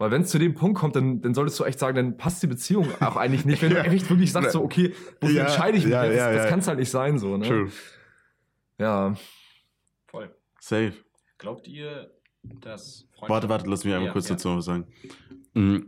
Weil 0.00 0.10
wenn 0.12 0.22
es 0.22 0.30
zu 0.30 0.38
dem 0.38 0.54
Punkt 0.54 0.78
kommt, 0.78 0.96
dann, 0.96 1.20
dann 1.20 1.34
solltest 1.34 1.60
du 1.60 1.64
echt 1.64 1.78
sagen, 1.78 1.94
dann 1.94 2.16
passt 2.16 2.42
die 2.42 2.46
Beziehung 2.46 2.88
auch 3.00 3.16
eigentlich 3.16 3.44
nicht. 3.44 3.60
Wenn 3.60 3.68
du 3.68 3.76
echt 3.84 4.08
wirklich 4.08 4.32
sagst, 4.32 4.52
so, 4.52 4.62
okay, 4.62 4.94
wofür 5.20 5.36
ja, 5.36 5.44
entscheide 5.44 5.76
ich 5.76 5.84
mich 5.84 5.92
ja, 5.92 6.04
jetzt? 6.06 6.16
Ja, 6.16 6.32
das, 6.32 6.36
das 6.38 6.48
kann 6.48 6.58
es 6.60 6.68
halt 6.68 6.78
nicht 6.78 6.90
sein, 6.90 7.18
so, 7.18 7.36
ne? 7.36 7.46
True. 7.46 7.70
Ja. 8.78 9.14
Voll. 10.06 10.34
Safe. 10.58 10.94
Glaubt 11.36 11.68
ihr, 11.68 12.10
dass 12.42 13.10
Warte, 13.28 13.50
warte, 13.50 13.68
lass 13.68 13.84
mich 13.84 13.92
einmal 13.92 14.10
kurz 14.12 14.28
dazu 14.28 14.56
was 14.56 14.64
sagen. 14.64 14.86
Mm, 15.52 15.80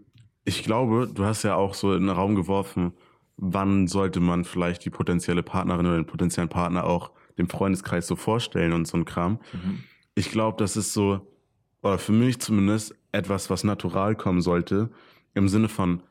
ich 0.45 0.63
glaube, 0.63 1.11
du 1.11 1.25
hast 1.25 1.43
ja 1.43 1.55
auch 1.55 1.73
so 1.73 1.95
in 1.95 2.07
den 2.07 2.11
Raum 2.11 2.35
geworfen, 2.35 2.93
wann 3.39 3.87
sollte 3.87 4.21
man 4.21 4.45
vielleicht 4.45 4.85
die 4.85 4.91
potenzielle 4.91 5.43
Partnerin 5.43 5.87
oder 5.87 5.97
den 5.97 6.05
potenziellen 6.05 6.51
Partner 6.51 6.85
auch 6.85 7.13
dem 7.39 7.49
Freundeskreis 7.49 8.07
so 8.07 8.17
vorstellen 8.17 8.75
und 8.75 8.87
so 8.87 8.99
ein 8.99 9.07
Kram. 9.07 9.41
Mhm. 9.55 9.85
Ich 10.15 10.31
glaube, 10.31 10.59
das 10.59 10.77
ist 10.77 10.93
so, 10.93 11.33
oder 11.81 11.97
für 11.97 12.13
mich 12.13 12.41
zumindest, 12.41 12.95
etwas, 13.13 13.51
was 13.51 13.65
natural 13.65 14.17
kommen 14.17 14.41
sollte, 14.41 14.91
im 15.35 15.49
Sinne 15.49 15.69
von, 15.69 16.03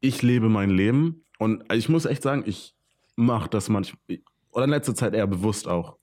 ich 0.00 0.22
lebe 0.22 0.48
mein 0.48 0.70
Leben 0.70 1.24
und 1.38 1.62
ich 1.72 1.88
muss 1.88 2.06
echt 2.06 2.22
sagen, 2.22 2.42
ich 2.46 2.74
mache 3.16 3.48
das 3.50 3.68
manchmal, 3.68 4.00
oder 4.50 4.64
in 4.64 4.70
letzter 4.70 4.94
Zeit 4.94 5.14
eher 5.14 5.26
bewusst 5.26 5.68
auch, 5.68 5.96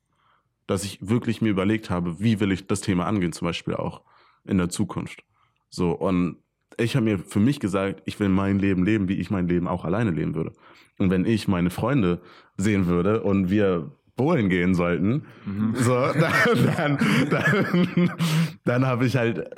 dass 0.67 0.83
ich 0.83 0.99
wirklich 1.01 1.41
mir 1.41 1.49
überlegt 1.49 1.89
habe, 1.89 2.19
wie 2.19 2.39
will 2.39 2.51
ich 2.51 2.67
das 2.67 2.81
Thema 2.81 3.05
angehen, 3.05 3.33
zum 3.33 3.47
Beispiel 3.47 3.73
auch 3.73 4.01
in 4.45 4.57
der 4.57 4.69
Zukunft. 4.69 5.23
So, 5.69 5.91
und 5.91 6.37
ich 6.77 6.95
habe 6.95 7.05
mir 7.05 7.19
für 7.19 7.39
mich 7.39 7.59
gesagt, 7.59 8.03
ich 8.05 8.19
will 8.19 8.29
mein 8.29 8.59
Leben 8.59 8.85
leben, 8.85 9.07
wie 9.09 9.15
ich 9.15 9.31
mein 9.31 9.47
Leben 9.47 9.67
auch 9.67 9.83
alleine 9.85 10.11
leben 10.11 10.35
würde. 10.35 10.53
Und 10.99 11.09
wenn 11.09 11.25
ich 11.25 11.47
meine 11.47 11.69
Freunde 11.69 12.21
sehen 12.57 12.87
würde 12.87 13.23
und 13.23 13.49
wir 13.49 13.91
bowlen 14.15 14.49
gehen 14.49 14.75
sollten, 14.75 15.25
mhm. 15.45 15.75
so, 15.75 15.93
dann, 16.19 16.71
dann, 16.73 16.97
dann, 17.29 18.11
dann 18.65 18.85
habe 18.85 19.05
ich 19.05 19.15
halt 19.15 19.49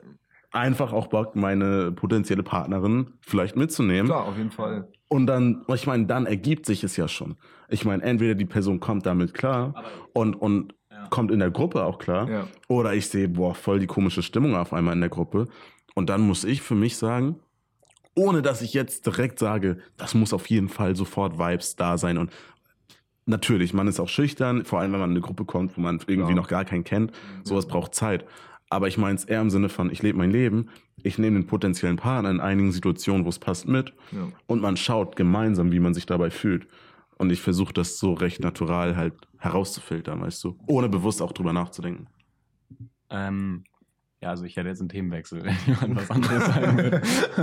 einfach 0.52 0.94
auch 0.94 1.08
Bock, 1.08 1.36
meine 1.36 1.92
potenzielle 1.92 2.44
Partnerin 2.44 3.14
vielleicht 3.22 3.56
mitzunehmen. 3.56 4.08
Klar, 4.08 4.26
auf 4.26 4.38
jeden 4.38 4.52
Fall. 4.52 4.88
Und 5.08 5.26
dann, 5.28 5.66
ich 5.74 5.88
meine, 5.88 6.06
dann 6.06 6.26
ergibt 6.26 6.66
sich 6.66 6.84
es 6.84 6.96
ja 6.96 7.08
schon. 7.08 7.36
Ich 7.68 7.86
meine, 7.86 8.04
entweder 8.04 8.36
die 8.36 8.46
Person 8.46 8.80
kommt 8.80 9.06
damit 9.06 9.34
klar 9.34 9.74
Aber, 9.76 9.88
und, 10.14 10.36
und 10.36 10.74
ja. 10.92 11.08
kommt 11.10 11.32
in 11.32 11.40
der 11.40 11.52
Gruppe 11.52 11.84
auch 11.84 11.98
klar, 11.98 12.30
ja. 12.30 12.48
oder 12.68 12.94
ich 12.94 13.10
sehe, 13.10 13.28
boah, 13.28 13.56
voll 13.56 13.80
die 13.80 13.88
komische 13.88 14.22
Stimmung 14.22 14.56
auf 14.56 14.74
einmal 14.74 14.94
in 14.94 15.02
der 15.02 15.10
Gruppe. 15.10 15.48
Und 15.96 16.10
dann 16.10 16.22
muss 16.22 16.44
ich 16.44 16.62
für 16.62 16.76
mich 16.76 16.98
sagen, 16.98 17.40
ohne 18.16 18.42
dass 18.42 18.62
ich 18.62 18.74
jetzt 18.74 19.06
direkt 19.06 19.40
sage, 19.40 19.78
das 19.98 20.14
muss 20.14 20.34
auf 20.34 20.48
jeden 20.48 20.70
Fall 20.70 20.96
sofort 20.96 21.40
Vibes 21.40 21.76
da 21.76 21.98
sein 21.98 22.18
und 22.18 22.32
Natürlich, 23.30 23.76
man 23.76 23.88
ist 23.88 24.00
auch 24.00 24.08
schüchtern, 24.08 24.66
vor 24.66 24.80
allem 24.80 24.92
wenn 24.92 25.00
man 25.00 25.12
in 25.12 25.18
eine 25.18 25.24
Gruppe 25.24 25.46
kommt, 25.46 25.78
wo 25.78 25.82
man 25.82 26.00
irgendwie 26.08 26.32
ja. 26.32 26.36
noch 26.36 26.48
gar 26.48 26.66
keinen 26.66 26.84
kennt. 26.84 27.12
Sowas 27.44 27.68
braucht 27.68 27.94
Zeit. 27.94 28.26
Aber 28.70 28.88
ich 28.88 28.98
meine 28.98 29.16
es 29.16 29.26
eher 29.26 29.42
im 29.42 29.50
Sinne 29.50 29.70
von, 29.70 29.92
ich 29.92 30.04
lebe 30.04 30.18
mein 30.18 30.32
Leben, 30.32 30.70
ich 31.02 31.18
nehme 31.18 31.40
den 31.40 31.48
potenziellen 31.48 31.98
Partner 31.98 32.30
in 32.30 32.40
einigen 32.40 32.72
Situationen, 32.72 33.26
wo 33.26 33.30
es 33.30 33.40
passt, 33.40 33.68
mit 33.68 33.94
ja. 34.12 34.28
und 34.46 34.62
man 34.62 34.78
schaut 34.78 35.16
gemeinsam, 35.16 35.72
wie 35.72 35.80
man 35.80 35.94
sich 35.94 36.06
dabei 36.06 36.30
fühlt. 36.30 36.68
Und 37.18 37.32
ich 37.32 37.42
versuche 37.42 37.74
das 37.74 37.98
so 37.98 38.14
recht 38.14 38.40
natural 38.42 38.96
halt 38.96 39.14
herauszufiltern, 39.40 40.22
weißt 40.22 40.44
du, 40.44 40.58
ohne 40.68 40.88
bewusst 40.88 41.22
auch 41.22 41.32
drüber 41.32 41.52
nachzudenken. 41.52 42.08
Ähm, 43.10 43.64
ja, 44.22 44.30
also 44.30 44.44
ich 44.44 44.56
hätte 44.58 44.68
jetzt 44.68 44.82
einen 44.82 44.90
Themenwechsel, 44.90 45.44
wenn 45.46 45.56
jemand 45.66 45.96
was 45.96 46.12
anderes 46.12 46.46
sagen 46.46 46.78
würde. 46.78 47.02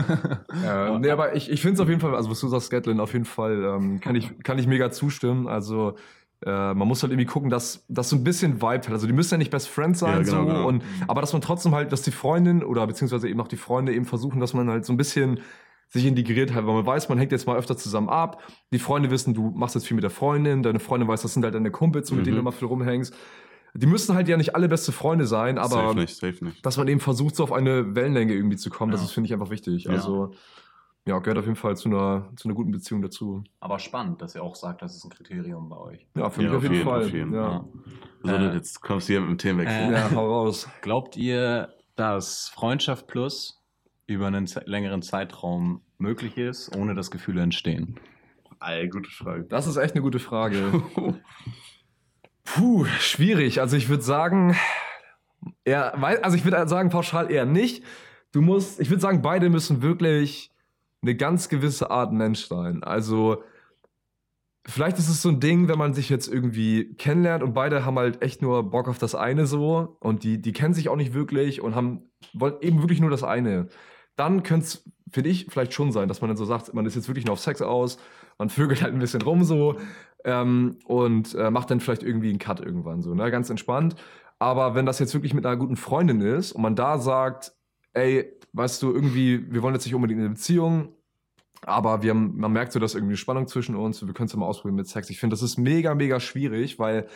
ja, 0.63 0.99
nee, 0.99 1.11
aber 1.11 1.35
ich, 1.35 1.51
ich 1.51 1.61
finde 1.61 1.75
es 1.75 1.81
auf 1.81 1.89
jeden 1.89 2.01
Fall, 2.01 2.15
also 2.15 2.31
was 2.31 2.41
du 2.41 2.49
sagst, 2.49 2.71
Gatlin, 2.71 3.01
auf 3.01 3.13
jeden 3.13 3.25
Fall 3.25 3.65
ähm, 3.65 4.01
kann, 4.01 4.15
ich, 4.15 4.39
kann 4.43 4.59
ich 4.59 4.67
mega 4.67 4.91
zustimmen. 4.91 5.49
Also 5.49 5.97
äh, 6.45 6.75
man 6.75 6.87
muss 6.87 7.03
halt 7.03 7.13
irgendwie 7.13 7.27
gucken, 7.27 7.51
dass 7.51 7.85
das 7.89 8.11
so 8.11 8.17
ein 8.17 8.25
bisschen 8.25 8.61
Vibe 8.61 8.87
hat. 8.87 8.91
Also 8.91 9.07
die 9.07 9.13
müssen 9.13 9.35
ja 9.35 9.39
nicht 9.39 9.51
Best 9.51 9.69
Friends 9.69 10.01
sein, 10.01 10.19
ja, 10.19 10.23
genau, 10.23 10.43
so, 10.43 10.47
genau. 10.47 10.69
Und, 10.69 10.83
aber 11.09 11.21
dass 11.21 11.33
man 11.33 11.43
trotzdem 11.43 11.75
halt, 11.75 11.93
dass 11.93 12.03
die 12.03 12.11
Freundin 12.11 12.63
oder 12.63 12.87
beziehungsweise 12.87 13.29
eben 13.29 13.41
auch 13.41 13.49
die 13.49 13.57
Freunde 13.57 13.95
eben 13.95 14.05
versuchen, 14.05 14.41
dass 14.41 14.53
man 14.53 14.69
halt 14.69 14.85
so 14.85 14.93
ein 14.93 14.97
bisschen 14.97 15.41
sich 15.89 16.05
integriert 16.05 16.53
hat, 16.53 16.67
weil 16.67 16.75
man 16.75 16.87
weiß, 16.87 17.09
man 17.09 17.19
hängt 17.19 17.33
jetzt 17.33 17.47
mal 17.47 17.57
öfter 17.57 17.77
zusammen 17.77 18.09
ab. 18.09 18.43
Die 18.73 18.79
Freunde 18.79 19.11
wissen, 19.11 19.35
du 19.35 19.51
machst 19.51 19.77
jetzt 19.77 19.87
viel 19.87 19.95
mit 19.95 20.03
der 20.03 20.11
Freundin, 20.11 20.63
deine 20.63 20.81
Freundin 20.81 21.09
weiß, 21.09 21.23
das 21.23 21.35
sind 21.35 21.45
halt 21.45 21.55
deine 21.55 21.71
Kumpels, 21.71 22.11
mit 22.11 22.21
mhm. 22.21 22.25
denen 22.25 22.37
du 22.37 22.41
immer 22.41 22.53
viel 22.53 22.69
rumhängst. 22.69 23.15
Die 23.75 23.87
müssen 23.87 24.15
halt 24.15 24.27
ja 24.27 24.37
nicht 24.37 24.55
alle 24.55 24.69
beste 24.69 24.91
Freunde 24.91 25.27
sein, 25.27 25.59
aber 25.59 25.69
safe 25.69 25.97
nicht, 25.97 26.17
safe 26.17 26.45
nicht. 26.45 26.65
dass 26.65 26.77
man 26.79 26.89
eben 26.89 27.01
versucht, 27.01 27.37
so 27.37 27.45
auf 27.45 27.53
eine 27.53 27.95
Wellenlänge 27.95 28.33
irgendwie 28.33 28.57
zu 28.57 28.71
kommen, 28.71 28.93
ja. 28.93 28.99
das 28.99 29.13
finde 29.13 29.27
ich 29.29 29.35
einfach 29.35 29.51
wichtig. 29.51 29.85
Ja. 29.85 29.93
Also 29.93 30.33
ja, 31.07 31.21
gehört 31.21 31.39
auf 31.39 31.45
jeden 31.45 31.57
Fall 31.57 31.77
zu 31.77 31.89
einer, 31.89 32.29
zu 32.35 32.49
einer 32.49 32.55
guten 32.57 32.73
Beziehung 32.73 33.01
dazu. 33.01 33.45
Aber 33.61 33.79
spannend, 33.79 34.21
dass 34.21 34.35
ihr 34.35 34.43
auch 34.43 34.57
sagt, 34.57 34.83
das 34.83 34.97
ist 34.97 35.05
ein 35.05 35.11
Kriterium 35.11 35.69
bei 35.69 35.77
euch. 35.77 36.07
Ja, 36.17 36.29
für 36.31 36.43
mich 36.43 36.51
auf, 36.51 36.63
jeden, 36.65 36.83
Fall. 36.83 37.05
Auf 37.05 37.13
jeden. 37.13 37.33
Ja. 37.33 37.65
ja. 38.25 38.33
Also, 38.33 38.57
jetzt 38.57 38.81
kommst 38.81 39.09
du 39.09 39.13
hier 39.13 39.21
mit 39.21 39.31
dem 39.31 39.39
Themenwechsel. 39.39 39.83
Äh, 39.83 39.93
ja, 39.93 40.11
hau 40.11 40.27
raus. 40.27 40.69
Glaubt 40.83 41.17
ihr, 41.17 41.73
dass 41.95 42.49
Freundschaft 42.49 43.07
Plus 43.07 43.63
über 44.09 44.27
einen 44.27 44.49
längeren 44.65 45.01
Zeitraum 45.01 45.81
möglich 45.99 46.37
ist, 46.39 46.77
ohne 46.77 46.95
dass 46.95 47.13
Gefühle 47.13 47.41
entstehen? 47.41 48.01
Ey, 48.61 48.89
gute 48.89 49.11
Frage. 49.11 49.45
Das 49.45 49.69
ist 49.69 49.77
echt 49.77 49.95
eine 49.95 50.03
gute 50.03 50.19
Frage. 50.19 50.83
Puh, 52.45 52.85
schwierig. 52.99 53.61
Also 53.61 53.77
ich 53.77 53.89
würde 53.89 54.03
sagen, 54.03 54.57
eher, 55.65 56.03
also 56.25 56.37
ich 56.37 56.45
würde 56.45 56.67
sagen 56.67 56.91
pauschal 56.91 57.31
eher 57.31 57.47
nicht. 57.47 57.85
Du 58.33 58.41
musst, 58.41 58.81
ich 58.81 58.91
würde 58.91 59.01
sagen, 59.01 59.23
beide 59.23 59.51
müssen 59.51 59.83
wirklich 59.83 60.51
eine 61.07 61.17
ganz 61.17 61.49
gewisse 61.49 61.91
Art 61.91 62.13
Mensch 62.13 62.47
sein. 62.47 62.83
Also 62.83 63.43
vielleicht 64.67 64.99
ist 64.99 65.09
es 65.09 65.23
so 65.23 65.29
ein 65.29 65.41
Ding, 65.41 65.69
wenn 65.69 65.79
man 65.79 65.95
sich 65.95 66.09
jetzt 66.11 66.29
irgendwie 66.29 66.95
kennenlernt 66.97 67.43
und 67.43 67.55
beide 67.55 67.85
haben 67.85 67.99
halt 67.99 68.23
echt 68.23 68.43
nur 68.43 68.71
Bock 68.71 68.89
auf 68.89 68.99
das 68.99 69.15
eine 69.15 69.47
so 69.47 69.97
und 70.01 70.25
die, 70.25 70.41
die 70.41 70.53
kennen 70.53 70.75
sich 70.75 70.89
auch 70.89 70.97
nicht 70.97 71.15
wirklich 71.15 71.61
und 71.61 71.75
haben 71.75 72.11
wollen 72.33 72.57
eben 72.61 72.81
wirklich 72.81 73.01
nur 73.01 73.11
das 73.11 73.23
eine. 73.23 73.69
Dann 74.17 74.43
könnte 74.43 74.67
es, 74.67 74.91
finde 75.11 75.31
ich, 75.31 75.47
vielleicht 75.49 75.75
schon 75.75 75.93
sein, 75.93 76.09
dass 76.09 76.21
man 76.21 76.29
dann 76.29 76.37
so 76.37 76.45
sagt, 76.45 76.75
man 76.75 76.87
ist 76.87 76.97
jetzt 76.97 77.09
wirklich 77.09 77.27
nur 77.27 77.35
auf 77.35 77.41
Sex 77.41 77.63
aus, 77.63 77.99
man 78.39 78.51
vögelt 78.51 78.83
halt 78.83 78.93
ein 78.93 78.99
bisschen 78.99 79.23
rum 79.23 79.45
so 79.45 79.77
ähm, 80.25 80.79
und 80.85 81.35
äh, 81.35 81.51
macht 81.51 81.71
dann 81.71 81.81
vielleicht 81.81 82.03
irgendwie 82.03 82.31
einen 82.31 82.39
Cut 82.39 82.61
irgendwann 82.61 83.03
so, 83.03 83.15
ne? 83.15 83.31
Ganz 83.31 83.51
entspannt. 83.51 83.95
Aber 84.39 84.75
wenn 84.75 84.87
das 84.87 84.99
jetzt 84.99 85.15
wirklich 85.15 85.33
mit 85.33 85.47
einer 85.47 85.57
guten 85.57 85.77
Freundin 85.77 86.21
ist 86.21 86.53
und 86.53 86.63
man 86.63 86.77
da 86.77 86.99
sagt, 86.99 87.55
ey, 87.93 88.33
weißt 88.53 88.83
du, 88.83 88.93
irgendwie, 88.93 89.51
wir 89.53 89.63
wollen 89.63 89.75
jetzt 89.75 89.87
nicht 89.87 89.95
unbedingt 89.95 90.21
eine 90.21 90.31
Beziehung, 90.31 90.96
aber 91.63 92.03
wir 92.03 92.11
haben, 92.11 92.37
man 92.37 92.53
merkt 92.53 92.73
so, 92.73 92.79
dass 92.79 92.95
irgendwie 92.95 93.13
eine 93.13 93.17
Spannung 93.17 93.47
zwischen 93.49 93.75
uns, 93.75 94.07
wir 94.07 94.13
können 94.15 94.27
es 94.27 94.33
ja 94.33 94.39
mal 94.39 94.47
ausprobieren 94.47 94.77
mit 94.77 94.89
Sex. 94.89 95.11
Ich 95.11 95.19
finde, 95.19 95.35
das 95.35 95.43
ist 95.43 95.57
mega, 95.57 95.95
mega 95.95 96.21
schwierig, 96.21 96.79
weil 96.79 97.09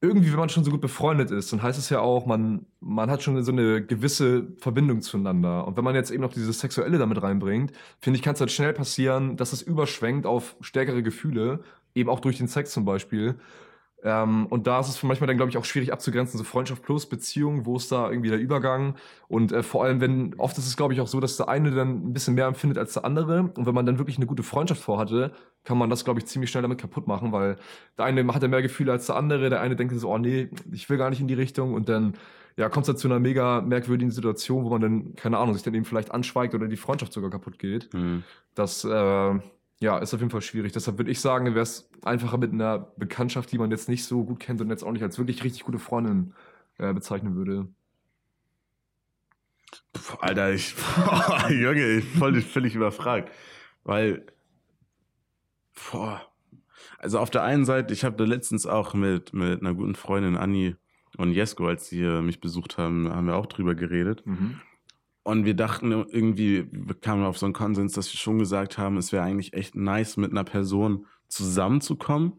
irgendwie, 0.00 0.30
wenn 0.30 0.38
man 0.38 0.48
schon 0.48 0.64
so 0.64 0.70
gut 0.70 0.80
befreundet 0.80 1.30
ist, 1.30 1.52
dann 1.52 1.62
heißt 1.62 1.78
es 1.78 1.88
ja 1.88 2.00
auch, 2.00 2.26
man, 2.26 2.66
man 2.80 3.10
hat 3.10 3.22
schon 3.22 3.42
so 3.42 3.52
eine 3.52 3.84
gewisse 3.84 4.48
Verbindung 4.58 5.00
zueinander. 5.00 5.66
Und 5.66 5.76
wenn 5.76 5.84
man 5.84 5.94
jetzt 5.94 6.10
eben 6.10 6.22
noch 6.22 6.32
dieses 6.32 6.60
Sexuelle 6.60 6.98
damit 6.98 7.22
reinbringt, 7.22 7.72
finde 8.00 8.18
ich, 8.18 8.22
kann 8.22 8.34
es 8.34 8.40
halt 8.40 8.52
schnell 8.52 8.74
passieren, 8.74 9.36
dass 9.36 9.52
es 9.52 9.62
überschwenkt 9.62 10.26
auf 10.26 10.56
stärkere 10.60 11.02
Gefühle, 11.02 11.60
eben 11.94 12.10
auch 12.10 12.20
durch 12.20 12.36
den 12.36 12.48
Sex 12.48 12.72
zum 12.72 12.84
Beispiel. 12.84 13.36
Ähm, 14.04 14.46
und 14.46 14.66
da 14.66 14.80
ist 14.80 14.88
es 14.88 14.98
für 14.98 15.06
manchmal 15.06 15.28
dann, 15.28 15.38
glaube 15.38 15.48
ich, 15.50 15.56
auch 15.56 15.64
schwierig 15.64 15.90
abzugrenzen, 15.90 16.36
so 16.36 16.44
Freundschaft 16.44 16.82
plus 16.82 17.06
Beziehung, 17.06 17.64
wo 17.64 17.76
ist 17.76 17.90
da 17.90 18.10
irgendwie 18.10 18.28
der 18.28 18.38
Übergang? 18.38 18.96
Und 19.28 19.50
äh, 19.50 19.62
vor 19.62 19.82
allem, 19.82 20.02
wenn, 20.02 20.34
oft 20.34 20.58
ist 20.58 20.66
es, 20.66 20.76
glaube 20.76 20.92
ich, 20.92 21.00
auch 21.00 21.06
so, 21.06 21.20
dass 21.20 21.38
der 21.38 21.48
eine 21.48 21.70
dann 21.70 22.08
ein 22.08 22.12
bisschen 22.12 22.34
mehr 22.34 22.46
empfindet 22.46 22.76
als 22.76 22.92
der 22.92 23.06
andere. 23.06 23.50
Und 23.54 23.64
wenn 23.64 23.74
man 23.74 23.86
dann 23.86 23.96
wirklich 23.98 24.18
eine 24.18 24.26
gute 24.26 24.42
Freundschaft 24.42 24.82
vorhatte, 24.82 25.32
kann 25.64 25.78
man 25.78 25.88
das, 25.88 26.04
glaube 26.04 26.20
ich, 26.20 26.26
ziemlich 26.26 26.50
schnell 26.50 26.60
damit 26.60 26.78
kaputt 26.78 27.06
machen, 27.06 27.32
weil 27.32 27.56
der 27.96 28.04
eine 28.04 28.26
hat 28.32 28.42
ja 28.42 28.48
mehr 28.48 28.60
Gefühle 28.60 28.92
als 28.92 29.06
der 29.06 29.16
andere, 29.16 29.48
der 29.48 29.62
eine 29.62 29.74
denkt 29.74 29.98
so, 29.98 30.10
oh 30.10 30.18
nee, 30.18 30.50
ich 30.70 30.90
will 30.90 30.98
gar 30.98 31.08
nicht 31.08 31.20
in 31.20 31.28
die 31.28 31.34
Richtung 31.34 31.72
und 31.72 31.88
dann 31.88 32.14
ja, 32.56 32.68
kommt 32.68 32.86
es 32.88 32.96
zu 32.98 33.08
einer 33.08 33.18
mega 33.18 33.62
merkwürdigen 33.62 34.12
Situation, 34.12 34.64
wo 34.64 34.70
man 34.70 34.80
dann, 34.80 35.14
keine 35.16 35.38
Ahnung, 35.38 35.54
sich 35.54 35.64
dann 35.64 35.74
eben 35.74 35.84
vielleicht 35.84 36.12
anschweigt 36.12 36.54
oder 36.54 36.68
die 36.68 36.76
Freundschaft 36.76 37.12
sogar 37.12 37.30
kaputt 37.30 37.58
geht. 37.58 37.92
Mhm. 37.94 38.22
Das, 38.54 38.84
äh, 38.84 39.38
Ja, 39.80 39.98
ist 39.98 40.14
auf 40.14 40.20
jeden 40.20 40.30
Fall 40.30 40.40
schwierig. 40.40 40.72
Deshalb 40.72 40.98
würde 40.98 41.10
ich 41.10 41.20
sagen, 41.20 41.46
wäre 41.46 41.60
es 41.60 41.90
einfacher 42.02 42.38
mit 42.38 42.52
einer 42.52 42.78
Bekanntschaft, 42.96 43.50
die 43.52 43.58
man 43.58 43.70
jetzt 43.70 43.88
nicht 43.88 44.04
so 44.04 44.24
gut 44.24 44.40
kennt 44.40 44.60
und 44.60 44.70
jetzt 44.70 44.84
auch 44.84 44.92
nicht 44.92 45.02
als 45.02 45.18
wirklich 45.18 45.42
richtig 45.44 45.64
gute 45.64 45.78
Freundin 45.78 46.32
äh, 46.78 46.92
bezeichnen 46.92 47.34
würde. 47.34 47.68
Puh, 49.92 50.16
Alter, 50.20 50.52
ich, 50.52 50.74
boah, 50.76 51.48
Junge, 51.50 51.98
ich 51.98 52.04
voll 52.04 52.40
völlig 52.40 52.74
überfragt. 52.74 53.30
Weil, 53.82 54.24
boah, 55.90 56.22
also 56.98 57.18
auf 57.18 57.30
der 57.30 57.42
einen 57.42 57.64
Seite, 57.64 57.92
ich 57.92 58.04
habe 58.04 58.16
da 58.16 58.24
letztens 58.24 58.66
auch 58.66 58.94
mit, 58.94 59.34
mit 59.34 59.60
einer 59.60 59.74
guten 59.74 59.94
Freundin 59.94 60.36
Anni 60.36 60.76
und 61.16 61.32
Jesko, 61.32 61.66
als 61.66 61.88
sie 61.88 62.02
mich 62.22 62.40
besucht 62.40 62.78
haben, 62.78 63.10
haben 63.10 63.26
wir 63.26 63.36
auch 63.36 63.46
drüber 63.46 63.74
geredet. 63.74 64.24
Mhm. 64.26 64.60
Und 65.24 65.44
wir 65.46 65.54
dachten 65.54 65.90
irgendwie, 65.90 66.68
wir 66.70 66.94
kamen 66.94 67.24
auf 67.24 67.38
so 67.38 67.46
einen 67.46 67.54
Konsens, 67.54 67.94
dass 67.94 68.12
wir 68.12 68.18
schon 68.18 68.38
gesagt 68.38 68.76
haben, 68.78 68.96
es 68.98 69.10
wäre 69.10 69.24
eigentlich 69.24 69.54
echt 69.54 69.74
nice, 69.74 70.16
mit 70.18 70.30
einer 70.30 70.44
Person 70.44 71.06
zusammenzukommen, 71.28 72.34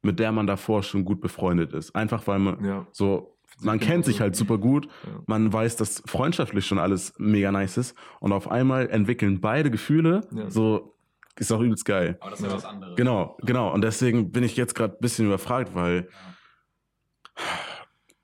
mit 0.00 0.18
der 0.18 0.32
man 0.32 0.46
davor 0.46 0.82
schon 0.82 1.04
gut 1.04 1.20
befreundet 1.20 1.72
ist. 1.74 1.94
Einfach 1.94 2.26
weil 2.26 2.38
man 2.38 2.64
Ja. 2.64 2.86
so, 2.90 3.36
man 3.60 3.78
kennt 3.78 4.06
sich 4.06 4.20
halt 4.20 4.34
super 4.34 4.56
gut, 4.58 4.86
Ja. 5.06 5.20
man 5.26 5.52
weiß, 5.52 5.76
dass 5.76 6.02
freundschaftlich 6.06 6.66
schon 6.66 6.78
alles 6.78 7.12
mega 7.18 7.52
nice 7.52 7.76
ist 7.76 7.94
und 8.20 8.32
auf 8.32 8.50
einmal 8.50 8.88
entwickeln 8.88 9.40
beide 9.42 9.70
Gefühle, 9.70 10.22
Ja. 10.34 10.50
so 10.50 10.96
ist 11.38 11.52
auch 11.52 11.60
übelst 11.60 11.84
geil. 11.84 12.16
Aber 12.20 12.30
das 12.30 12.40
ist 12.40 12.46
ja 12.46 12.52
was 12.54 12.64
anderes. 12.64 12.96
Genau, 12.96 13.36
genau. 13.42 13.72
Und 13.72 13.82
deswegen 13.84 14.32
bin 14.32 14.42
ich 14.42 14.56
jetzt 14.56 14.74
gerade 14.74 14.94
ein 14.94 15.00
bisschen 15.00 15.26
überfragt, 15.26 15.74
weil 15.74 16.08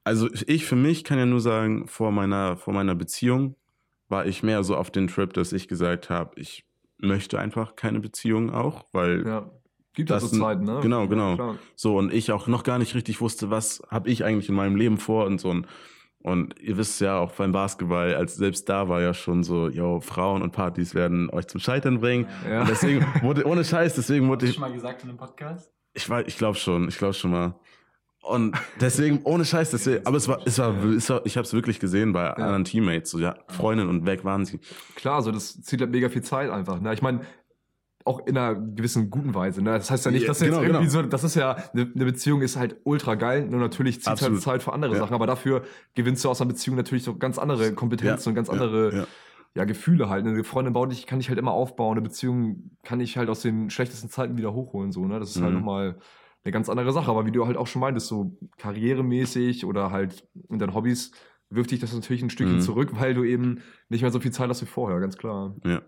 also 0.04 0.28
ich 0.46 0.64
für 0.64 0.76
mich 0.76 1.04
kann 1.04 1.18
ja 1.18 1.26
nur 1.26 1.40
sagen, 1.40 1.86
vor 1.88 2.10
meiner, 2.10 2.56
vor 2.56 2.72
meiner 2.72 2.94
Beziehung 2.94 3.54
war 4.08 4.26
ich 4.26 4.42
mehr 4.42 4.62
so 4.64 4.76
auf 4.76 4.90
den 4.90 5.06
Trip, 5.08 5.32
dass 5.32 5.52
ich 5.52 5.68
gesagt 5.68 6.10
habe, 6.10 6.38
ich 6.40 6.64
möchte 6.98 7.38
einfach 7.38 7.76
keine 7.76 8.00
Beziehung 8.00 8.50
auch, 8.50 8.84
weil 8.92 9.26
Ja. 9.26 9.50
Gibt 9.94 10.10
Das 10.10 10.22
das 10.22 10.30
so 10.32 10.38
Zeiten, 10.40 10.62
ne? 10.64 10.78
genau, 10.80 11.08
genau. 11.08 11.34
Klar. 11.34 11.58
so 11.74 11.96
und 11.96 12.12
ich 12.12 12.30
auch 12.30 12.46
noch 12.46 12.62
gar 12.62 12.78
nicht 12.78 12.94
richtig 12.94 13.20
wusste, 13.20 13.50
was 13.50 13.82
habe 13.90 14.08
ich 14.10 14.24
eigentlich 14.24 14.48
in 14.48 14.54
meinem 14.54 14.76
Leben 14.76 14.96
vor 14.98 15.26
und 15.26 15.40
so. 15.40 15.50
Und, 15.50 15.66
und 16.20 16.56
ihr 16.60 16.76
wisst 16.76 17.00
ja 17.00 17.18
auch 17.18 17.32
beim 17.32 17.50
Basketball, 17.50 18.14
als 18.14 18.36
selbst 18.36 18.68
da 18.68 18.88
war 18.88 19.00
ja 19.00 19.12
schon 19.12 19.42
so, 19.42 19.68
yo, 19.68 20.00
Frauen 20.00 20.42
und 20.42 20.52
Partys 20.52 20.94
werden 20.94 21.30
euch 21.30 21.48
zum 21.48 21.60
Scheitern 21.60 21.98
bringen. 22.00 22.28
Ja. 22.48 22.60
Und 22.60 22.70
deswegen 22.70 23.04
wurde, 23.22 23.44
ohne 23.44 23.64
Scheiß, 23.64 23.94
deswegen 23.96 24.28
wurde 24.28 24.46
Hast 24.46 24.50
du 24.50 24.50
ich, 24.50 24.54
schon 24.54 24.60
mal 24.70 24.72
gesagt 24.72 25.02
in 25.02 25.08
einem 25.08 25.18
Podcast? 25.18 25.72
ich 25.94 26.08
weiß, 26.08 26.26
ich 26.28 26.38
glaube 26.38 26.56
schon, 26.58 26.86
ich 26.88 26.98
glaube 26.98 27.14
schon 27.14 27.32
mal. 27.32 27.58
Und 28.28 28.56
deswegen, 28.80 29.20
ohne 29.24 29.44
Scheiß, 29.44 29.70
deswegen, 29.70 30.06
aber 30.06 30.16
es 30.18 30.28
war, 30.28 30.40
es 30.44 30.58
war, 30.58 30.74
es 30.84 31.08
war 31.08 31.24
ich 31.24 31.36
habe 31.36 31.46
es 31.46 31.52
wirklich 31.52 31.80
gesehen 31.80 32.12
bei 32.12 32.30
anderen 32.30 32.64
Teammates, 32.64 33.10
so 33.10 33.18
ja, 33.18 33.36
Freundin 33.48 33.88
und 33.88 34.04
weg 34.06 34.24
waren 34.24 34.44
sie. 34.44 34.60
Klar, 34.96 35.22
so 35.22 35.32
das 35.32 35.60
zieht 35.62 35.80
halt 35.80 35.90
mega 35.90 36.08
viel 36.08 36.22
Zeit 36.22 36.50
einfach. 36.50 36.80
Ne? 36.80 36.92
Ich 36.92 37.02
meine, 37.02 37.20
auch 38.04 38.26
in 38.26 38.38
einer 38.38 38.54
gewissen 38.54 39.10
guten 39.10 39.34
Weise. 39.34 39.60
Ne? 39.62 39.72
Das 39.72 39.90
heißt 39.90 40.04
ja 40.06 40.10
nicht, 40.10 40.22
Ja, 40.22 40.28
dass 40.28 40.40
jetzt 40.40 40.48
genau, 40.50 40.62
irgendwie 40.62 40.86
genau. 40.88 41.02
so, 41.02 41.08
das 41.08 41.24
ist 41.24 41.34
ja, 41.34 41.56
eine, 41.74 41.90
eine 41.94 42.04
Beziehung 42.06 42.40
ist 42.42 42.56
halt 42.56 42.76
ultra 42.84 43.16
geil. 43.16 43.46
Nur 43.46 43.60
natürlich 43.60 43.96
zieht 43.98 44.06
halt 44.06 44.18
Absolut. 44.20 44.40
Zeit 44.42 44.62
für 44.62 44.72
andere 44.72 44.92
Ja. 44.94 44.98
Sachen, 45.00 45.14
aber 45.14 45.26
dafür 45.26 45.62
gewinnst 45.94 46.24
du 46.24 46.30
aus 46.30 46.40
einer 46.40 46.48
Beziehung 46.48 46.76
natürlich 46.76 47.04
so 47.04 47.16
ganz 47.16 47.38
andere 47.38 47.72
Kompetenzen 47.74 48.28
Ja, 48.28 48.30
und 48.30 48.34
ganz 48.34 48.48
ja, 48.48 48.54
andere 48.54 48.94
ja. 48.96 49.06
ja, 49.54 49.64
Gefühle 49.64 50.08
halt. 50.08 50.26
Eine 50.26 50.42
Freundin 50.42 50.72
baut 50.72 50.90
dich, 50.90 51.06
kann 51.06 51.20
ich 51.20 51.28
halt 51.28 51.38
immer 51.38 51.52
aufbauen. 51.52 51.92
Eine 51.98 52.02
Beziehung 52.02 52.70
kann 52.82 53.00
ich 53.00 53.18
halt 53.18 53.28
aus 53.28 53.42
den 53.42 53.68
schlechtesten 53.68 54.08
Zeiten 54.08 54.38
wieder 54.38 54.54
hochholen. 54.54 54.90
So, 54.90 55.04
ne? 55.06 55.18
Das 55.20 55.30
ist 55.36 55.42
halt 55.42 55.52
Mhm. 55.52 55.58
nochmal 55.58 55.98
eine 56.44 56.52
ganz 56.52 56.68
andere 56.68 56.92
Sache. 56.92 57.10
Aber 57.10 57.26
wie 57.26 57.32
du 57.32 57.46
halt 57.46 57.56
auch 57.56 57.66
schon 57.66 57.80
meintest, 57.80 58.06
so 58.08 58.36
karrieremäßig 58.58 59.64
oder 59.64 59.90
halt 59.90 60.26
in 60.48 60.58
deinen 60.58 60.74
Hobbys 60.74 61.12
wirft 61.50 61.70
dich 61.70 61.80
das 61.80 61.94
natürlich 61.94 62.22
ein 62.22 62.30
Stückchen 62.30 62.56
Mhm. 62.56 62.62
zurück, 62.62 62.90
weil 62.98 63.14
du 63.14 63.24
eben 63.24 63.60
nicht 63.88 64.02
mehr 64.02 64.10
so 64.10 64.20
viel 64.20 64.32
Zeit 64.32 64.48
hast 64.50 64.60
wie 64.62 64.66
vorher, 64.66 65.00
ganz 65.00 65.16
klar. 65.16 65.54
Ja. 65.64 65.80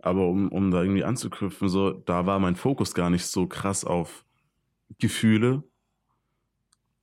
Aber 0.00 0.28
um, 0.28 0.48
um 0.52 0.70
da 0.70 0.82
irgendwie 0.82 1.02
anzuknüpfen, 1.04 1.68
so, 1.68 1.90
da 1.90 2.26
war 2.26 2.38
mein 2.38 2.54
Fokus 2.54 2.94
gar 2.94 3.10
nicht 3.10 3.26
so 3.26 3.46
krass 3.48 3.84
auf 3.84 4.24
Gefühle. 4.98 5.64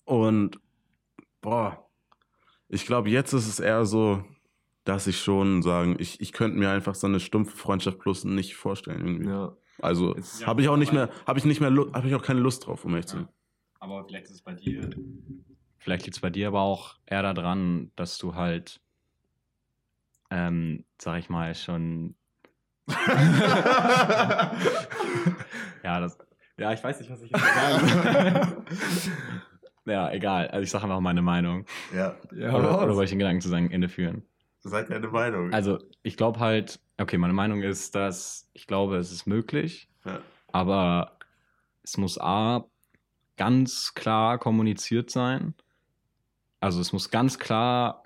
Und 0.06 0.60
boah, 1.42 1.86
ich 2.70 2.86
glaube, 2.86 3.10
jetzt 3.10 3.34
ist 3.34 3.48
es 3.48 3.60
eher 3.60 3.86
so, 3.86 4.24
dass 4.86 5.08
ich 5.08 5.20
schon 5.20 5.62
sagen, 5.62 5.96
ich, 6.00 6.20
ich 6.22 6.34
könnte 6.34 6.58
mir 6.58 6.70
einfach 6.70 6.96
so 6.96 7.08
eine 7.08 7.20
stumpfe 7.20 7.56
Freundschaft 7.56 8.00
plus 8.00 8.24
nicht 8.24 8.56
vorstellen 8.56 9.06
irgendwie. 9.06 9.30
Ja. 9.30 9.56
Also 9.82 10.16
Jetzt- 10.16 10.46
habe 10.48 10.62
ich 10.62 10.70
auch 10.70 10.78
nicht 10.78 10.94
mehr, 10.94 11.10
habe 11.28 11.40
ich 11.40 11.46
nicht 11.46 11.60
mehr, 11.62 11.70
habe 11.72 12.08
ich 12.08 12.16
auch 12.16 12.22
keine 12.24 12.40
Lust 12.40 12.68
drauf, 12.68 12.86
um 12.86 12.92
ehrlich 12.92 13.08
zu 13.08 13.18
sein. 13.18 13.28
Aber 13.80 14.06
vielleicht 14.06 14.26
ist 14.26 14.32
es 14.32 14.42
bei 14.42 14.54
dir. 14.54 14.90
Vielleicht 15.80 16.06
liegt 16.06 16.16
es 16.16 16.22
bei 16.22 16.30
dir 16.30 16.48
aber 16.48 16.62
auch 16.62 16.96
eher 17.06 17.22
daran, 17.34 17.92
dass 17.98 18.18
du 18.18 18.36
halt, 18.36 18.80
ähm, 20.30 20.86
sag 20.98 21.20
ich 21.20 21.30
mal, 21.30 21.54
schon. 21.56 22.16
ja, 25.84 26.00
das. 26.00 26.18
Ja, 26.58 26.72
ich 26.72 26.84
weiß 26.84 27.00
nicht, 27.00 27.10
was 27.10 27.22
ich 27.22 27.32
jetzt 27.32 27.44
sagen 27.44 27.88
soll. 29.86 29.92
Ja, 29.94 30.12
egal. 30.12 30.48
Also 30.50 30.64
ich 30.64 30.70
sage 30.70 30.84
einfach 30.86 31.00
meine 31.02 31.22
Meinung. 31.22 31.66
Ja, 31.94 32.16
Ja, 32.36 32.54
oder, 32.54 32.78
oder 32.84 32.90
wollte 32.96 33.04
ich 33.06 33.10
den 33.10 33.20
Gedanken 33.20 33.42
zu 33.42 33.50
sagen, 33.50 33.70
Ende 33.72 33.90
führen? 33.90 34.24
Seid 34.64 34.90
deine 34.90 35.08
Meinung. 35.08 35.54
Also 35.54 35.80
ich 36.04 36.18
glaube 36.18 36.40
halt, 36.40 36.80
okay, 36.98 37.18
meine 37.18 37.34
Meinung 37.34 37.62
ist, 37.62 37.96
dass 37.96 38.50
ich 38.54 38.68
glaube, 38.68 38.98
es 38.98 39.12
ist 39.12 39.26
möglich, 39.28 39.90
ja. 40.06 40.20
aber 40.52 41.18
es 41.84 41.98
muss 41.98 42.18
A 42.20 42.66
ganz 43.38 43.94
klar 43.94 44.38
kommuniziert 44.38 45.10
sein. 45.10 45.54
Also 46.60 46.80
es 46.80 46.94
muss 46.94 47.10
ganz 47.12 47.40
klar 47.40 48.04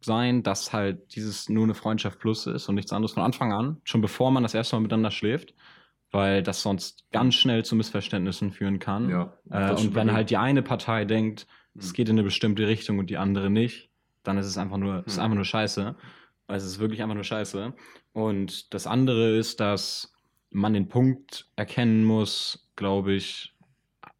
sein, 0.00 0.42
dass 0.42 0.72
halt 0.72 1.14
dieses 1.14 1.48
nur 1.48 1.62
eine 1.64 1.74
Freundschaft 1.74 2.18
plus 2.18 2.46
ist 2.48 2.68
und 2.68 2.74
nichts 2.74 2.92
anderes 2.92 3.12
von 3.12 3.22
Anfang 3.22 3.52
an, 3.52 3.80
schon 3.84 4.00
bevor 4.00 4.32
man 4.32 4.42
das 4.42 4.54
erste 4.54 4.74
Mal 4.74 4.80
miteinander 4.80 5.12
schläft, 5.12 5.54
weil 6.10 6.42
das 6.42 6.62
sonst 6.62 7.04
ganz 7.12 7.36
schnell 7.36 7.64
zu 7.64 7.76
Missverständnissen 7.76 8.50
führen 8.50 8.80
kann. 8.80 9.08
Ja, 9.08 9.32
Äh, 9.50 9.72
und 9.74 9.94
wenn 9.94 10.12
halt 10.12 10.30
die 10.30 10.36
eine 10.36 10.62
Partei 10.62 11.04
denkt, 11.04 11.46
es 11.78 11.90
Mhm. 11.90 11.94
geht 11.94 12.08
in 12.08 12.16
eine 12.16 12.24
bestimmte 12.24 12.66
Richtung 12.66 12.98
und 12.98 13.08
die 13.10 13.16
andere 13.18 13.48
nicht, 13.50 13.90
dann 14.22 14.38
ist 14.38 14.46
es 14.46 14.58
einfach 14.58 14.76
nur, 14.78 15.04
es 15.06 15.14
ist 15.14 15.18
einfach 15.18 15.36
nur 15.36 15.44
scheiße. 15.44 15.96
Also 16.46 16.66
es 16.66 16.72
ist 16.74 16.78
wirklich 16.78 17.02
einfach 17.02 17.14
nur 17.14 17.24
scheiße. 17.24 17.74
Und 18.12 18.72
das 18.74 18.86
andere 18.86 19.36
ist, 19.36 19.60
dass 19.60 20.12
man 20.50 20.74
den 20.74 20.88
Punkt 20.88 21.50
erkennen 21.56 22.04
muss, 22.04 22.68
glaube 22.76 23.14
ich, 23.14 23.54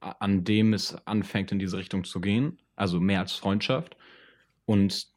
an 0.01 0.45
dem 0.45 0.73
es 0.73 0.95
anfängt, 1.07 1.53
in 1.53 1.59
diese 1.59 1.77
Richtung 1.79 2.05
zu 2.05 2.21
gehen. 2.21 2.59
Also 2.77 3.01
mehr 3.01 3.21
als 3.21 3.33
Freundschaft. 3.33 3.97
Und 4.65 5.09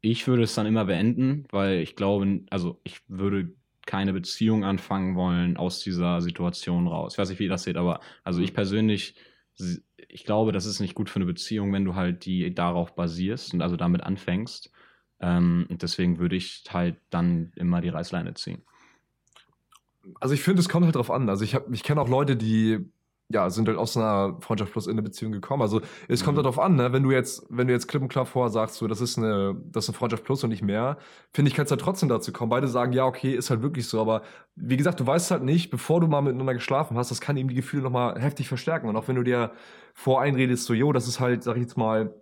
ich 0.00 0.26
würde 0.26 0.44
es 0.44 0.54
dann 0.54 0.66
immer 0.66 0.84
beenden, 0.84 1.46
weil 1.50 1.78
ich 1.80 1.96
glaube, 1.96 2.40
also 2.50 2.80
ich 2.84 3.00
würde 3.08 3.52
keine 3.86 4.12
Beziehung 4.12 4.64
anfangen 4.64 5.16
wollen 5.16 5.56
aus 5.56 5.80
dieser 5.80 6.20
Situation 6.20 6.86
raus. 6.86 7.14
Ich 7.14 7.18
weiß 7.18 7.30
nicht, 7.30 7.38
wie 7.38 7.44
ihr 7.44 7.50
das 7.50 7.62
seht, 7.64 7.76
aber 7.76 8.00
also 8.22 8.40
ich 8.42 8.52
persönlich, 8.54 9.14
s- 9.58 9.82
ich 10.08 10.24
glaube, 10.24 10.52
das 10.52 10.66
ist 10.66 10.80
nicht 10.80 10.94
gut 10.94 11.10
für 11.10 11.16
eine 11.16 11.26
Beziehung, 11.26 11.72
wenn 11.72 11.84
du 11.84 11.94
halt 11.94 12.24
die 12.24 12.54
darauf 12.54 12.94
basierst 12.94 13.54
und 13.54 13.62
also 13.62 13.76
damit 13.76 14.02
anfängst. 14.02 14.70
Ähm, 15.20 15.66
deswegen 15.70 16.18
würde 16.18 16.36
ich 16.36 16.64
halt 16.70 16.96
dann 17.10 17.52
immer 17.56 17.80
die 17.80 17.88
Reißleine 17.90 18.34
ziehen. 18.34 18.62
Also 20.20 20.34
ich 20.34 20.42
finde, 20.42 20.60
es 20.60 20.68
kommt 20.68 20.86
halt 20.86 20.96
drauf 20.96 21.10
an. 21.10 21.28
Also 21.28 21.44
ich, 21.44 21.56
ich 21.72 21.82
kenne 21.82 22.00
auch 22.00 22.08
Leute, 22.08 22.36
die 22.36 22.90
ja, 23.30 23.50
sind 23.50 23.68
halt 23.68 23.76
aus 23.76 23.96
einer 23.96 24.38
Freundschaft 24.40 24.72
plus 24.72 24.86
in 24.86 24.92
eine 24.92 25.02
Beziehung 25.02 25.32
gekommen. 25.32 25.60
Also 25.62 25.82
es 26.08 26.24
kommt 26.24 26.36
Mhm. 26.36 26.38
halt 26.38 26.46
drauf 26.46 26.58
an, 26.58 26.76
ne? 26.76 26.92
wenn 26.92 27.02
du 27.02 27.10
jetzt, 27.10 27.46
wenn 27.50 27.66
du 27.66 27.74
jetzt 27.74 27.86
klipp 27.86 28.00
und 28.02 28.08
klar 28.08 28.24
vorher 28.24 28.50
sagst, 28.50 28.76
so, 28.76 28.86
das 28.86 29.00
ist 29.02 29.18
eine, 29.18 29.54
das 29.66 29.84
ist 29.84 29.90
eine 29.90 29.98
Freundschaft 29.98 30.24
plus 30.24 30.42
und 30.44 30.50
nicht 30.50 30.62
mehr, 30.62 30.96
finde 31.32 31.50
ich, 31.50 31.54
kann 31.54 31.66
es 31.66 31.70
halt 31.70 31.80
trotzdem 31.82 32.08
dazu 32.08 32.32
kommen. 32.32 32.48
Beide 32.48 32.68
sagen, 32.68 32.92
ja, 32.92 33.04
okay, 33.04 33.34
ist 33.34 33.50
halt 33.50 33.60
wirklich 33.62 33.86
so, 33.86 34.00
aber 34.00 34.22
wie 34.54 34.76
gesagt, 34.78 35.00
du 35.00 35.06
weißt 35.06 35.30
halt 35.30 35.42
nicht, 35.44 35.70
bevor 35.70 36.00
du 36.00 36.06
mal 36.08 36.22
miteinander 36.22 36.54
geschlafen 36.54 36.96
hast, 36.96 37.10
das 37.10 37.20
kann 37.20 37.36
eben 37.36 37.48
die 37.50 37.54
Gefühle 37.54 37.82
nochmal 37.82 38.20
heftig 38.20 38.48
verstärken. 38.48 38.88
Und 38.88 38.96
auch 38.96 39.08
wenn 39.08 39.16
du 39.16 39.22
dir 39.22 39.52
voreinredest, 39.94 40.64
so, 40.64 40.74
jo, 40.74 40.92
das 40.92 41.08
ist 41.08 41.20
halt, 41.20 41.42
sag 41.42 41.56
ich 41.56 41.62
jetzt 41.62 41.76
mal, 41.76 42.14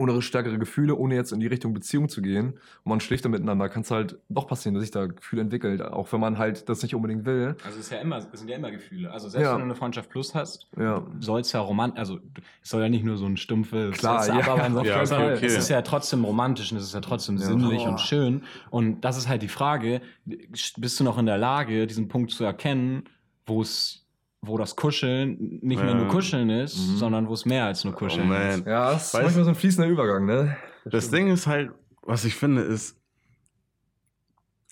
ohne 0.00 0.22
stärkere 0.22 0.58
Gefühle, 0.58 0.94
ohne 0.96 1.14
jetzt 1.14 1.30
in 1.32 1.40
die 1.40 1.46
Richtung 1.46 1.74
Beziehung 1.74 2.08
zu 2.08 2.22
gehen 2.22 2.54
und 2.54 2.86
man 2.86 3.00
schläft 3.00 3.24
dann 3.24 3.32
miteinander, 3.32 3.68
kann 3.68 3.82
es 3.82 3.90
halt 3.90 4.18
doch 4.30 4.46
passieren, 4.46 4.74
dass 4.74 4.82
sich 4.82 4.90
da 4.90 5.06
Gefühle 5.06 5.42
entwickelt, 5.42 5.82
auch 5.82 6.10
wenn 6.12 6.20
man 6.20 6.38
halt 6.38 6.68
das 6.68 6.82
nicht 6.82 6.94
unbedingt 6.94 7.26
will. 7.26 7.54
Also 7.64 7.78
es 7.78 7.84
ist 7.86 7.92
ja 7.92 7.98
immer, 7.98 8.16
es 8.16 8.26
sind 8.40 8.48
ja 8.48 8.56
immer 8.56 8.70
Gefühle. 8.70 9.10
Also 9.12 9.28
selbst 9.28 9.44
Ja. 9.46 9.52
wenn 9.52 9.58
du 9.60 9.64
eine 9.66 9.74
Freundschaft 9.74 10.08
plus 10.10 10.34
hast, 10.34 10.68
Ja. 10.78 11.06
soll 11.20 11.40
es 11.42 11.52
ja 11.52 11.60
romantisch, 11.60 11.98
also 11.98 12.18
es 12.62 12.70
soll 12.70 12.82
ja 12.82 12.88
nicht 12.88 13.04
nur 13.04 13.18
so 13.18 13.26
ein 13.26 13.36
stumpfes 13.36 13.98
Klar, 13.98 14.26
ja. 14.26 14.34
abarbeiten, 14.34 14.74
Ja, 14.84 15.02
okay, 15.02 15.34
okay. 15.36 15.46
es 15.46 15.56
ist 15.58 15.68
ja 15.68 15.82
trotzdem 15.82 16.24
romantisch 16.24 16.72
und 16.72 16.78
es 16.78 16.84
ist 16.84 16.94
ja 16.94 17.00
trotzdem 17.00 17.36
Ja. 17.36 17.44
sinnlich 17.46 17.82
Boah. 17.82 17.90
und 17.90 18.00
schön. 18.00 18.42
Und 18.70 19.02
das 19.02 19.18
ist 19.18 19.28
halt 19.28 19.42
die 19.42 19.48
Frage, 19.48 20.00
bist 20.24 20.98
du 20.98 21.04
noch 21.04 21.18
in 21.18 21.26
der 21.26 21.38
Lage, 21.38 21.86
diesen 21.86 22.08
Punkt 22.08 22.30
zu 22.30 22.42
erkennen, 22.44 23.04
wo 23.46 23.60
es 23.62 24.06
wo 24.42 24.56
das 24.56 24.74
Kuscheln 24.76 25.58
nicht 25.62 25.82
mehr 25.82 25.94
nur 25.94 26.08
Kuscheln 26.08 26.48
ist, 26.50 26.78
Mhm. 26.78 26.96
sondern 26.96 27.28
wo 27.28 27.34
es 27.34 27.44
mehr 27.44 27.66
als 27.66 27.84
nur 27.84 27.94
Kuscheln 27.94 28.30
Oh, 28.30 28.34
ist. 28.34 28.66
Ja, 28.66 28.92
das 28.92 29.06
ist 29.08 29.14
Weißt- 29.14 29.22
manchmal 29.22 29.44
so 29.44 29.50
ein 29.50 29.54
fließender 29.56 29.88
Übergang, 29.88 30.24
ne? 30.24 30.56
Das 30.86 31.10
Ding 31.10 31.28
ist 31.28 31.46
halt, 31.46 31.70
was 32.02 32.24
ich 32.24 32.34
finde, 32.34 32.62
ist, 32.62 32.96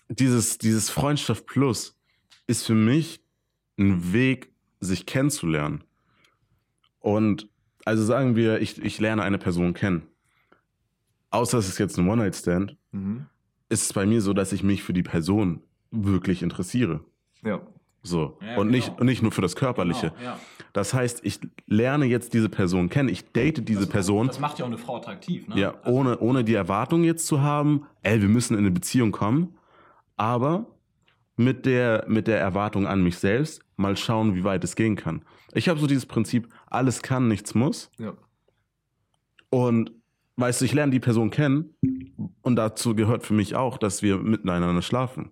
dieses, 0.09 0.57
dieses 0.57 0.89
Freundschaft 0.89 1.45
Plus 1.45 1.95
ist 2.47 2.65
für 2.65 2.73
mich 2.73 3.21
ein 3.77 4.11
Weg, 4.11 4.51
sich 4.79 5.05
kennenzulernen. 5.05 5.83
Und 6.99 7.47
also 7.85 8.03
sagen 8.03 8.35
wir, 8.35 8.59
ich, 8.61 8.81
ich 8.83 8.99
lerne 8.99 9.21
eine 9.23 9.37
Person 9.37 9.73
kennen. 9.73 10.03
Außer 11.31 11.57
es 11.59 11.67
ist 11.69 11.77
jetzt 11.77 11.97
ein 11.97 12.07
One-Night-Stand, 12.09 12.75
Mhm. 12.91 13.27
ist 13.69 13.83
es 13.83 13.93
bei 13.93 14.05
mir 14.07 14.21
so, 14.21 14.33
dass 14.33 14.51
ich 14.51 14.63
mich 14.63 14.81
für 14.83 14.93
die 14.93 15.03
Person 15.03 15.61
wirklich 15.91 16.41
interessiere. 16.41 17.01
Ja. 17.43 17.61
So. 18.01 18.37
Ja, 18.41 18.57
und, 18.57 18.67
genau. 18.67 18.77
nicht, 18.77 18.99
und 18.99 19.05
nicht 19.05 19.21
nur 19.21 19.31
für 19.31 19.41
das 19.41 19.55
Körperliche. 19.55 20.11
Genau, 20.11 20.23
ja. 20.23 20.39
Das 20.73 20.93
heißt, 20.93 21.21
ich 21.23 21.39
lerne 21.65 22.05
jetzt 22.05 22.33
diese 22.33 22.49
Person 22.49 22.89
kennen, 22.89 23.09
ich 23.09 23.31
date 23.31 23.67
diese 23.67 23.81
das, 23.81 23.89
Person. 23.89 24.27
Das 24.27 24.39
macht 24.39 24.59
ja 24.59 24.65
auch 24.65 24.69
eine 24.69 24.77
Frau 24.77 24.97
attraktiv, 24.97 25.47
ne? 25.47 25.59
Ja, 25.59 25.73
also, 25.81 25.91
ohne, 25.91 26.19
ohne 26.19 26.43
die 26.43 26.53
Erwartung 26.53 27.03
jetzt 27.03 27.25
zu 27.25 27.41
haben, 27.41 27.85
ey, 28.03 28.21
wir 28.21 28.29
müssen 28.29 28.53
in 28.53 28.59
eine 28.59 28.71
Beziehung 28.71 29.11
kommen, 29.11 29.57
aber 30.15 30.67
mit 31.35 31.65
der, 31.65 32.05
mit 32.07 32.27
der 32.27 32.39
Erwartung 32.39 32.85
an 32.85 33.01
mich 33.01 33.17
selbst, 33.17 33.61
mal 33.77 33.95
schauen, 33.97 34.35
wie 34.35 34.43
weit 34.43 34.63
es 34.63 34.75
gehen 34.75 34.95
kann. 34.95 35.23
Ich 35.53 35.69
habe 35.69 35.79
so 35.79 35.87
dieses 35.87 36.05
Prinzip, 36.05 36.49
alles 36.67 37.01
kann, 37.01 37.27
nichts 37.27 37.55
muss. 37.55 37.89
Ja. 37.97 38.13
Und 39.49 39.91
weißt 40.35 40.61
du, 40.61 40.65
ich 40.65 40.73
lerne 40.73 40.91
die 40.91 40.99
Person 40.99 41.31
kennen 41.31 41.73
und 42.41 42.55
dazu 42.55 42.95
gehört 42.95 43.23
für 43.23 43.33
mich 43.33 43.55
auch, 43.55 43.77
dass 43.77 44.03
wir 44.03 44.17
miteinander 44.17 44.81
schlafen. 44.81 45.31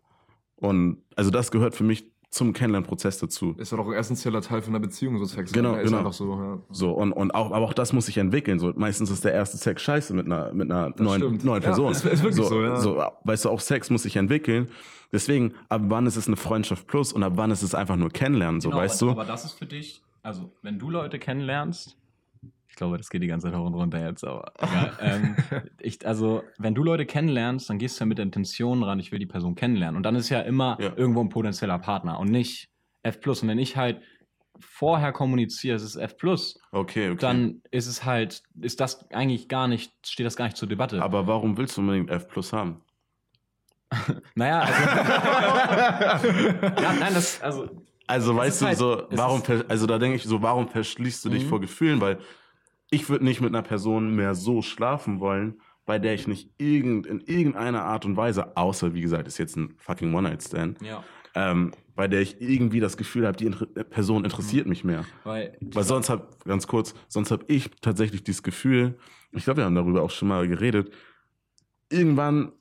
Und 0.55 1.03
also 1.15 1.29
das 1.29 1.51
gehört 1.51 1.75
für 1.75 1.83
mich 1.83 2.11
zum 2.37 2.53
Kennenlernprozess 2.53 3.17
dazu. 3.17 3.55
Ist 3.57 3.71
ja 3.71 3.77
doch 3.77 3.87
ein 3.87 3.93
essentieller 3.93 4.41
Teil 4.41 4.61
von 4.61 4.73
einer 4.73 4.79
Beziehung, 4.79 5.17
so 5.17 5.25
Sex. 5.25 5.51
Genau, 5.51 5.75
ist 5.75 5.85
genau. 5.85 5.97
Einfach 5.97 6.13
so, 6.13 6.33
ja. 6.33 6.59
so 6.69 6.91
und, 6.91 7.11
und 7.11 7.31
auch, 7.31 7.51
aber 7.51 7.65
auch 7.65 7.73
das 7.73 7.91
muss 7.93 8.05
sich 8.05 8.17
entwickeln. 8.17 8.59
So, 8.59 8.71
meistens 8.75 9.09
ist 9.09 9.25
der 9.25 9.33
erste 9.33 9.57
Sex 9.57 9.81
scheiße 9.81 10.13
mit 10.13 10.27
einer, 10.27 10.53
mit 10.53 10.71
einer 10.71 10.93
neuen, 10.97 11.39
neuen 11.43 11.61
Person. 11.61 11.85
Ja, 11.85 11.91
ist, 11.91 12.05
ist 12.05 12.23
wirklich 12.23 12.35
so, 12.35 12.43
so, 12.43 12.61
ja. 12.61 12.77
so, 12.77 13.03
weißt 13.23 13.45
du, 13.45 13.49
auch 13.49 13.59
Sex 13.59 13.89
muss 13.89 14.03
sich 14.03 14.15
entwickeln. 14.15 14.69
Deswegen, 15.11 15.53
ab 15.69 15.81
wann 15.85 16.05
ist 16.05 16.15
es 16.15 16.27
eine 16.27 16.35
Freundschaft 16.37 16.87
plus 16.87 17.13
und 17.13 17.23
ab 17.23 17.33
wann 17.35 17.51
ist 17.51 17.63
es 17.63 17.73
einfach 17.73 17.95
nur 17.95 18.09
Kennenlernen, 18.09 18.61
so, 18.61 18.69
genau, 18.69 18.81
weißt 18.81 19.01
aber, 19.01 19.13
du? 19.13 19.19
Aber 19.19 19.29
das 19.29 19.45
ist 19.45 19.53
für 19.53 19.65
dich, 19.65 20.01
also, 20.21 20.51
wenn 20.61 20.77
du 20.79 20.89
Leute 20.89 21.17
kennenlernst, 21.17 21.97
glaube, 22.77 22.97
das 22.97 23.09
geht 23.09 23.21
die 23.21 23.27
ganze 23.27 23.47
Zeit 23.47 23.57
hoch 23.57 23.65
und 23.65 23.73
runter 23.73 24.03
jetzt, 24.03 24.23
aber 24.23 24.53
egal. 24.59 24.97
ähm, 25.01 25.35
ich, 25.81 26.07
also, 26.07 26.43
wenn 26.57 26.73
du 26.73 26.83
Leute 26.83 27.05
kennenlernst, 27.05 27.69
dann 27.69 27.77
gehst 27.77 27.99
du 27.99 28.03
ja 28.03 28.05
mit 28.05 28.17
der 28.17 28.23
Intention 28.23 28.83
ran, 28.83 28.99
ich 28.99 29.11
will 29.11 29.19
die 29.19 29.25
Person 29.25 29.55
kennenlernen. 29.55 29.97
Und 29.97 30.03
dann 30.03 30.15
ist 30.15 30.29
ja 30.29 30.39
immer 30.41 30.77
ja. 30.79 30.93
irgendwo 30.95 31.21
ein 31.21 31.29
potenzieller 31.29 31.79
Partner 31.79 32.19
und 32.19 32.29
nicht 32.29 32.69
F+. 33.03 33.17
Und 33.25 33.47
wenn 33.47 33.59
ich 33.59 33.75
halt 33.75 34.01
vorher 34.59 35.11
kommuniziere, 35.11 35.75
es 35.75 35.83
ist 35.83 35.97
F+, 35.97 36.15
okay, 36.71 37.09
okay. 37.09 37.17
dann 37.19 37.61
ist 37.71 37.87
es 37.87 38.05
halt, 38.05 38.43
ist 38.61 38.79
das 38.79 39.09
eigentlich 39.11 39.49
gar 39.49 39.67
nicht, 39.67 39.93
steht 40.05 40.25
das 40.25 40.35
gar 40.35 40.45
nicht 40.45 40.57
zur 40.57 40.67
Debatte. 40.67 41.01
Aber 41.01 41.27
warum 41.27 41.57
willst 41.57 41.77
du 41.77 41.81
unbedingt 41.81 42.09
F 42.09 42.27
haben? 42.51 42.81
naja, 44.35 44.59
also, 44.61 46.27
ja, 46.81 46.93
nein, 46.99 47.13
das, 47.13 47.41
also, 47.41 47.69
also 48.05 48.35
weißt 48.35 48.61
du, 48.61 48.65
halt, 48.65 48.77
so, 48.77 49.03
warum, 49.11 49.43
also 49.67 49.85
da 49.85 49.97
denke 49.97 50.17
ich 50.17 50.23
so, 50.23 50.41
warum 50.41 50.67
verschließt 50.67 51.25
du 51.25 51.29
dich 51.29 51.45
mhm. 51.45 51.49
vor 51.49 51.61
Gefühlen? 51.61 52.01
Weil 52.01 52.19
ich 52.89 53.09
würde 53.09 53.25
nicht 53.25 53.41
mit 53.41 53.53
einer 53.53 53.63
Person 53.63 54.15
mehr 54.15 54.35
so 54.35 54.61
schlafen 54.61 55.19
wollen, 55.19 55.61
bei 55.85 55.99
der 55.99 56.13
ich 56.13 56.27
nicht 56.27 56.51
irgend, 56.57 57.07
in 57.07 57.21
irgendeiner 57.21 57.83
Art 57.83 58.05
und 58.05 58.17
Weise, 58.17 58.55
außer 58.57 58.93
wie 58.93 59.01
gesagt, 59.01 59.27
ist 59.27 59.37
jetzt 59.37 59.55
ein 59.55 59.73
fucking 59.77 60.13
One-Night-Stand, 60.13 60.81
ja. 60.81 61.03
ähm, 61.33 61.71
bei 61.95 62.07
der 62.07 62.21
ich 62.21 62.41
irgendwie 62.41 62.79
das 62.79 62.97
Gefühl 62.97 63.25
habe, 63.25 63.37
die 63.37 63.45
Inter 63.45 63.65
Person 63.65 64.25
interessiert 64.25 64.65
mhm. 64.65 64.69
mich 64.69 64.83
mehr. 64.83 65.05
Weil, 65.23 65.57
Weil 65.61 65.83
sonst 65.83 66.09
hab, 66.09 66.43
ganz 66.43 66.67
kurz, 66.67 66.93
sonst 67.07 67.31
habe 67.31 67.45
ich 67.47 67.71
tatsächlich 67.81 68.23
dieses 68.23 68.43
Gefühl, 68.43 68.97
ich 69.31 69.45
glaube, 69.45 69.61
wir 69.61 69.65
haben 69.65 69.75
darüber 69.75 70.03
auch 70.03 70.11
schon 70.11 70.27
mal 70.27 70.47
geredet, 70.47 70.91
irgendwann, 71.89 72.51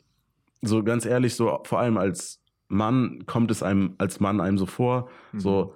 so 0.62 0.82
ganz 0.82 1.04
ehrlich, 1.04 1.34
so 1.34 1.60
vor 1.64 1.80
allem 1.80 1.98
als 1.98 2.42
Mann 2.68 3.26
kommt 3.26 3.50
es 3.50 3.62
einem 3.62 3.94
als 3.98 4.20
Mann 4.20 4.40
einem 4.40 4.58
so 4.58 4.66
vor, 4.66 5.08
mhm. 5.32 5.40
so 5.40 5.74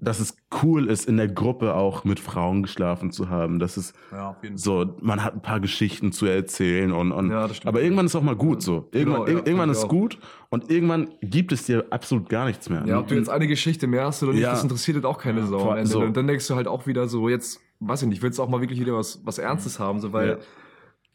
dass 0.00 0.18
es 0.18 0.36
cool 0.62 0.88
ist, 0.88 1.06
in 1.06 1.18
der 1.18 1.28
Gruppe 1.28 1.74
auch 1.74 2.04
mit 2.04 2.18
Frauen 2.20 2.62
geschlafen 2.62 3.12
zu 3.12 3.28
haben. 3.28 3.58
Das 3.58 3.76
ist 3.76 3.94
ja, 4.10 4.36
so, 4.54 4.96
man 5.00 5.22
hat 5.22 5.34
ein 5.34 5.42
paar 5.42 5.60
Geschichten 5.60 6.10
zu 6.12 6.26
erzählen 6.26 6.90
und, 6.92 7.12
und 7.12 7.30
ja, 7.30 7.48
aber 7.64 7.82
irgendwann 7.82 8.06
ist 8.06 8.16
auch 8.16 8.22
mal 8.22 8.36
gut 8.36 8.62
so. 8.62 8.88
Irgendwann, 8.92 9.26
genau, 9.26 9.38
ja, 9.38 9.46
irgendwann 9.46 9.70
ist 9.70 9.86
gut 9.88 10.18
und 10.48 10.70
irgendwann 10.70 11.10
gibt 11.20 11.52
es 11.52 11.64
dir 11.64 11.84
absolut 11.90 12.28
gar 12.30 12.46
nichts 12.46 12.70
mehr. 12.70 12.84
Ja, 12.86 12.98
ob 12.98 13.08
du 13.08 13.14
jetzt 13.14 13.28
eine 13.28 13.46
Geschichte 13.46 13.86
mehr 13.86 14.06
hast 14.06 14.22
oder 14.22 14.32
nicht, 14.32 14.44
das 14.44 14.62
interessiert 14.62 14.96
halt 14.96 15.06
auch 15.06 15.18
keine 15.18 15.46
Sau. 15.46 15.76
So. 15.84 16.00
Und 16.00 16.16
dann 16.16 16.26
denkst 16.26 16.48
du 16.48 16.54
halt 16.54 16.66
auch 16.66 16.86
wieder 16.86 17.06
so, 17.06 17.28
jetzt, 17.28 17.60
weiß 17.80 18.02
ich 18.02 18.08
nicht, 18.08 18.22
willst 18.22 18.38
du 18.38 18.42
auch 18.42 18.48
mal 18.48 18.60
wirklich 18.60 18.80
wieder 18.80 18.94
was, 18.94 19.20
was 19.24 19.38
Ernstes 19.38 19.78
haben, 19.78 20.00
so, 20.00 20.12
weil, 20.12 20.38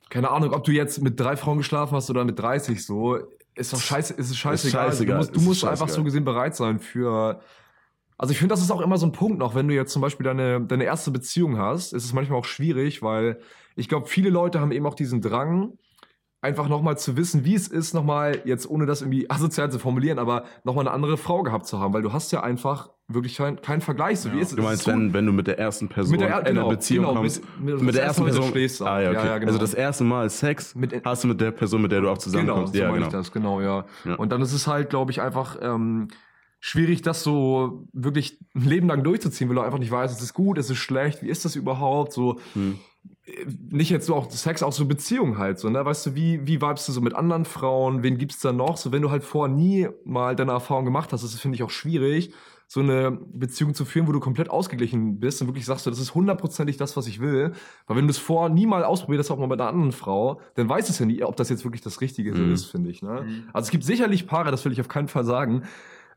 keine 0.09 0.29
Ahnung, 0.29 0.53
ob 0.53 0.63
du 0.63 0.71
jetzt 0.71 1.01
mit 1.01 1.19
drei 1.19 1.35
Frauen 1.35 1.57
geschlafen 1.57 1.95
hast 1.95 2.09
oder 2.11 2.23
mit 2.23 2.37
30, 2.37 2.85
so, 2.85 3.17
ist 3.55 3.73
doch 3.73 3.81
scheiße, 3.81 4.13
ist 4.13 4.29
es 4.29 4.37
scheißegal. 4.37 4.89
Ist 4.89 4.97
scheißegal. 4.97 5.15
Du 5.15 5.17
musst, 5.17 5.35
du 5.35 5.41
musst 5.41 5.65
einfach 5.65 5.89
so 5.89 6.03
gesehen 6.03 6.25
bereit 6.25 6.55
sein 6.55 6.79
für, 6.79 7.39
also 8.17 8.31
ich 8.31 8.37
finde, 8.37 8.53
das 8.53 8.61
ist 8.61 8.71
auch 8.71 8.81
immer 8.81 8.97
so 8.97 9.05
ein 9.05 9.11
Punkt 9.11 9.39
noch, 9.39 9.55
wenn 9.55 9.67
du 9.67 9.73
jetzt 9.73 9.91
zum 9.91 10.01
Beispiel 10.01 10.23
deine, 10.23 10.61
deine 10.61 10.85
erste 10.85 11.11
Beziehung 11.11 11.57
hast, 11.57 11.93
ist 11.93 12.05
es 12.05 12.13
manchmal 12.13 12.39
auch 12.39 12.45
schwierig, 12.45 13.01
weil 13.01 13.39
ich 13.75 13.89
glaube, 13.89 14.07
viele 14.07 14.29
Leute 14.29 14.61
haben 14.61 14.71
eben 14.71 14.85
auch 14.85 14.95
diesen 14.95 15.21
Drang, 15.21 15.77
einfach 16.45 16.69
nochmal 16.69 16.97
zu 16.97 17.17
wissen, 17.17 17.43
wie 17.43 17.55
es 17.55 17.67
ist, 17.67 17.93
nochmal, 17.93 18.41
jetzt 18.45 18.69
ohne 18.69 18.85
das 18.85 19.01
irgendwie 19.01 19.29
asozial 19.29 19.71
zu 19.71 19.79
formulieren, 19.79 20.19
aber 20.19 20.45
nochmal 20.63 20.87
eine 20.87 20.93
andere 20.93 21.17
Frau 21.17 21.43
gehabt 21.43 21.65
zu 21.65 21.79
haben, 21.79 21.93
weil 21.93 22.03
du 22.03 22.13
hast 22.13 22.31
ja 22.31 22.41
einfach 22.41 22.91
wirklich 23.07 23.35
keinen 23.35 23.61
kein 23.61 23.81
Vergleich. 23.81 24.19
So, 24.19 24.29
ja. 24.29 24.35
wie 24.35 24.39
ist 24.39 24.57
du 24.57 24.61
meinst, 24.61 24.87
wenn, 24.87 25.13
wenn 25.13 25.25
du 25.25 25.31
mit 25.31 25.47
der 25.47 25.59
ersten 25.59 25.89
Person 25.89 26.11
mit 26.11 26.21
der, 26.21 26.29
genau, 26.29 26.39
in 26.39 26.57
einer 26.57 26.69
Beziehung 26.69 27.05
genau, 27.05 27.19
kommst, 27.19 27.43
mit, 27.59 27.75
mit, 27.75 27.81
mit 27.83 27.95
der 27.95 28.03
ersten 28.03 28.23
Person 28.23 28.43
schläfst. 28.45 28.81
Ah, 28.81 29.01
ja, 29.01 29.09
okay. 29.09 29.19
Ja, 29.19 29.25
ja, 29.25 29.37
genau. 29.39 29.51
Also 29.51 29.59
das 29.59 29.73
erste 29.73 30.03
Mal 30.03 30.29
Sex 30.29 30.73
mit, 30.75 31.03
hast 31.03 31.23
du 31.23 31.27
mit 31.27 31.41
der 31.41 31.51
Person, 31.51 31.81
mit 31.81 31.91
der 31.91 32.01
du 32.01 32.09
auch 32.09 32.17
zusammenkommst. 32.17 32.73
Genau, 32.73 32.85
so 32.85 32.93
ja, 32.93 32.97
genau. 32.99 33.09
das, 33.09 33.31
genau, 33.31 33.61
ja. 33.61 33.85
Und 34.17 34.31
dann 34.31 34.41
ist 34.41 34.53
es 34.53 34.67
halt, 34.67 34.89
glaube 34.89 35.11
ich, 35.11 35.21
einfach 35.21 35.57
ähm, 35.61 36.07
schwierig, 36.65 37.03
das 37.03 37.21
so 37.21 37.87
wirklich 37.93 38.39
ein 38.55 38.65
Leben 38.65 38.87
lang 38.87 39.03
durchzuziehen, 39.03 39.47
weil 39.47 39.55
du 39.55 39.61
einfach 39.61 39.77
nicht 39.77 39.91
weißt, 39.91 40.17
ist 40.17 40.23
es 40.23 40.33
gut, 40.33 40.57
ist 40.57 40.71
es 40.71 40.77
schlecht, 40.77 41.21
wie 41.21 41.29
ist 41.29 41.45
das 41.45 41.55
überhaupt, 41.55 42.11
so. 42.11 42.39
Hm. 42.53 42.79
Nicht 43.69 43.91
jetzt 43.91 44.07
so 44.07 44.15
auch 44.15 44.31
Sex, 44.31 44.63
auch 44.63 44.73
so 44.73 44.85
Beziehungen 44.85 45.37
halt, 45.37 45.59
so, 45.59 45.69
ne? 45.69 45.85
Weißt 45.85 46.07
du, 46.07 46.15
wie, 46.15 46.47
wie 46.47 46.59
vibest 46.61 46.87
du 46.87 46.91
so 46.91 47.01
mit 47.01 47.13
anderen 47.13 47.45
Frauen? 47.45 48.01
Wen 48.01 48.17
gibt's 48.17 48.39
da 48.39 48.51
noch? 48.51 48.77
So, 48.77 48.91
wenn 48.91 49.03
du 49.03 49.11
halt 49.11 49.23
vorher 49.23 49.55
nie 49.55 49.89
mal 50.05 50.35
deine 50.35 50.53
Erfahrung 50.53 50.85
gemacht 50.85 51.13
hast, 51.13 51.23
das 51.23 51.39
finde 51.39 51.53
ich 51.53 51.61
auch 51.61 51.69
schwierig, 51.69 52.33
so 52.67 52.79
eine 52.79 53.11
Beziehung 53.11 53.75
zu 53.75 53.85
führen, 53.85 54.07
wo 54.07 54.11
du 54.11 54.19
komplett 54.19 54.49
ausgeglichen 54.49 55.19
bist 55.19 55.41
und 55.41 55.47
wirklich 55.47 55.65
sagst, 55.65 55.85
du, 55.85 55.91
das 55.91 55.99
ist 55.99 56.15
hundertprozentig 56.15 56.77
das, 56.77 56.97
was 56.97 57.05
ich 57.05 57.19
will. 57.19 57.51
Weil 57.85 57.97
wenn 57.97 58.07
du 58.07 58.11
es 58.11 58.17
vorher 58.17 58.51
nie 58.51 58.65
mal 58.65 58.83
ausprobiert 58.83 59.19
hast, 59.19 59.29
auch 59.29 59.37
mal 59.37 59.45
mit 59.45 59.61
einer 59.61 59.69
anderen 59.69 59.91
Frau, 59.91 60.41
dann 60.55 60.67
weißt 60.67 60.89
du 60.89 60.93
es 60.93 60.97
ja 60.97 61.05
nie, 61.05 61.23
ob 61.23 61.35
das 61.35 61.49
jetzt 61.49 61.63
wirklich 61.63 61.83
das 61.83 62.01
Richtige 62.01 62.33
mhm. 62.33 62.53
ist, 62.53 62.65
finde 62.65 62.89
ich. 62.89 63.03
Ne? 63.03 63.21
Mhm. 63.21 63.49
Also 63.53 63.67
es 63.67 63.71
gibt 63.71 63.83
sicherlich 63.83 64.25
Paare, 64.25 64.49
das 64.49 64.65
will 64.65 64.71
ich 64.71 64.81
auf 64.81 64.87
keinen 64.87 65.09
Fall 65.09 65.25
sagen, 65.25 65.61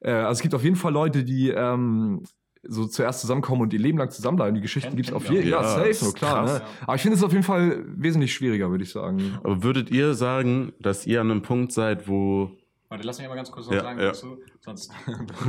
äh, 0.01 0.11
also 0.11 0.39
es 0.39 0.43
gibt 0.43 0.55
auf 0.55 0.65
jeden 0.65 0.77
Fall 0.77 0.93
Leute, 0.93 1.25
die 1.25 1.51
ähm, 1.51 2.23
so 2.63 2.87
zuerst 2.87 3.21
zusammenkommen 3.21 3.63
und 3.63 3.73
ihr 3.73 3.79
Leben 3.79 3.99
lang 3.99 4.11
zusammenbleiben. 4.11 4.55
Die 4.55 4.61
Geschichten 4.61 4.97
gibt 4.97 5.09
es 5.09 5.15
auf 5.15 5.29
jeden 5.31 5.51
Fall. 5.51 5.51
Ja, 5.51 5.63
safe, 5.63 5.95
so 5.95 6.13
klar. 6.13 6.45
Krass, 6.45 6.59
ne? 6.59 6.61
ja. 6.61 6.83
Aber 6.83 6.95
ich 6.97 7.03
finde 7.03 7.17
es 7.17 7.23
auf 7.23 7.33
jeden 7.33 7.45
Fall 7.45 7.85
wesentlich 7.87 8.35
schwieriger, 8.35 8.71
würde 8.71 8.85
ich 8.85 8.91
sagen. 8.91 9.39
Aber 9.43 9.63
würdet 9.63 9.91
ihr 9.91 10.15
sagen, 10.15 10.73
dass 10.81 11.07
ihr 11.07 11.21
an 11.21 11.31
einem 11.31 11.43
Punkt 11.43 11.73
seid, 11.73 12.09
wo 12.09 12.51
Warte, 12.89 13.07
lass 13.07 13.19
mich 13.19 13.29
mal 13.29 13.35
ganz 13.35 13.51
kurz 13.51 13.67
was 13.67 13.75
ja, 13.75 13.83
sagen 13.83 13.99
ja. 13.99 14.07
dazu. 14.07 14.39
Sonst 14.61 14.93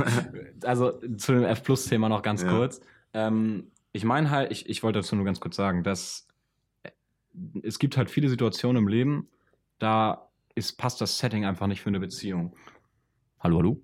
also 0.64 0.92
zu 1.16 1.32
dem 1.32 1.44
F-Plus-Thema 1.44 2.08
noch 2.08 2.22
ganz 2.22 2.42
ja. 2.42 2.50
kurz. 2.50 2.80
Ähm, 3.14 3.70
ich 3.92 4.04
meine 4.04 4.30
halt, 4.30 4.52
ich, 4.52 4.68
ich 4.68 4.82
wollte 4.82 4.98
dazu 4.98 5.16
nur 5.16 5.24
ganz 5.24 5.40
kurz 5.40 5.56
sagen, 5.56 5.82
dass 5.82 6.28
es 7.62 7.78
gibt 7.78 7.96
halt 7.96 8.10
viele 8.10 8.28
Situationen 8.28 8.82
im 8.82 8.88
Leben, 8.88 9.28
da 9.78 10.28
ist, 10.54 10.76
passt 10.76 11.00
das 11.00 11.18
Setting 11.18 11.44
einfach 11.44 11.66
nicht 11.66 11.80
für 11.80 11.88
eine 11.88 12.00
Beziehung. 12.00 12.54
Hallo, 13.38 13.58
hallo? 13.58 13.82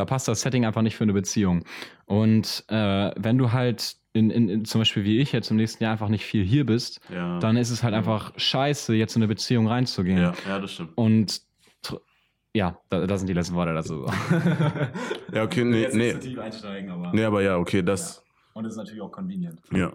Da 0.00 0.06
passt 0.06 0.28
das 0.28 0.40
Setting 0.40 0.64
einfach 0.64 0.80
nicht 0.80 0.96
für 0.96 1.04
eine 1.04 1.12
Beziehung. 1.12 1.62
Und 2.06 2.64
äh, 2.68 3.10
wenn 3.16 3.36
du 3.36 3.52
halt 3.52 3.96
in, 4.14 4.30
in, 4.30 4.48
in, 4.48 4.64
zum 4.64 4.80
Beispiel 4.80 5.04
wie 5.04 5.18
ich 5.18 5.30
jetzt 5.30 5.50
im 5.50 5.58
nächsten 5.58 5.84
Jahr 5.84 5.92
einfach 5.92 6.08
nicht 6.08 6.24
viel 6.24 6.42
hier 6.42 6.64
bist, 6.64 7.00
ja. 7.12 7.38
dann 7.38 7.58
ist 7.58 7.68
es 7.68 7.82
halt 7.82 7.92
einfach 7.92 8.32
scheiße, 8.34 8.94
jetzt 8.94 9.14
in 9.14 9.20
eine 9.22 9.28
Beziehung 9.28 9.68
reinzugehen. 9.68 10.16
Ja, 10.16 10.32
ja 10.48 10.58
das 10.58 10.72
stimmt. 10.72 10.92
Und 10.94 11.42
ja, 12.54 12.78
da, 12.88 13.06
das 13.06 13.20
sind 13.20 13.26
die 13.26 13.34
letzten 13.34 13.54
Worte 13.56 13.74
dazu. 13.74 14.06
ja, 15.34 15.42
okay, 15.42 15.64
nee, 15.64 15.82
jetzt 15.82 15.94
nee. 15.94 16.14
Tief 16.14 16.38
einsteigen, 16.38 16.90
aber, 16.90 17.12
nee, 17.12 17.24
aber 17.24 17.42
ja, 17.42 17.58
okay, 17.58 17.82
das. 17.82 18.16
Ja. 18.16 18.22
Und 18.54 18.64
es 18.64 18.72
ist 18.72 18.78
natürlich 18.78 19.02
auch 19.02 19.12
convenient. 19.12 19.60
Ja. 19.70 19.92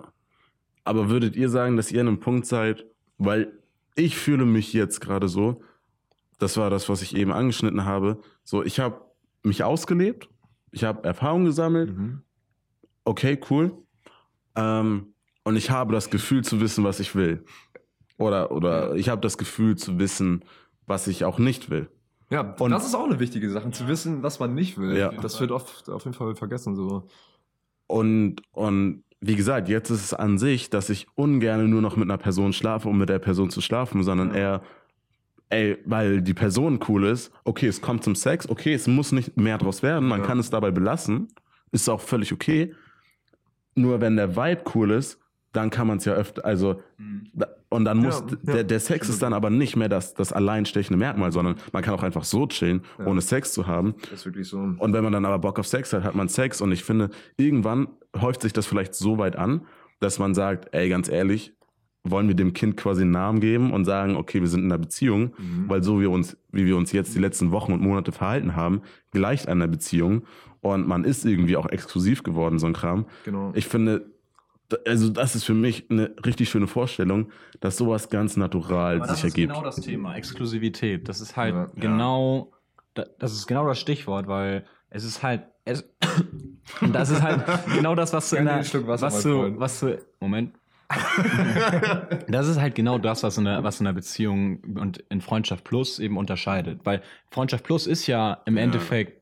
Aber 0.84 1.10
würdet 1.10 1.36
ihr 1.36 1.50
sagen, 1.50 1.78
dass 1.78 1.92
ihr 1.92 2.02
an 2.02 2.10
einem 2.10 2.20
Punkt 2.20 2.46
seid, 2.46 2.86
weil 3.18 3.52
ich 3.96 4.16
fühle 4.18 4.46
mich 4.46 4.72
jetzt 4.72 5.02
gerade 5.02 5.28
so, 5.28 5.64
das 6.38 6.58
war 6.58 6.70
das, 6.70 6.90
was 6.90 7.02
ich 7.02 7.16
eben 7.16 7.32
angeschnitten 7.32 7.86
habe, 7.86 8.20
so, 8.44 8.64
ich 8.64 8.80
habe 8.80 9.02
mich 9.46 9.64
ausgelebt, 9.64 10.30
ich 10.72 10.84
habe 10.84 11.04
Erfahrung 11.04 11.46
gesammelt. 11.46 11.96
Mhm. 11.96 12.22
Okay, 13.06 13.40
cool. 13.50 13.72
Ähm, 14.56 15.14
und 15.44 15.56
ich 15.56 15.70
habe 15.70 15.94
das 15.94 16.10
Gefühl 16.10 16.44
zu 16.44 16.60
wissen, 16.60 16.84
was 16.84 17.00
ich 17.00 17.16
will. 17.16 17.46
Oder, 18.18 18.52
oder 18.52 18.96
ich 18.96 19.10
habe 19.10 19.22
das 19.22 19.38
Gefühl 19.38 19.76
zu 19.78 20.00
wissen, 20.00 20.44
was 20.86 21.08
ich 21.08 21.24
auch 21.24 21.40
nicht 21.40 21.70
will. 21.70 21.90
Ja, 22.30 22.56
und 22.60 22.72
das 22.72 22.86
ist 22.86 22.96
auch 22.96 23.06
eine 23.06 23.20
wichtige 23.20 23.50
Sache, 23.50 23.70
zu 23.72 23.88
wissen, 23.88 24.24
was 24.24 24.40
man 24.40 24.56
nicht 24.56 24.78
will. 24.78 24.98
Ja. 24.98 25.12
Das 25.12 25.40
wird 25.40 25.52
oft 25.52 25.90
auf 25.90 26.06
jeden 26.06 26.16
Fall 26.16 26.36
vergessen. 26.36 26.76
So. 26.76 27.08
Und, 27.88 28.42
und 28.52 29.04
wie 29.22 29.36
gesagt, 29.36 29.70
jetzt 29.70 29.90
ist 29.92 30.04
es 30.04 30.14
an 30.14 30.38
sich, 30.38 30.70
dass 30.70 30.90
ich 30.90 31.08
ungern 31.16 31.70
nur 31.70 31.82
noch 31.82 31.96
mit 31.96 32.10
einer 32.10 32.18
Person 32.18 32.52
schlafe, 32.52 32.90
um 32.90 32.98
mit 32.98 33.10
der 33.10 33.20
Person 33.20 33.50
zu 33.50 33.62
schlafen, 33.62 34.04
sondern 34.04 34.30
ja. 34.30 34.36
eher 34.36 34.62
ey, 35.50 35.78
weil 35.86 36.22
die 36.22 36.34
Person 36.34 36.80
cool 36.88 37.06
ist, 37.06 37.32
okay, 37.44 37.68
es 37.68 37.82
kommt 37.82 38.04
zum 38.04 38.16
Sex, 38.16 38.50
okay, 38.50 38.74
es 38.74 38.88
muss 38.88 39.12
nicht 39.12 39.38
mehr 39.38 39.58
draus 39.58 39.84
werden, 39.84 40.08
man 40.08 40.22
ja. 40.22 40.26
kann 40.26 40.40
es 40.40 40.50
dabei 40.50 40.72
belassen, 40.72 41.28
ist 41.72 41.90
auch 41.90 42.02
völlig 42.02 42.34
okay. 42.34 42.74
Nur 43.76 44.02
wenn 44.02 44.16
der 44.16 44.36
Vibe 44.36 44.64
cool 44.74 44.92
ist, 44.92 45.20
dann 45.52 45.70
kann 45.70 45.88
man 45.88 45.98
es 45.98 46.06
ja 46.06 46.14
öfter, 46.14 46.44
also, 46.44 46.82
mhm. 46.98 47.32
und 47.70 47.86
dann 47.86 47.98
muss, 48.00 48.24
ja, 48.30 48.54
der, 48.54 48.64
der 48.66 48.80
Sex 48.80 49.08
ist 49.08 49.22
dann 49.22 49.34
aber 49.34 49.50
nicht 49.50 49.76
mehr 49.78 49.88
das, 49.88 50.14
das 50.14 50.34
alleinstechende 50.34 50.98
Merkmal, 50.98 51.32
sondern 51.32 51.56
man 51.72 51.82
kann 51.82 51.94
auch 51.94 52.04
einfach 52.04 52.26
so 52.26 52.46
chillen, 52.48 52.82
ohne 53.06 53.22
Sex 53.22 53.54
zu 53.54 53.66
haben. 53.66 53.96
Das 54.02 54.12
ist 54.12 54.26
wirklich 54.26 54.48
so. 54.50 54.58
Und 54.58 54.94
wenn 54.94 55.04
man 55.04 55.14
dann 55.14 55.26
aber 55.26 55.40
Bock 55.40 55.60
auf 55.60 55.68
Sex 55.68 55.94
hat, 55.94 56.04
hat 56.04 56.16
man 56.16 56.28
Sex 56.28 56.60
und 56.60 56.72
ich 56.72 56.84
finde, 56.84 57.10
irgendwann 57.38 57.88
häuft 58.20 58.42
sich 58.42 58.52
das 58.52 58.66
vielleicht 58.66 58.96
so 58.96 59.18
weit 59.18 59.38
an, 59.38 59.66
dass 60.00 60.20
man 60.20 60.34
sagt, 60.34 60.74
ey, 60.74 60.90
ganz 60.90 61.08
ehrlich, 61.08 61.55
wollen 62.06 62.28
wir 62.28 62.36
dem 62.36 62.54
Kind 62.54 62.78
quasi 62.78 63.02
einen 63.02 63.12
Namen 63.12 63.40
geben 63.40 63.74
und 63.74 63.86
sagen, 63.86 64.16
okay, 64.16 64.42
wir 64.42 64.48
sind 64.48 64.62
in 64.62 64.72
einer 64.72 64.78
Beziehung, 64.78 65.34
mhm. 65.38 65.66
weil 65.68 65.84
so 65.84 66.00
wie 66.00 66.06
uns, 66.06 66.38
wie 66.52 66.66
wir 66.66 66.78
uns 66.78 66.92
jetzt 66.92 67.16
die 67.16 67.20
letzten 67.20 67.52
Wochen 67.52 67.74
und 67.74 67.82
Monate 67.82 68.12
verhalten 68.12 68.56
haben, 68.56 68.82
gleicht 69.12 69.48
einer 69.48 69.68
Beziehung 69.68 70.24
und 70.62 70.88
man 70.88 71.04
ist 71.04 71.26
irgendwie 71.26 71.58
auch 71.58 71.68
exklusiv 71.68 72.24
geworden, 72.24 72.60
so 72.60 72.68
ein 72.68 72.74
Kram. 72.74 73.06
Genau. 73.24 73.52
Ich 73.56 73.68
finde, 73.68 74.06
also 74.88 75.10
das 75.10 75.36
ist 75.36 75.44
für 75.44 75.54
mich 75.54 75.90
eine 75.90 76.16
richtig 76.26 76.50
schöne 76.50 76.68
Vorstellung, 76.68 77.30
dass 77.60 77.78
sowas 77.78 78.10
ganz 78.10 78.38
natural 78.38 78.98
Aber 78.98 79.14
sich 79.14 79.24
ergibt. 79.24 79.52
Das 79.52 79.58
ist 79.58 79.62
genau 79.62 79.64
das 79.64 79.76
Thema, 79.82 80.16
Exklusivität. 80.16 81.08
Das 81.08 81.22
ist 81.22 81.36
halt 81.38 81.54
ja, 81.54 81.68
genau, 81.76 82.52
ja. 82.98 83.06
das 83.20 83.34
ist 83.34 83.48
genau 83.48 83.68
das 83.68 83.80
Stichwort, 83.80 84.28
weil 84.28 84.66
es 84.90 85.04
ist 85.04 85.22
halt, 85.22 85.44
es, 85.66 85.88
das 86.94 87.10
ist 87.10 87.22
halt 87.22 87.44
genau 87.76 87.96
das, 87.96 88.14
was 88.14 88.30
du 88.30 88.38
in 88.38 88.46
der, 88.46 88.58
was 88.58 89.24
du, 89.24 89.60
was 89.60 89.80
du, 89.80 89.98
Moment. 90.20 90.56
das 92.28 92.48
ist 92.48 92.60
halt 92.60 92.76
genau 92.76 92.98
das, 92.98 93.24
was 93.24 93.38
in, 93.38 93.46
der, 93.46 93.64
was 93.64 93.80
in 93.80 93.86
der 93.86 93.94
Beziehung 93.94 94.60
und 94.78 95.00
in 95.10 95.22
Freundschaft 95.22 95.64
Plus 95.64 96.00
eben 96.00 96.18
unterscheidet. 96.18 96.82
Weil 96.84 97.02
Freundschaft 97.32 97.64
Plus 97.64 97.88
ist 97.88 98.08
ja 98.08 98.42
im 98.46 98.58
ja. 98.58 98.64
Endeffekt 98.64 99.22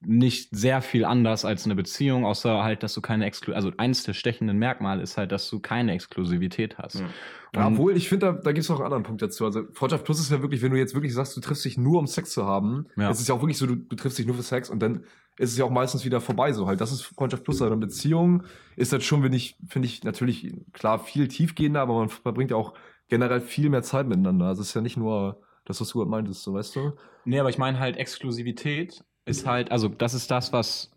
nicht 0.00 0.48
sehr 0.52 0.80
viel 0.80 1.04
anders 1.04 1.44
als 1.44 1.64
eine 1.64 1.74
Beziehung, 1.74 2.24
außer 2.24 2.62
halt, 2.62 2.82
dass 2.82 2.94
du 2.94 3.00
keine 3.00 3.26
Exklu 3.26 3.52
also 3.52 3.72
eins 3.78 4.04
der 4.04 4.12
stechenden 4.12 4.56
Merkmale 4.56 5.02
ist 5.02 5.16
halt, 5.16 5.32
dass 5.32 5.50
du 5.50 5.58
keine 5.58 5.92
Exklusivität 5.92 6.78
hast. 6.78 7.00
Ja. 7.00 7.06
Ja, 7.54 7.66
obwohl, 7.66 7.96
ich 7.96 8.08
finde, 8.08 8.26
da, 8.26 8.32
da 8.32 8.52
gibt 8.52 8.64
es 8.64 8.68
noch 8.68 8.76
einen 8.76 8.84
anderen 8.84 9.02
Punkt 9.04 9.22
dazu. 9.22 9.46
Also 9.46 9.62
Freundschaft 9.72 10.04
Plus 10.04 10.20
ist 10.20 10.30
ja 10.30 10.42
wirklich, 10.42 10.60
wenn 10.62 10.70
du 10.70 10.76
jetzt 10.76 10.94
wirklich 10.94 11.14
sagst, 11.14 11.36
du 11.36 11.40
triffst 11.40 11.64
dich 11.64 11.78
nur, 11.78 11.98
um 11.98 12.06
Sex 12.06 12.30
zu 12.30 12.44
haben, 12.44 12.86
ja. 12.96 13.10
es 13.10 13.20
ist 13.20 13.28
ja 13.28 13.34
auch 13.34 13.40
wirklich 13.40 13.56
so, 13.56 13.66
du, 13.66 13.76
du 13.76 13.96
triffst 13.96 14.18
dich 14.18 14.26
nur 14.26 14.36
für 14.36 14.42
Sex 14.42 14.68
und 14.68 14.80
dann 14.80 15.04
ist 15.38 15.52
es 15.52 15.58
ja 15.58 15.64
auch 15.64 15.70
meistens 15.70 16.04
wieder 16.04 16.20
vorbei 16.20 16.52
so 16.52 16.66
halt. 16.66 16.80
Das 16.80 16.92
ist 16.92 17.02
Freundschaft 17.02 17.44
Plus. 17.44 17.62
Eine 17.62 17.76
Beziehung 17.76 18.44
ist 18.76 18.92
das 18.92 19.04
schon, 19.04 19.22
wenn 19.22 19.32
ich, 19.32 19.56
finde 19.68 19.86
ich, 19.86 20.04
natürlich, 20.04 20.52
klar, 20.72 20.98
viel 20.98 21.28
tiefgehender, 21.28 21.80
aber 21.80 21.94
man 21.94 22.08
verbringt 22.08 22.50
ja 22.50 22.56
auch 22.56 22.74
generell 23.08 23.40
viel 23.40 23.70
mehr 23.70 23.82
Zeit 23.82 24.06
miteinander. 24.06 24.46
Also 24.46 24.62
es 24.62 24.68
ist 24.68 24.74
ja 24.74 24.80
nicht 24.80 24.96
nur 24.96 25.40
das, 25.64 25.80
was 25.80 25.90
du 25.90 26.00
halt 26.00 26.08
meintest, 26.08 26.42
so 26.42 26.54
weißt 26.54 26.76
du? 26.76 26.92
Nee, 27.24 27.38
aber 27.38 27.50
ich 27.50 27.58
meine 27.58 27.78
halt 27.78 27.96
Exklusivität 27.96 29.04
ist 29.24 29.46
halt, 29.46 29.70
also 29.70 29.88
das 29.88 30.14
ist 30.14 30.30
das, 30.30 30.52
was, 30.52 30.90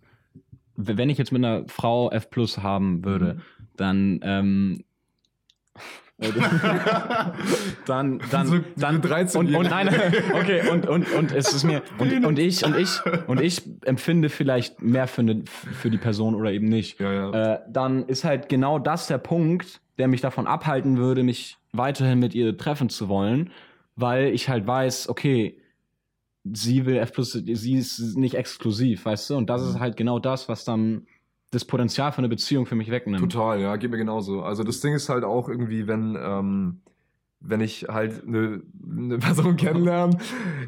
wenn 0.75 1.09
ich 1.09 1.17
jetzt 1.17 1.31
mit 1.31 1.43
einer 1.43 1.67
Frau 1.67 2.09
F 2.09 2.29
Plus 2.29 2.59
haben 2.59 3.03
würde, 3.03 3.35
mhm. 3.35 3.41
dann, 3.75 4.19
ähm, 4.23 4.83
dann, 7.85 8.21
dann, 8.29 8.47
so, 8.47 8.59
dann 8.75 9.01
13 9.01 9.39
und, 9.39 9.55
und 9.55 9.69
nein, 9.69 9.89
okay, 10.33 10.69
und, 10.69 10.87
und, 10.87 11.11
und 11.13 11.31
es 11.31 11.51
ist 11.53 11.63
mir, 11.63 11.81
und, 11.97 12.25
und 12.25 12.37
ich, 12.37 12.63
und 12.63 12.77
ich, 12.77 12.99
und 13.27 13.41
ich 13.41 13.63
empfinde 13.85 14.29
vielleicht 14.29 14.81
mehr 14.81 15.07
für, 15.07 15.21
eine, 15.21 15.43
für 15.45 15.89
die 15.89 15.97
Person 15.97 16.35
oder 16.35 16.51
eben 16.51 16.67
nicht. 16.67 16.99
Ja, 16.99 17.11
ja. 17.11 17.53
Äh, 17.53 17.59
dann 17.69 18.05
ist 18.05 18.23
halt 18.23 18.49
genau 18.49 18.77
das 18.77 19.07
der 19.07 19.17
Punkt, 19.17 19.81
der 19.97 20.07
mich 20.07 20.21
davon 20.21 20.45
abhalten 20.45 20.97
würde, 20.97 21.23
mich 21.23 21.57
weiterhin 21.73 22.19
mit 22.19 22.35
ihr 22.35 22.55
treffen 22.55 22.89
zu 22.89 23.09
wollen, 23.09 23.51
weil 23.95 24.27
ich 24.27 24.47
halt 24.47 24.67
weiß, 24.67 25.09
okay, 25.09 25.57
sie 26.43 26.85
will 26.85 26.97
F 26.97 27.13
plus, 27.13 27.31
sie 27.31 27.73
ist 27.73 28.15
nicht 28.15 28.35
exklusiv, 28.35 29.05
weißt 29.05 29.31
du? 29.31 29.35
Und 29.37 29.49
das 29.49 29.61
ist 29.63 29.75
mhm. 29.75 29.79
halt 29.79 29.97
genau 29.97 30.19
das, 30.19 30.49
was 30.49 30.65
dann 30.65 31.07
das 31.51 31.65
Potenzial 31.65 32.11
für 32.13 32.19
eine 32.19 32.29
Beziehung 32.29 32.65
für 32.65 32.75
mich 32.75 32.89
wegnimmt. 32.89 33.19
Total, 33.19 33.59
ja, 33.59 33.75
geht 33.75 33.91
mir 33.91 33.97
genauso. 33.97 34.41
Also 34.41 34.63
das 34.63 34.79
Ding 34.79 34.93
ist 34.93 35.09
halt 35.09 35.25
auch 35.25 35.49
irgendwie, 35.49 35.85
wenn, 35.85 36.17
ähm, 36.19 36.81
wenn 37.41 37.59
ich 37.59 37.87
halt 37.89 38.25
eine, 38.25 38.61
eine 38.89 39.17
Person 39.19 39.57
kennenlerne, 39.57 40.17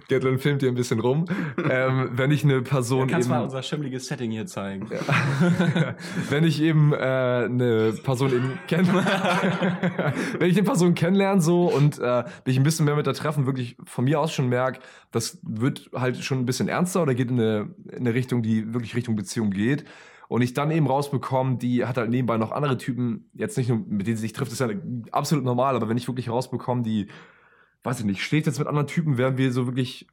Gatlin 0.09 0.39
filmt 0.39 0.61
hier 0.61 0.69
ein 0.69 0.75
bisschen 0.75 0.99
rum, 0.99 1.25
ähm, 1.69 2.09
wenn 2.11 2.31
ich 2.31 2.43
eine 2.43 2.61
Person 2.61 3.07
du 3.07 3.13
kannst 3.13 3.29
eben, 3.29 3.37
mal 3.37 3.43
unser 3.45 3.63
schimmliges 3.63 4.07
Setting 4.07 4.31
hier 4.31 4.45
zeigen. 4.45 4.89
Ja. 4.91 5.95
wenn 6.29 6.43
ich 6.43 6.61
eben 6.61 6.91
äh, 6.91 6.97
eine 6.97 7.93
Person 8.03 8.33
eben 8.33 8.59
kennenlerne, 8.67 9.77
wenn 10.39 10.49
ich 10.49 10.57
eine 10.57 10.65
Person 10.65 10.95
kennenlerne 10.95 11.41
so 11.41 11.67
und 11.67 11.97
äh, 11.99 12.25
mich 12.45 12.57
ein 12.57 12.63
bisschen 12.63 12.85
mehr 12.85 12.97
mit 12.97 13.05
der 13.05 13.13
treffen, 13.13 13.45
wirklich 13.45 13.77
von 13.85 14.03
mir 14.03 14.19
aus 14.19 14.33
schon 14.33 14.49
merke, 14.49 14.81
das 15.11 15.39
wird 15.43 15.91
halt 15.93 16.17
schon 16.17 16.39
ein 16.39 16.45
bisschen 16.45 16.67
ernster 16.67 17.03
oder 17.03 17.15
geht 17.15 17.29
in 17.29 17.39
eine, 17.39 17.69
in 17.89 17.99
eine 17.99 18.13
Richtung, 18.13 18.43
die 18.43 18.73
wirklich 18.73 18.95
Richtung 18.95 19.15
Beziehung 19.15 19.51
geht, 19.51 19.85
und 20.33 20.41
ich 20.41 20.55
dann 20.55 20.71
eben 20.71 20.87
rausbekomme, 20.87 21.57
die 21.57 21.85
hat 21.85 21.97
halt 21.97 22.09
nebenbei 22.09 22.37
noch 22.37 22.51
andere 22.51 22.79
Typen, 22.79 23.29
jetzt 23.35 23.55
nicht 23.55 23.69
nur 23.69 23.77
mit 23.77 24.07
denen 24.07 24.17
sie 24.17 24.23
sich 24.23 24.33
trifft, 24.33 24.51
ist 24.51 24.61
ja 24.61 24.69
absolut 25.11 25.45
normal, 25.45 25.75
aber 25.75 25.89
wenn 25.89 25.95
ich 25.95 26.07
wirklich 26.07 26.27
rausbekomme, 26.27 26.81
die, 26.81 27.05
weiß 27.83 27.99
ich 27.99 28.05
nicht, 28.07 28.23
steht 28.23 28.47
jetzt 28.47 28.57
mit 28.57 28.67
anderen 28.67 28.87
Typen, 28.87 29.19
werden 29.19 29.37
wir 29.37 29.51
so 29.51 29.67
wirklich 29.67 30.07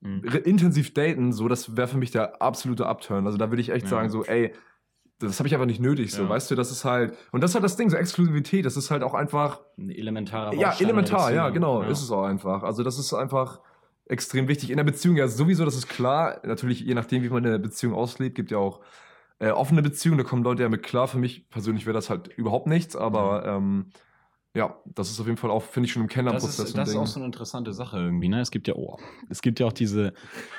mhm. 0.00 0.22
intensiv 0.44 0.94
daten, 0.94 1.34
so, 1.34 1.48
das 1.48 1.76
wäre 1.76 1.86
für 1.86 1.98
mich 1.98 2.10
der 2.12 2.40
absolute 2.40 2.86
Upturn. 2.86 3.26
Also 3.26 3.36
da 3.36 3.50
würde 3.50 3.60
ich 3.60 3.68
echt 3.68 3.82
ja. 3.82 3.90
sagen, 3.90 4.08
so, 4.08 4.24
ey, 4.24 4.54
das 5.18 5.38
habe 5.38 5.48
ich 5.48 5.54
aber 5.54 5.66
nicht 5.66 5.82
nötig, 5.82 6.12
so, 6.12 6.22
ja. 6.22 6.28
weißt 6.30 6.50
du, 6.50 6.54
das 6.54 6.70
ist 6.70 6.86
halt, 6.86 7.14
und 7.30 7.42
das 7.42 7.50
ist 7.50 7.56
halt 7.56 7.64
das 7.64 7.76
Ding, 7.76 7.90
so 7.90 7.98
Exklusivität, 7.98 8.64
das 8.64 8.78
ist 8.78 8.90
halt 8.90 9.02
auch 9.02 9.12
einfach. 9.12 9.60
Ein 9.76 9.90
elementarer 9.90 10.54
Ja, 10.54 10.74
elementar, 10.80 11.30
ja, 11.34 11.50
genau, 11.50 11.82
ja. 11.82 11.90
ist 11.90 12.00
es 12.00 12.10
auch 12.10 12.24
einfach. 12.24 12.62
Also 12.62 12.82
das 12.82 12.98
ist 12.98 13.12
einfach 13.12 13.60
extrem 14.06 14.48
wichtig. 14.48 14.70
In 14.70 14.78
der 14.78 14.84
Beziehung 14.84 15.16
ja 15.16 15.28
sowieso, 15.28 15.66
das 15.66 15.76
ist 15.76 15.90
klar, 15.90 16.40
natürlich, 16.42 16.80
je 16.80 16.94
nachdem, 16.94 17.22
wie 17.22 17.28
man 17.28 17.44
eine 17.44 17.58
Beziehung 17.58 17.92
auslebt, 17.92 18.34
gibt 18.34 18.50
ja 18.50 18.56
auch 18.56 18.80
äh, 19.38 19.50
offene 19.50 19.82
Beziehung, 19.82 20.18
da 20.18 20.24
kommen 20.24 20.42
Leute 20.42 20.62
ja 20.62 20.68
mit 20.68 20.82
klar. 20.82 21.08
Für 21.08 21.18
mich 21.18 21.48
persönlich 21.48 21.86
wäre 21.86 21.94
das 21.94 22.10
halt 22.10 22.28
überhaupt 22.28 22.66
nichts, 22.66 22.96
aber 22.96 23.60
mhm. 23.60 23.84
ähm, 23.84 23.92
ja, 24.56 24.74
das 24.86 25.10
ist 25.10 25.20
auf 25.20 25.26
jeden 25.26 25.36
Fall 25.36 25.50
auch, 25.50 25.62
finde 25.62 25.86
ich, 25.86 25.92
schon 25.92 26.02
im 26.02 26.08
Kennenlernprozess. 26.08 26.56
Das, 26.56 26.68
ist, 26.68 26.78
das 26.78 26.88
ist 26.88 26.96
auch 26.96 27.06
so 27.06 27.20
eine 27.20 27.26
interessante 27.26 27.74
Sache 27.74 27.98
irgendwie, 27.98 28.28
ne? 28.28 28.40
Es 28.40 28.50
gibt 28.50 28.66
ja, 28.66 28.74
oh, 28.74 28.96
es 29.28 29.42
gibt 29.42 29.60
ja 29.60 29.66
auch 29.66 29.72
diese. 29.72 30.14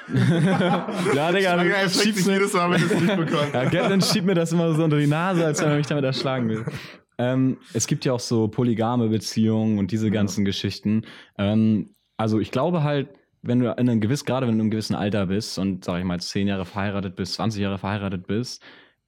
ja, 0.14 1.32
Digga, 1.32 1.58
du 1.58 1.90
schiebst 1.90 2.28
mir 2.28 2.34
jedes 2.34 2.54
Mal, 2.54 2.70
wenn 2.70 2.84
es 2.84 2.94
nicht 2.94 3.18
bekommt. 3.18 3.54
ja, 3.54 3.66
Gatlin 3.66 4.02
schiebt 4.02 4.28
mir 4.28 4.36
das 4.36 4.52
immer 4.52 4.72
so 4.76 4.84
unter 4.84 5.00
die 5.00 5.08
Nase, 5.08 5.44
als 5.44 5.62
wenn 5.62 5.70
er 5.70 5.78
mich 5.78 5.88
damit 5.88 6.06
erschlagen 6.06 6.50
will. 6.50 6.66
Ähm, 7.20 7.58
es 7.74 7.88
gibt 7.88 8.06
ja 8.06 8.14
auch 8.14 8.20
so 8.20 8.48
polygame 8.48 9.10
Beziehungen 9.10 9.80
und 9.80 9.92
diese 9.92 10.12
ganzen 10.12 10.42
ja. 10.42 10.46
Geschichten. 10.46 11.02
Ähm, 11.40 11.96
also 12.16 12.40
ich 12.40 12.52
glaube 12.52 12.84
halt, 12.84 13.10
wenn 13.42 13.60
du 13.60 13.68
in 13.72 13.90
einem 13.90 14.02
gewissen, 14.02 14.26
gerade 14.26 14.48
wenn 14.48 14.54
du 14.54 14.58
in 14.58 14.62
einem 14.62 14.72
gewissen 14.72 14.96
Alter 14.96 15.28
bist 15.28 15.58
und, 15.58 15.86
sag 15.86 16.00
ich 16.00 16.06
mal, 16.06 16.20
zehn 16.20 16.48
Jahre 16.48 16.66
verheiratet 16.66 17.16
bist, 17.16 17.34
20 17.34 17.62
Jahre 17.62 17.78
verheiratet 17.78 18.28
bist, 18.28 18.62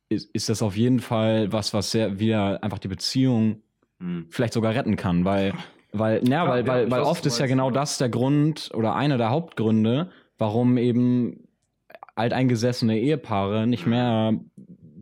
ist, 0.10 0.30
ist 0.34 0.50
das 0.50 0.62
auf 0.62 0.76
jeden 0.76 1.00
Fall 1.00 1.52
was, 1.52 1.74
was 1.74 1.92
sehr 1.92 2.20
wieder 2.20 2.64
einfach 2.64 2.80
die 2.80 2.88
Beziehung 2.88 3.62
hm. 4.00 4.28
vielleicht 4.30 4.54
sogar 4.54 4.74
retten 4.74 4.96
kann, 4.96 5.26
weil, 5.26 5.54
weil, 5.92 6.28
ja, 6.28 6.48
weil, 6.48 6.66
weil, 6.68 6.90
weil 6.90 7.02
oft 7.02 7.26
ist 7.26 7.40
ja 7.40 7.48
genau 7.48 7.72
das 7.72 7.98
der 7.98 8.10
Grund 8.10 8.72
oder 8.74 8.96
einer 8.96 9.18
der 9.18 9.30
Hauptgründe, 9.30 10.10
warum 10.38 10.78
eben 10.78 11.48
alteingesessene 12.16 13.00
Ehepaare 13.00 13.66
nicht 13.66 13.86
mehr 13.86 14.34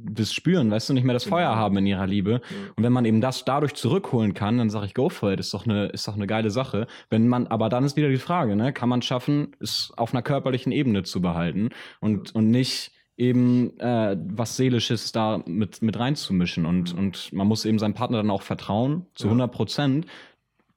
das 0.09 0.33
spüren, 0.33 0.71
weißt 0.71 0.89
du, 0.89 0.93
nicht 0.93 1.03
mehr 1.03 1.13
das 1.13 1.23
Feuer 1.23 1.49
genau. 1.49 1.59
haben 1.59 1.77
in 1.77 1.85
ihrer 1.85 2.07
Liebe. 2.07 2.31
Ja. 2.31 2.39
Und 2.75 2.83
wenn 2.83 2.93
man 2.93 3.05
eben 3.05 3.21
das 3.21 3.45
dadurch 3.45 3.73
zurückholen 3.73 4.33
kann, 4.33 4.57
dann 4.57 4.69
sage 4.69 4.85
ich, 4.85 4.93
go 4.93 5.09
for 5.09 5.31
it, 5.31 5.39
ist 5.39 5.53
doch 5.53 5.65
eine, 5.65 5.87
ist 5.87 6.07
doch 6.07 6.15
eine 6.15 6.27
geile 6.27 6.49
Sache. 6.49 6.87
Wenn 7.09 7.27
man, 7.27 7.47
aber 7.47 7.69
dann 7.69 7.83
ist 7.83 7.95
wieder 7.95 8.09
die 8.09 8.17
Frage, 8.17 8.55
ne, 8.55 8.73
kann 8.73 8.89
man 8.89 9.01
schaffen, 9.01 9.55
es 9.59 9.91
auf 9.97 10.13
einer 10.13 10.21
körperlichen 10.21 10.71
Ebene 10.71 11.03
zu 11.03 11.21
behalten 11.21 11.69
und, 11.99 12.33
und 12.35 12.49
nicht 12.49 12.91
eben 13.17 13.79
äh, 13.79 14.15
was 14.19 14.57
Seelisches 14.57 15.11
da 15.11 15.41
mit, 15.45 15.81
mit 15.81 15.97
reinzumischen. 15.97 16.65
Und, 16.65 16.93
und 16.93 17.33
man 17.33 17.47
muss 17.47 17.65
eben 17.65 17.79
seinem 17.79 17.95
Partner 17.95 18.17
dann 18.17 18.29
auch 18.29 18.43
vertrauen, 18.43 19.07
zu 19.15 19.25
ja. 19.25 19.31
100 19.31 19.51
Prozent, 19.51 20.05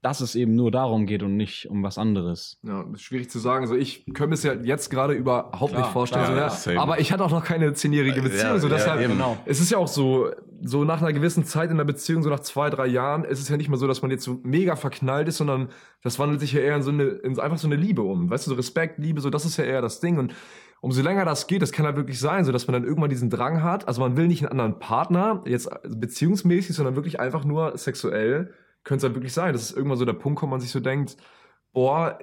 dass 0.03 0.21
es 0.23 0.35
eben 0.35 0.55
nur 0.55 0.71
darum 0.71 1.05
geht 1.05 1.23
und 1.23 1.37
nicht 1.37 1.69
um 1.69 1.83
was 1.83 1.99
anderes. 1.99 2.59
Ja, 2.63 2.87
ist 2.93 3.03
schwierig 3.03 3.31
zu 3.31 3.39
sagen. 3.39 3.65
Also 3.65 3.77
ich 3.77 4.07
könnte 4.07 4.29
mir 4.29 4.35
es 4.35 4.43
ja 4.43 4.55
jetzt 4.55 4.89
gerade 4.89 5.13
überhaupt 5.13 5.73
klar, 5.73 5.83
nicht 5.83 5.93
vorstellen. 5.93 6.25
Klar, 6.25 6.51
so, 6.51 6.71
ja. 6.71 6.81
Aber 6.81 7.01
ich 7.01 7.13
hatte 7.13 7.23
auch 7.23 7.31
noch 7.31 7.45
keine 7.45 7.75
zehnjährige 7.75 8.23
Beziehung. 8.23 8.55
Ja, 8.55 8.59
so 8.59 8.69
deshalb, 8.69 9.01
ja, 9.01 9.09
genau. 9.09 9.37
Es 9.45 9.61
ist 9.61 9.71
ja 9.71 9.77
auch 9.77 9.89
so, 9.89 10.31
so 10.63 10.85
nach 10.85 11.03
einer 11.03 11.13
gewissen 11.13 11.45
Zeit 11.45 11.71
in 11.71 11.77
der 11.77 11.85
Beziehung, 11.85 12.23
so 12.23 12.31
nach 12.31 12.41
zwei, 12.41 12.71
drei 12.71 12.87
Jahren, 12.87 13.25
ist 13.25 13.41
es 13.41 13.49
ja 13.51 13.59
nicht 13.59 13.69
mehr 13.69 13.79
so, 13.79 13.87
dass 13.87 14.01
man 14.01 14.11
jetzt 14.11 14.25
so 14.25 14.41
mega 14.43 14.75
verknallt 14.75 15.29
ist, 15.29 15.37
sondern 15.37 15.69
das 16.03 16.19
wandelt 16.19 16.41
sich 16.41 16.55
ja 16.55 16.61
eher 16.61 16.77
in 16.77 16.83
so 16.83 16.91
eine, 16.91 17.05
in 17.05 17.39
einfach 17.39 17.59
so 17.59 17.69
eine 17.69 17.77
Liebe 17.77 18.01
um. 18.01 18.31
Weißt 18.31 18.47
du, 18.47 18.51
so 18.51 18.57
Respekt, 18.57 18.99
Liebe, 18.99 19.21
so 19.21 19.29
das 19.29 19.45
ist 19.45 19.59
ja 19.59 19.65
eher 19.65 19.83
das 19.83 20.01
Ding. 20.01 20.19
Und 20.19 20.35
umso 20.81 21.03
länger 21.03 21.27
das 21.27 21.47
geht, 21.47 21.61
das 21.61 21.73
kann 21.73 21.85
halt 21.85 21.97
wirklich 21.97 22.19
sein, 22.19 22.47
so 22.47 22.53
dass 22.53 22.67
man 22.67 22.73
dann 22.73 22.85
irgendwann 22.85 23.11
diesen 23.11 23.29
Drang 23.29 23.63
hat. 23.63 23.87
Also 23.87 24.01
man 24.01 24.17
will 24.17 24.29
nicht 24.29 24.43
einen 24.43 24.53
anderen 24.53 24.79
Partner, 24.79 25.43
jetzt 25.45 25.69
beziehungsmäßig, 25.87 26.75
sondern 26.75 26.97
wirklich 26.97 27.21
einfach 27.21 27.45
nur 27.45 27.77
sexuell 27.77 28.55
könnte 28.85 28.99
es 28.99 29.05
halt 29.05 29.14
wirklich 29.14 29.33
sein. 29.33 29.53
Das 29.53 29.62
ist 29.62 29.76
irgendwann 29.76 29.99
so 29.99 30.05
der 30.05 30.12
Punkt, 30.14 30.43
wo 30.43 30.47
man 30.47 30.61
sich 30.61 30.70
so 30.70 30.81
denkt, 30.81 31.16
boah, 31.72 32.18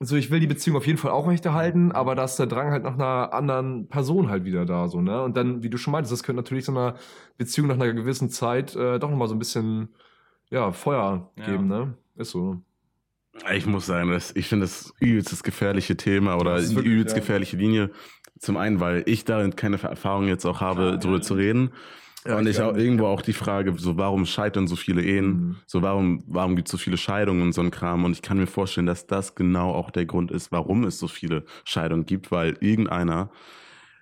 so 0.00 0.16
ich 0.16 0.30
will 0.30 0.40
die 0.40 0.46
Beziehung 0.46 0.76
auf 0.76 0.86
jeden 0.86 0.98
Fall 0.98 1.12
auch 1.12 1.24
aufrechterhalten, 1.24 1.92
aber 1.92 2.14
da 2.14 2.24
ist 2.24 2.36
der 2.36 2.46
Drang 2.46 2.70
halt 2.70 2.82
nach 2.82 2.94
einer 2.94 3.32
anderen 3.32 3.88
Person 3.88 4.28
halt 4.28 4.44
wieder 4.44 4.66
da, 4.66 4.88
so, 4.88 5.00
ne? 5.00 5.22
Und 5.22 5.36
dann, 5.36 5.62
wie 5.62 5.70
du 5.70 5.78
schon 5.78 5.92
meintest, 5.92 6.12
das 6.12 6.22
könnte 6.22 6.42
natürlich 6.42 6.64
so 6.64 6.72
einer 6.72 6.96
Beziehung 7.38 7.68
nach 7.68 7.76
einer 7.76 7.92
gewissen 7.92 8.28
Zeit 8.28 8.74
äh, 8.74 8.98
doch 8.98 9.10
nochmal 9.10 9.28
so 9.28 9.34
ein 9.34 9.38
bisschen, 9.38 9.88
ja, 10.50 10.72
Feuer 10.72 11.30
geben, 11.36 11.70
ja. 11.70 11.86
ne? 11.86 11.94
Ist 12.16 12.30
so. 12.30 12.60
Ich 13.52 13.66
muss 13.66 13.86
sagen, 13.86 14.10
das, 14.10 14.34
ich 14.36 14.46
finde 14.46 14.66
das 14.66 14.94
übelst 15.00 15.32
das 15.32 15.42
gefährliche 15.42 15.96
Thema 15.96 16.36
oder 16.36 16.60
die 16.60 16.74
übelst 16.74 17.16
ja. 17.16 17.20
gefährliche 17.20 17.56
Linie, 17.56 17.90
Zum 18.38 18.56
einen, 18.56 18.78
weil 18.80 19.02
ich 19.06 19.24
darin 19.24 19.56
keine 19.56 19.80
Erfahrung 19.82 20.28
jetzt 20.28 20.44
auch 20.44 20.60
habe, 20.60 20.82
ja, 20.82 20.96
darüber 20.96 21.16
ja. 21.16 21.22
zu 21.22 21.34
reden. 21.34 21.70
Ja, 22.26 22.38
und 22.38 22.46
ich 22.46 22.60
auch 22.60 22.74
irgendwo 22.74 23.06
auch 23.06 23.20
die 23.20 23.34
Frage, 23.34 23.74
so 23.76 23.98
warum 23.98 24.24
scheitern 24.24 24.66
so 24.66 24.76
viele 24.76 25.02
Ehen? 25.02 25.26
Mhm. 25.26 25.56
So 25.66 25.82
warum, 25.82 26.24
warum 26.26 26.56
gibt 26.56 26.68
es 26.68 26.72
so 26.72 26.78
viele 26.78 26.96
Scheidungen 26.96 27.42
und 27.42 27.52
so 27.52 27.60
ein 27.60 27.70
Kram? 27.70 28.04
Und 28.04 28.12
ich 28.12 28.22
kann 28.22 28.38
mir 28.38 28.46
vorstellen, 28.46 28.86
dass 28.86 29.06
das 29.06 29.34
genau 29.34 29.74
auch 29.74 29.90
der 29.90 30.06
Grund 30.06 30.30
ist, 30.30 30.50
warum 30.50 30.84
es 30.84 30.98
so 30.98 31.06
viele 31.06 31.44
Scheidungen 31.64 32.06
gibt, 32.06 32.30
weil 32.30 32.56
irgendeiner 32.60 33.30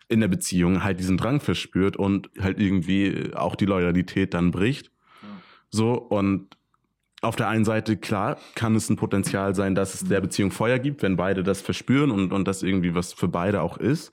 in 0.09 0.21
der 0.21 0.29
Beziehung 0.29 0.85
halt 0.85 1.01
diesen 1.01 1.17
Drang 1.17 1.41
verspürt 1.41 1.97
und 1.97 2.31
halt 2.39 2.61
irgendwie 2.61 3.33
auch 3.35 3.57
die 3.57 3.67
Loyalität 3.67 4.35
dann 4.35 4.53
bricht. 4.53 4.93
Ja. 5.23 5.29
So, 5.71 5.95
und 5.95 6.57
auf 7.23 7.35
der 7.35 7.49
einen 7.49 7.65
Seite, 7.65 7.97
klar, 7.97 8.39
kann 8.55 8.77
es 8.77 8.89
ein 8.91 8.97
Potenzial 8.97 9.55
sein, 9.55 9.75
dass 9.75 9.95
es 9.95 10.05
der 10.05 10.21
Beziehung 10.21 10.51
Feuer 10.51 10.79
gibt, 10.79 11.03
wenn 11.03 11.17
beide 11.17 11.43
das 11.43 11.61
verspüren 11.61 12.11
und, 12.11 12.33
und 12.33 12.47
das 12.47 12.63
irgendwie 12.63 12.95
was 12.95 13.13
für 13.13 13.29
beide 13.29 13.63
auch 13.63 13.79
ist. 13.79 14.11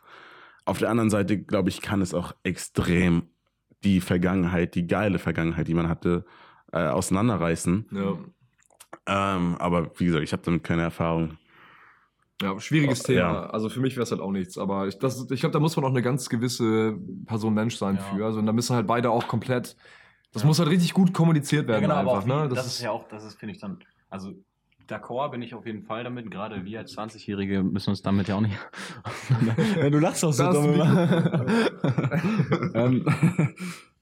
Auf 0.65 0.79
der 0.79 0.89
anderen 0.89 1.09
Seite, 1.09 1.37
glaube 1.37 1.69
ich, 1.69 1.81
kann 1.81 2.01
es 2.01 2.13
auch 2.13 2.33
extrem 2.43 3.23
die 3.83 4.01
Vergangenheit, 4.01 4.75
die 4.75 4.87
geile 4.87 5.19
Vergangenheit, 5.19 5.67
die 5.67 5.73
man 5.73 5.89
hatte, 5.89 6.25
äh, 6.71 6.87
auseinanderreißen. 6.87 7.85
Ja. 7.91 8.17
Ähm, 9.07 9.55
aber 9.59 9.91
wie 9.99 10.05
gesagt, 10.05 10.23
ich 10.23 10.33
habe 10.33 10.43
damit 10.43 10.63
keine 10.63 10.83
Erfahrung. 10.83 11.37
Ja, 12.41 12.57
schwieriges 12.59 13.03
Thema. 13.03 13.19
Ja. 13.19 13.49
Also 13.49 13.69
für 13.69 13.81
mich 13.81 13.95
wäre 13.95 14.03
es 14.03 14.11
halt 14.11 14.21
auch 14.21 14.31
nichts. 14.31 14.57
Aber 14.57 14.87
ich, 14.87 14.95
ich 14.95 15.39
glaube, 15.39 15.51
da 15.51 15.59
muss 15.59 15.75
man 15.75 15.85
auch 15.85 15.89
eine 15.89 16.01
ganz 16.01 16.29
gewisse 16.29 16.97
Person 17.25 17.53
Mensch 17.53 17.75
sein 17.75 17.95
ja. 17.95 18.01
für. 18.01 18.25
Also 18.25 18.39
und 18.39 18.45
da 18.45 18.53
müssen 18.53 18.75
halt 18.75 18.87
beide 18.87 19.11
auch 19.11 19.27
komplett. 19.27 19.75
Das 20.31 20.43
ja. 20.43 20.47
muss 20.47 20.59
halt 20.59 20.69
richtig 20.69 20.93
gut 20.93 21.13
kommuniziert 21.13 21.67
werden. 21.67 21.89
Ja, 21.89 22.01
genau, 22.01 22.15
einfach, 22.15 22.25
ne? 22.25 22.47
das, 22.47 22.59
das, 22.59 22.67
ist 22.67 22.81
ja 22.81 22.91
auch, 22.91 23.07
das 23.09 23.25
ist, 23.25 23.39
finde 23.39 23.55
ich 23.55 23.59
dann. 23.59 23.79
Also 24.09 24.33
d'accord 24.89 25.31
bin 25.31 25.41
ich 25.41 25.53
auf 25.53 25.65
jeden 25.65 25.83
Fall 25.83 26.03
damit. 26.03 26.29
Gerade 26.31 26.65
wir 26.65 26.79
als 26.79 26.97
20-Jährige 26.97 27.63
müssen 27.63 27.91
uns 27.91 28.01
damit 28.01 28.27
ja 28.27 28.35
auch 28.35 28.41
nicht. 28.41 28.57
ja, 29.77 29.89
du 29.89 29.99
lachst 29.99 30.23
auch 30.25 30.33
so 30.33 30.51
dumm. 30.51 30.81
ähm, 32.73 33.05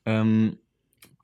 ähm, 0.06 0.58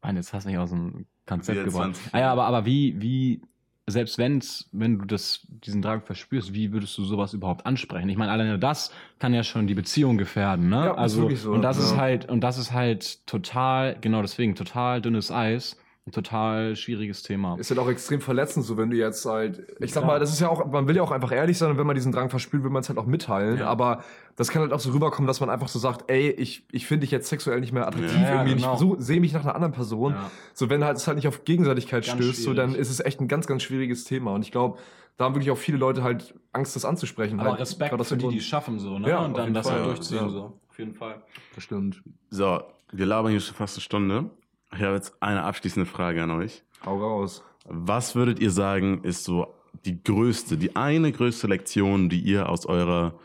Mann, 0.02 0.16
jetzt 0.16 0.34
hast 0.34 0.44
du 0.44 0.50
mich 0.50 0.58
aus 0.58 0.70
dem 0.70 1.06
Konzept 1.26 1.64
gebracht. 1.64 2.00
Ah 2.12 2.20
ja, 2.20 2.32
aber, 2.32 2.46
aber 2.46 2.66
wie, 2.66 3.02
wie 3.02 3.42
selbst 3.86 4.18
wenn's, 4.18 4.70
wenn 4.72 5.00
du 5.00 5.06
das, 5.06 5.46
diesen 5.50 5.82
Drang 5.82 6.02
verspürst, 6.02 6.54
wie 6.54 6.72
würdest 6.72 6.98
du 6.98 7.04
sowas 7.04 7.34
überhaupt 7.34 7.66
ansprechen? 7.66 8.10
Ich 8.10 8.18
meine, 8.18 8.32
alleine 8.32 8.60
das 8.60 8.92
kann 9.20 9.34
ja 9.34 9.44
schon 9.44 9.68
die 9.68 9.76
Beziehung 9.76 10.18
gefährden, 10.18 10.70
ne? 10.70 10.86
Ja, 10.86 10.96
also, 10.96 11.30
so, 11.36 11.52
und 11.52 11.62
das 11.62 11.78
ja. 11.78 11.84
ist 11.84 11.98
halt, 11.98 12.30
und 12.30 12.42
das 12.42 12.58
ist 12.58 12.72
halt 12.72 13.26
total, 13.28 13.98
genau 14.00 14.22
deswegen, 14.22 14.56
total 14.56 15.02
dünnes 15.02 15.32
Eis 15.32 15.78
total 16.12 16.76
schwieriges 16.76 17.24
Thema. 17.24 17.56
Ist 17.58 17.70
halt 17.70 17.80
auch 17.80 17.88
extrem 17.88 18.20
verletzend, 18.20 18.66
so 18.66 18.78
wenn 18.78 18.90
du 18.90 18.98
jetzt 18.98 19.26
halt, 19.26 19.66
ich 19.80 19.94
sag 19.94 20.06
mal, 20.06 20.20
das 20.20 20.34
ist 20.34 20.42
ja 20.42 20.50
auch, 20.50 20.66
man 20.70 20.88
will 20.88 20.98
ja 20.98 21.02
auch 21.02 21.12
einfach 21.12 21.32
ehrlich 21.32 21.58
sein 21.58 21.72
und 21.72 21.78
wenn 21.78 21.88
man 21.88 21.96
diesen 21.96 22.12
Drang 22.12 22.30
verspürt, 22.30 22.64
will 22.64 22.72
man 22.72 22.82
es 22.82 22.90
halt 22.90 23.00
auch 23.00 23.06
mitteilen, 23.06 23.60
ja. 23.60 23.68
aber 23.68 24.04
das 24.36 24.50
kann 24.50 24.62
halt 24.62 24.74
auch 24.74 24.82
so 24.82 24.92
rüberkommen, 24.92 25.28
dass 25.28 25.40
man 25.40 25.50
einfach 25.50 25.70
so 25.70 25.80
sagt, 25.80 26.12
ey, 26.12 26.30
ich, 26.32 26.66
ich 26.72 26.88
finde 26.88 27.02
dich 27.02 27.12
jetzt 27.12 27.30
sexuell 27.30 27.62
nicht 27.62 27.72
mehr 27.72 27.88
attraktiv, 27.88 28.20
ja, 28.22 28.44
irgendwie, 28.44 28.56
genau. 28.56 28.96
ich 28.98 29.06
sehe 29.06 29.22
mich 29.22 29.32
nach 29.32 29.44
einer 29.44 29.56
anderen 29.56 29.74
Person. 29.74 30.12
Ja. 30.14 30.32
So, 30.54 30.70
wenn 30.70 30.84
halt 30.84 30.98
es 30.98 31.08
halt 31.08 31.16
nicht 31.16 31.28
auf 31.30 31.46
Gegenseitigkeit 31.46 32.06
ganz 32.06 32.22
stößt, 32.22 32.44
so, 32.44 32.54
dann 32.54 32.76
ist 32.76 32.90
es 32.90 33.00
echt 33.00 33.22
ein 33.22 33.30
ganz, 33.30 33.48
ganz 33.48 33.64
schwieriges 33.64 34.04
Thema 34.04 34.34
und 34.34 34.42
ich 34.42 34.52
glaube, 34.52 34.80
da 35.16 35.26
haben 35.26 35.36
wirklich 35.36 35.52
auch 35.52 35.58
viele 35.58 35.78
Leute 35.78 36.04
halt 36.04 36.34
Angst, 36.52 36.76
das 36.76 36.84
anzusprechen. 36.84 37.40
Aber 37.40 37.52
halt, 37.52 37.62
Respekt 37.62 38.06
für 38.06 38.18
die, 38.18 38.28
die 38.28 38.38
es 38.40 38.46
schaffen, 38.46 38.80
so, 38.80 39.00
ne? 39.00 39.08
Ja, 39.08 39.24
und 39.24 39.38
dann 39.38 39.54
das 39.54 39.68
Fall, 39.68 39.78
halt 39.78 39.86
durchziehen, 39.86 40.30
so. 40.30 40.60
Auf 40.70 40.80
jeden 40.80 40.96
Fall. 40.96 41.22
Das 41.54 41.64
stimmt. 41.64 42.02
So, 42.30 42.62
wir 42.92 43.06
labern 43.06 43.32
hier 43.32 43.40
schon 43.40 43.56
fast 43.56 43.78
eine 43.78 43.82
Stunde. 43.82 44.32
Ich 44.76 44.82
habe 44.82 44.96
jetzt 44.96 45.16
eine 45.22 45.44
abschließende 45.44 45.86
Frage 45.90 46.24
an 46.24 46.32
euch. 46.32 46.64
Hau 46.86 46.98
raus. 46.98 47.44
Was 47.66 48.16
würdet 48.16 48.40
ihr 48.40 48.52
sagen, 48.52 49.04
ist 49.04 49.24
so 49.24 49.54
die 49.86 50.04
größte, 50.04 50.58
die 50.58 50.76
eine 50.76 51.12
größte 51.12 51.48
Lektion, 51.48 52.10
die 52.10 52.20
ihr 52.20 52.50
aus 52.50 52.66
eurer 52.66 53.20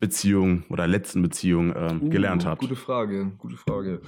Beziehung 0.00 0.64
oder 0.68 0.86
letzten 0.86 1.22
Beziehung 1.22 1.72
äh, 1.72 1.94
uh, 1.94 2.08
gelernt 2.08 2.44
habt? 2.44 2.60
Gute 2.60 2.76
Frage, 2.76 3.32
gute 3.38 3.56
Frage. 3.56 4.00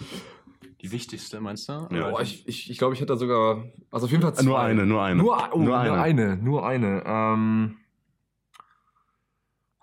Die 0.81 0.93
wichtigste, 0.93 1.41
meinst 1.41 1.69
du? 1.69 1.89
Ja. 1.93 2.13
Oh, 2.13 2.21
ich 2.21 2.47
ich, 2.47 2.71
ich 2.71 2.77
glaube, 2.77 2.95
ich 2.95 3.01
hätte 3.01 3.13
da 3.13 3.17
sogar, 3.17 3.65
also 3.91 4.07
auf 4.07 4.11
jeden 4.11 4.23
Fall 4.23 4.35
zwei. 4.35 4.45
Nur 4.45 4.61
eine, 4.61 4.85
nur 4.85 5.03
eine. 5.03 5.23
Nur, 5.23 5.49
oh, 5.53 5.59
nur 5.59 5.79
eine. 5.79 5.91
Nur 5.91 6.03
eine, 6.03 6.37
nur 6.37 6.67
eine. 6.67 7.03
Ähm, 7.07 7.77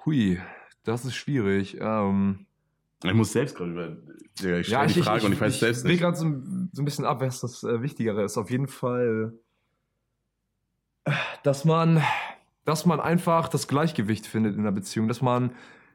hui, 0.05 0.39
das 0.83 1.05
ist 1.05 1.15
schwierig. 1.15 1.77
Ähm, 1.79 2.45
ich 3.03 3.13
muss 3.13 3.31
selbst 3.31 3.55
gerade 3.55 3.71
über. 3.71 3.97
Ich 4.35 4.67
ja, 4.69 4.85
ich, 4.85 4.93
die 4.93 5.01
Frage 5.01 5.19
ich, 5.19 5.25
und 5.25 5.33
ich 5.33 5.41
weiß 5.41 5.53
ich, 5.53 5.59
selbst 5.59 5.83
nicht. 5.83 5.95
Ich 5.95 6.01
gerade 6.01 6.17
so, 6.17 6.25
so, 6.71 6.81
ein 6.81 6.85
bisschen 6.85 7.05
ab, 7.05 7.21
was 7.21 7.41
das 7.41 7.63
äh, 7.63 7.81
Wichtigere 7.81 8.23
ist. 8.23 8.37
Auf 8.37 8.49
jeden 8.49 8.67
Fall, 8.67 9.33
dass 11.43 11.65
man, 11.65 12.01
dass 12.65 12.85
man 12.85 12.99
einfach 12.99 13.49
das 13.49 13.67
Gleichgewicht 13.67 14.25
findet 14.25 14.55
in 14.55 14.63
der 14.63 14.71
Beziehung. 14.71 15.07
Dass 15.07 15.21
man 15.21 15.51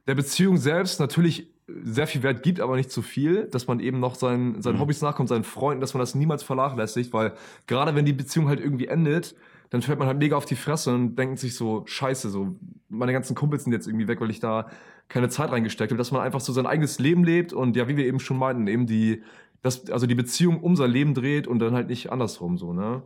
der 0.06 0.14
Beziehung 0.14 0.56
selbst 0.56 1.00
natürlich 1.00 1.48
sehr 1.82 2.06
viel 2.06 2.22
Wert 2.22 2.42
gibt, 2.42 2.60
aber 2.60 2.76
nicht 2.76 2.90
zu 2.90 3.02
viel. 3.02 3.44
Dass 3.44 3.66
man 3.66 3.80
eben 3.80 4.00
noch 4.00 4.14
seinen, 4.14 4.62
seinen 4.62 4.76
mhm. 4.76 4.80
Hobbys 4.80 5.02
nachkommt, 5.02 5.28
seinen 5.28 5.44
Freunden, 5.44 5.80
dass 5.80 5.94
man 5.94 6.00
das 6.00 6.14
niemals 6.14 6.42
vernachlässigt. 6.42 7.12
Weil 7.12 7.34
gerade 7.66 7.94
wenn 7.94 8.04
die 8.04 8.12
Beziehung 8.12 8.48
halt 8.48 8.60
irgendwie 8.60 8.86
endet, 8.86 9.34
dann 9.70 9.82
fällt 9.82 9.98
man 9.98 10.08
halt 10.08 10.18
mega 10.18 10.36
auf 10.36 10.44
die 10.44 10.56
Fresse 10.56 10.94
und 10.94 11.16
denkt 11.16 11.38
sich 11.38 11.54
so, 11.54 11.82
scheiße, 11.86 12.30
so, 12.30 12.56
meine 12.88 13.12
ganzen 13.12 13.34
Kumpels 13.34 13.64
sind 13.64 13.72
jetzt 13.72 13.86
irgendwie 13.86 14.08
weg, 14.08 14.20
weil 14.20 14.30
ich 14.30 14.40
da 14.40 14.68
keine 15.08 15.28
Zeit 15.28 15.50
reingesteckt 15.50 15.90
habe, 15.90 15.98
dass 15.98 16.12
man 16.12 16.22
einfach 16.22 16.40
so 16.40 16.52
sein 16.52 16.66
eigenes 16.66 16.98
Leben 16.98 17.24
lebt 17.24 17.52
und 17.52 17.76
ja, 17.76 17.88
wie 17.88 17.96
wir 17.96 18.06
eben 18.06 18.20
schon 18.20 18.38
meinten, 18.38 18.66
eben 18.66 18.86
die, 18.86 19.22
das, 19.62 19.90
also 19.90 20.06
die 20.06 20.14
Beziehung 20.14 20.60
um 20.60 20.76
sein 20.76 20.90
Leben 20.90 21.14
dreht 21.14 21.46
und 21.46 21.58
dann 21.58 21.74
halt 21.74 21.88
nicht 21.88 22.10
andersrum 22.10 22.58
so, 22.58 22.72
ne? 22.72 23.02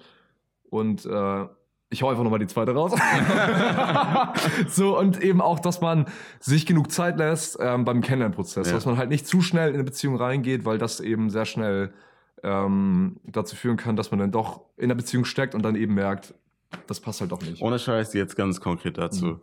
Und 0.68 1.04
äh, 1.04 1.46
ich 1.90 2.02
hau 2.02 2.08
einfach 2.08 2.22
nochmal 2.22 2.38
die 2.38 2.46
zweite 2.46 2.72
raus. 2.72 2.92
so, 4.68 4.96
und 4.96 5.20
eben 5.20 5.40
auch, 5.40 5.58
dass 5.58 5.80
man 5.80 6.06
sich 6.38 6.64
genug 6.64 6.92
Zeit 6.92 7.18
lässt 7.18 7.58
ähm, 7.60 7.84
beim 7.84 8.00
Kennenlernprozess, 8.00 8.68
ja. 8.68 8.74
dass 8.74 8.86
man 8.86 8.96
halt 8.96 9.10
nicht 9.10 9.26
zu 9.26 9.42
schnell 9.42 9.70
in 9.70 9.74
eine 9.74 9.84
Beziehung 9.84 10.14
reingeht, 10.14 10.64
weil 10.64 10.78
das 10.78 11.00
eben 11.00 11.30
sehr 11.30 11.46
schnell 11.46 11.92
ähm, 12.44 13.16
dazu 13.24 13.56
führen 13.56 13.76
kann, 13.76 13.96
dass 13.96 14.12
man 14.12 14.20
dann 14.20 14.30
doch 14.30 14.62
in 14.76 14.88
der 14.88 14.94
Beziehung 14.94 15.24
steckt 15.24 15.54
und 15.54 15.62
dann 15.62 15.74
eben 15.74 15.94
merkt, 15.94 16.34
das 16.86 17.00
passt 17.00 17.20
halt 17.20 17.32
doch 17.32 17.42
nicht. 17.42 17.62
Ohne 17.62 17.78
Scheiß 17.78 18.14
jetzt 18.14 18.36
ganz 18.36 18.60
konkret 18.60 18.98
dazu. 18.98 19.26
Mhm. 19.26 19.40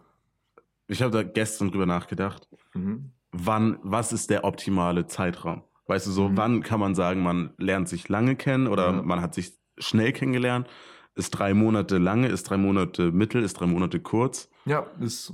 Ich 0.88 1.02
habe 1.02 1.12
da 1.12 1.24
gestern 1.24 1.72
drüber 1.72 1.86
nachgedacht. 1.86 2.48
Mhm. 2.74 3.12
Wann, 3.32 3.80
was 3.84 4.14
ist 4.14 4.30
der 4.30 4.46
optimale 4.46 5.06
Zeitraum? 5.08 5.64
Weißt 5.88 6.08
du, 6.08 6.12
so, 6.12 6.30
mhm. 6.30 6.38
wann 6.38 6.64
kann 6.64 6.80
man 6.80 6.96
sagen, 6.96 7.22
man 7.22 7.54
lernt 7.58 7.90
sich 7.90 8.10
lange 8.10 8.36
kennen 8.36 8.68
oder 8.68 8.92
ja. 8.92 9.02
man 9.02 9.22
hat 9.22 9.34
sich 9.34 9.54
schnell 9.78 10.12
kennengelernt? 10.12 10.68
Ist 11.16 11.32
drei 11.32 11.54
Monate 11.54 11.98
lange, 11.98 12.28
ist 12.28 12.44
drei 12.44 12.58
Monate 12.58 13.12
mittel, 13.12 13.44
ist 13.44 13.56
drei 13.56 13.66
Monate 13.66 14.00
kurz? 14.00 14.50
Ja, 14.66 14.86
ist, 15.00 15.34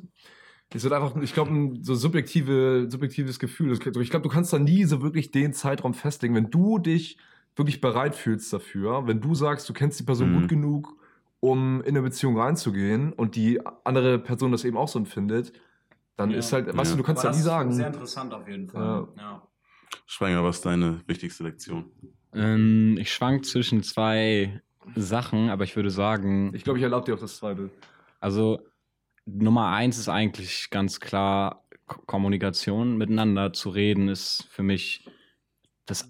ist 0.74 0.84
halt 0.84 0.94
einfach, 0.94 1.22
ich 1.22 1.34
glaube, 1.34 1.52
ein 1.52 1.84
so 1.84 1.94
subjektive, 1.94 2.88
subjektives 2.90 3.38
Gefühl. 3.38 3.74
Ich 3.74 4.10
glaube, 4.10 4.24
du 4.24 4.30
kannst 4.30 4.54
da 4.54 4.60
nie 4.60 4.86
so 4.86 5.02
wirklich 5.02 5.32
den 5.32 5.54
Zeitraum 5.54 5.94
festlegen. 5.94 6.36
Wenn 6.36 6.50
du 6.50 6.80
dich 6.80 7.18
wirklich 7.56 7.82
bereit 7.82 8.16
fühlst 8.16 8.52
dafür, 8.54 9.08
wenn 9.08 9.22
du 9.22 9.36
sagst, 9.36 9.68
du 9.70 9.74
kennst 9.74 10.00
die 10.00 10.04
Person 10.04 10.32
mhm. 10.32 10.40
gut 10.42 10.50
genug, 10.50 10.96
um 11.44 11.82
in 11.82 11.90
eine 11.90 12.02
Beziehung 12.02 12.40
reinzugehen 12.40 13.12
und 13.12 13.36
die 13.36 13.60
andere 13.84 14.18
Person 14.18 14.54
das 14.54 14.64
eben 14.64 14.78
auch 14.78 14.88
so 14.88 14.98
empfindet, 14.98 15.52
dann 16.16 16.32
ja. 16.32 16.38
ist 16.38 16.54
halt, 16.54 16.68
weißt 16.68 16.92
ja. 16.92 16.96
du, 16.96 17.02
du 17.02 17.06
kannst 17.06 17.26
ja 17.26 17.32
nie 17.32 17.38
sagen. 17.38 17.74
Sehr 17.74 17.88
interessant 17.88 18.34
auf 18.34 18.48
jeden 18.48 18.70
Fall. 18.70 18.82
Ja. 18.82 19.22
ja. 19.22 19.48
Schwanger, 20.06 20.42
was 20.46 20.58
ist 20.58 20.66
deine 20.66 21.02
wichtigste 21.06 21.44
Lektion? 21.44 21.92
Ähm, 22.34 22.96
ich 22.98 23.12
schwank 23.12 23.44
zwischen 23.44 23.84
zwei 23.84 24.62
Sachen, 24.96 25.50
aber 25.50 25.66
ich 25.66 25.76
würde 25.76 25.90
sagen. 25.90 26.54
Ich 26.56 26.64
glaube, 26.64 26.80
ich 26.80 26.84
erlaube 26.84 27.08
dir 27.08 27.16
auch 27.16 27.20
das 27.20 27.36
zweite. 27.36 27.70
Also, 28.22 28.62
Nummer 29.26 29.68
eins 29.68 29.98
ist 29.98 30.08
eigentlich 30.08 30.70
ganz 30.70 31.02
klar, 31.02 31.66
Kommunikation 32.06 32.96
miteinander 32.96 33.52
zu 33.52 33.70
reden, 33.70 34.08
ist 34.08 34.48
für 34.50 34.64
mich 34.64 35.10
das, 35.86 36.10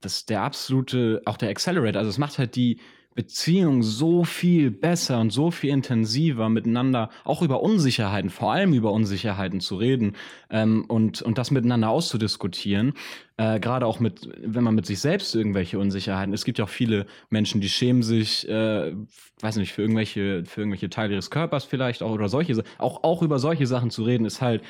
das 0.00 0.24
der 0.24 0.40
absolute, 0.40 1.20
auch 1.26 1.36
der 1.36 1.50
Accelerator. 1.50 1.98
Also, 1.98 2.08
es 2.08 2.16
macht 2.16 2.38
halt 2.38 2.56
die, 2.56 2.80
Beziehung 3.20 3.82
so 3.82 4.24
viel 4.24 4.70
besser 4.70 5.20
und 5.20 5.28
so 5.28 5.50
viel 5.50 5.68
intensiver 5.68 6.48
miteinander, 6.48 7.10
auch 7.22 7.42
über 7.42 7.62
Unsicherheiten, 7.62 8.30
vor 8.30 8.50
allem 8.50 8.72
über 8.72 8.92
Unsicherheiten 8.92 9.60
zu 9.60 9.76
reden 9.76 10.16
ähm, 10.48 10.86
und, 10.88 11.20
und 11.20 11.36
das 11.36 11.50
miteinander 11.50 11.90
auszudiskutieren. 11.90 12.94
Äh, 13.36 13.60
Gerade 13.60 13.84
auch 13.84 14.00
mit, 14.00 14.26
wenn 14.42 14.64
man 14.64 14.74
mit 14.74 14.86
sich 14.86 15.00
selbst 15.00 15.34
irgendwelche 15.34 15.78
Unsicherheiten. 15.78 16.32
Es 16.32 16.46
gibt 16.46 16.56
ja 16.56 16.64
auch 16.64 16.70
viele 16.70 17.04
Menschen, 17.28 17.60
die 17.60 17.68
schämen 17.68 18.02
sich, 18.02 18.48
äh, 18.48 18.94
weiß 19.42 19.56
nicht, 19.56 19.74
für 19.74 19.82
irgendwelche, 19.82 20.46
für 20.46 20.62
irgendwelche 20.62 20.88
Teile 20.88 21.12
ihres 21.12 21.30
Körpers 21.30 21.64
vielleicht 21.64 22.02
auch 22.02 22.12
oder 22.12 22.30
solche, 22.30 22.62
auch, 22.78 23.04
auch 23.04 23.20
über 23.20 23.38
solche 23.38 23.66
Sachen 23.66 23.90
zu 23.90 24.02
reden, 24.02 24.24
ist 24.24 24.40
halt 24.40 24.62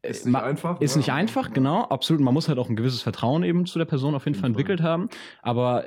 ist 0.00 0.24
nicht 0.24 0.34
einfach. 0.34 0.80
Ist 0.80 0.94
ja. 0.94 0.96
nicht 0.96 1.12
einfach, 1.12 1.52
genau, 1.52 1.82
absolut. 1.84 2.22
Man 2.22 2.32
muss 2.32 2.48
halt 2.48 2.58
auch 2.58 2.70
ein 2.70 2.76
gewisses 2.76 3.02
Vertrauen 3.02 3.42
eben 3.42 3.66
zu 3.66 3.78
der 3.78 3.84
Person 3.84 4.14
auf 4.14 4.24
jeden 4.24 4.38
Fall 4.38 4.48
entwickelt 4.48 4.80
haben. 4.80 5.10
Aber 5.42 5.84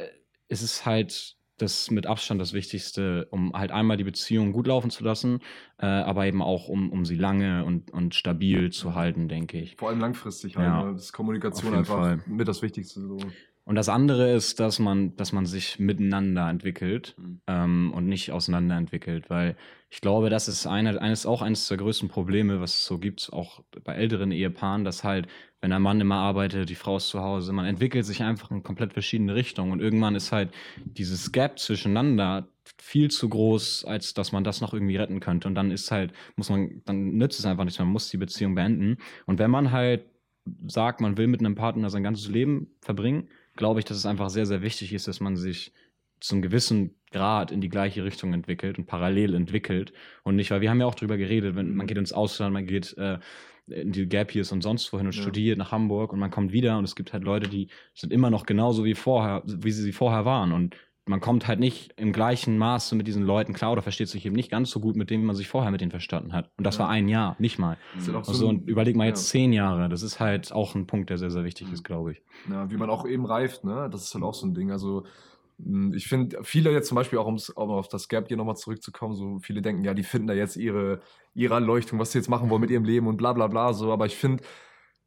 es 0.47 0.61
ist 0.61 0.85
halt 0.85 1.35
das 1.57 1.89
mit 1.91 2.05
Abstand 2.05 2.41
das 2.41 2.53
Wichtigste, 2.53 3.27
um 3.31 3.53
halt 3.53 3.71
einmal 3.71 3.97
die 3.97 4.03
Beziehung 4.03 4.51
gut 4.51 4.67
laufen 4.67 4.89
zu 4.89 5.03
lassen, 5.03 5.39
äh, 5.77 5.85
aber 5.85 6.25
eben 6.25 6.41
auch, 6.41 6.67
um, 6.67 6.91
um 6.91 7.05
sie 7.05 7.15
lange 7.15 7.63
und, 7.65 7.91
und 7.91 8.15
stabil 8.15 8.71
zu 8.71 8.95
halten, 8.95 9.27
denke 9.27 9.59
ich. 9.59 9.75
Vor 9.77 9.89
allem 9.89 9.99
langfristig 9.99 10.57
halt. 10.57 10.67
Ja, 10.67 10.83
ne? 10.83 10.93
Das 10.93 11.03
ist 11.03 11.13
Kommunikation 11.13 11.73
einfach 11.73 11.95
Fall. 11.95 12.23
mit 12.27 12.47
das 12.47 12.61
Wichtigste. 12.61 13.01
So. 13.01 13.17
Und 13.65 13.75
das 13.75 13.89
andere 13.89 14.31
ist, 14.31 14.59
dass 14.59 14.77
man, 14.77 15.15
dass 15.15 15.33
man 15.33 15.47
sich 15.47 15.79
miteinander 15.79 16.47
entwickelt 16.49 17.15
mhm. 17.17 17.41
ähm, 17.47 17.91
und 17.95 18.07
nicht 18.07 18.31
auseinander 18.31 18.77
entwickelt, 18.77 19.29
weil 19.29 19.57
ich 19.89 20.01
glaube, 20.01 20.29
das 20.29 20.47
ist 20.47 20.67
eine, 20.67 21.01
eines, 21.01 21.25
auch 21.25 21.41
eines 21.41 21.67
der 21.67 21.77
größten 21.77 22.07
Probleme, 22.07 22.61
was 22.61 22.75
es 22.75 22.85
so 22.85 22.99
gibt, 22.99 23.31
auch 23.33 23.63
bei 23.83 23.95
älteren 23.95 24.31
Ehepaaren, 24.31 24.83
dass 24.83 25.03
halt, 25.03 25.27
wenn 25.65 25.73
ein 25.73 25.81
Mann 25.81 25.99
immer 25.99 26.17
arbeitet, 26.17 26.69
die 26.69 26.75
Frau 26.75 26.97
ist 26.97 27.07
zu 27.07 27.21
Hause, 27.21 27.51
man 27.51 27.65
entwickelt 27.65 28.05
sich 28.05 28.21
einfach 28.21 28.51
in 28.51 28.61
komplett 28.61 28.93
verschiedene 28.93 29.33
Richtungen 29.33 29.71
und 29.71 29.79
irgendwann 29.79 30.13
ist 30.13 30.31
halt 30.31 30.53
dieses 30.83 31.31
Gap 31.31 31.57
zwischeneinander 31.57 32.47
viel 32.77 33.09
zu 33.09 33.27
groß, 33.27 33.83
als 33.85 34.13
dass 34.13 34.31
man 34.31 34.43
das 34.43 34.61
noch 34.61 34.75
irgendwie 34.75 34.97
retten 34.97 35.21
könnte. 35.21 35.47
Und 35.47 35.55
dann 35.55 35.71
ist 35.71 35.89
halt, 35.89 36.13
muss 36.35 36.51
man, 36.51 36.83
dann 36.85 37.15
nützt 37.15 37.39
es 37.39 37.47
einfach 37.47 37.63
nichts, 37.63 37.79
man 37.79 37.87
muss 37.87 38.11
die 38.11 38.17
Beziehung 38.17 38.53
beenden. 38.53 38.97
Und 39.25 39.39
wenn 39.39 39.49
man 39.49 39.71
halt 39.71 40.05
sagt, 40.67 41.01
man 41.01 41.17
will 41.17 41.25
mit 41.25 41.39
einem 41.39 41.55
Partner 41.55 41.89
sein 41.89 42.03
ganzes 42.03 42.27
Leben 42.27 42.67
verbringen, 42.81 43.29
glaube 43.55 43.79
ich, 43.79 43.85
dass 43.85 43.97
es 43.97 44.05
einfach 44.05 44.29
sehr, 44.29 44.45
sehr 44.45 44.61
wichtig 44.61 44.93
ist, 44.93 45.07
dass 45.07 45.19
man 45.19 45.35
sich 45.35 45.73
zum 46.19 46.43
gewissen 46.43 46.93
Grad 47.09 47.51
in 47.51 47.59
die 47.59 47.69
gleiche 47.69 48.03
Richtung 48.03 48.33
entwickelt 48.33 48.77
und 48.77 48.85
parallel 48.85 49.33
entwickelt 49.33 49.93
und 50.21 50.35
nicht, 50.35 50.51
weil 50.51 50.61
wir 50.61 50.69
haben 50.69 50.79
ja 50.79 50.85
auch 50.85 50.93
drüber 50.93 51.17
geredet, 51.17 51.55
wenn 51.55 51.75
man 51.75 51.87
geht 51.87 51.97
ins 51.97 52.13
Ausland, 52.13 52.53
man 52.53 52.67
geht 52.67 52.95
äh, 52.99 53.17
in 53.67 53.91
die 53.91 54.07
Gap 54.07 54.33
Years 54.35 54.51
und 54.51 54.61
sonst 54.61 54.91
wohin 54.93 55.07
und 55.07 55.15
ja. 55.15 55.21
studiert 55.21 55.57
nach 55.57 55.71
Hamburg 55.71 56.13
und 56.13 56.19
man 56.19 56.31
kommt 56.31 56.51
wieder 56.51 56.77
und 56.77 56.83
es 56.83 56.95
gibt 56.95 57.13
halt 57.13 57.23
Leute, 57.23 57.49
die 57.49 57.67
sind 57.93 58.13
immer 58.13 58.29
noch 58.29 58.45
genauso 58.45 58.85
wie 58.85 58.95
vorher, 58.95 59.41
wie 59.45 59.71
sie 59.71 59.91
vorher 59.91 60.25
waren 60.25 60.51
und 60.51 60.75
man 61.07 61.21
kommt 61.21 61.47
halt 61.47 61.59
nicht 61.59 61.93
im 61.97 62.11
gleichen 62.11 62.57
Maße 62.57 62.95
mit 62.95 63.05
diesen 63.05 63.23
Leuten 63.23 63.53
klar 63.53 63.71
oder 63.71 63.83
versteht 63.83 64.09
sich 64.09 64.25
eben 64.25 64.35
nicht 64.35 64.49
ganz 64.49 64.71
so 64.71 64.79
gut 64.79 64.95
mit 64.95 65.09
dem, 65.09 65.21
wie 65.21 65.25
man 65.25 65.35
sich 65.35 65.47
vorher 65.47 65.71
mit 65.71 65.81
denen 65.81 65.91
verstanden 65.91 66.33
hat. 66.33 66.49
Und 66.57 66.65
das 66.65 66.77
ja. 66.77 66.81
war 66.81 66.89
ein 66.89 67.07
Jahr, 67.07 67.35
nicht 67.37 67.59
mal. 67.59 67.77
Mhm. 67.93 68.15
Also 68.15 68.33
so 68.33 68.47
und 68.47 68.67
überleg 68.67 68.95
mal 68.95 69.05
jetzt 69.05 69.27
ja. 69.27 69.39
zehn 69.39 69.53
Jahre. 69.53 69.87
Das 69.87 70.01
ist 70.01 70.19
halt 70.19 70.51
auch 70.51 70.73
ein 70.73 70.87
Punkt, 70.87 71.11
der 71.11 71.19
sehr, 71.19 71.29
sehr 71.29 71.43
wichtig 71.43 71.71
ist, 71.71 71.83
glaube 71.83 72.13
ich. 72.13 72.21
Ja, 72.49 72.71
wie 72.71 72.77
man 72.77 72.89
auch 72.89 73.05
eben 73.05 73.25
reift, 73.25 73.63
ne? 73.63 73.87
Das 73.91 74.03
ist 74.03 74.15
halt 74.15 74.23
auch 74.23 74.33
so 74.33 74.47
ein 74.47 74.55
Ding. 74.55 74.71
Also 74.71 75.01
hm, 75.01 75.09
ich 75.93 76.07
finde, 76.07 76.43
viele 76.43 76.71
jetzt 76.71 76.89
zum 76.89 76.95
Beispiel 76.95 77.17
auch, 77.17 77.27
um 77.27 77.37
auf 77.55 77.87
das 77.87 78.09
Gap 78.09 78.27
hier 78.27 78.37
nochmal 78.37 78.57
zurückzukommen, 78.57 79.15
so 79.15 79.39
viele 79.39 79.61
denken, 79.61 79.83
ja, 79.85 79.93
die 79.93 80.03
finden 80.03 80.27
da 80.27 80.33
jetzt 80.33 80.57
ihre, 80.57 80.99
ihre 81.33 81.53
Erleuchtung, 81.53 81.97
was 81.97 82.11
sie 82.11 82.17
jetzt 82.17 82.29
machen 82.29 82.49
wollen 82.49 82.61
mit 82.61 82.71
ihrem 82.71 82.83
Leben 82.83 83.07
und 83.07 83.17
bla 83.17 83.33
bla 83.33 83.47
bla 83.47 83.73
so. 83.73 83.91
Aber 83.91 84.05
ich 84.05 84.15
finde, 84.15 84.43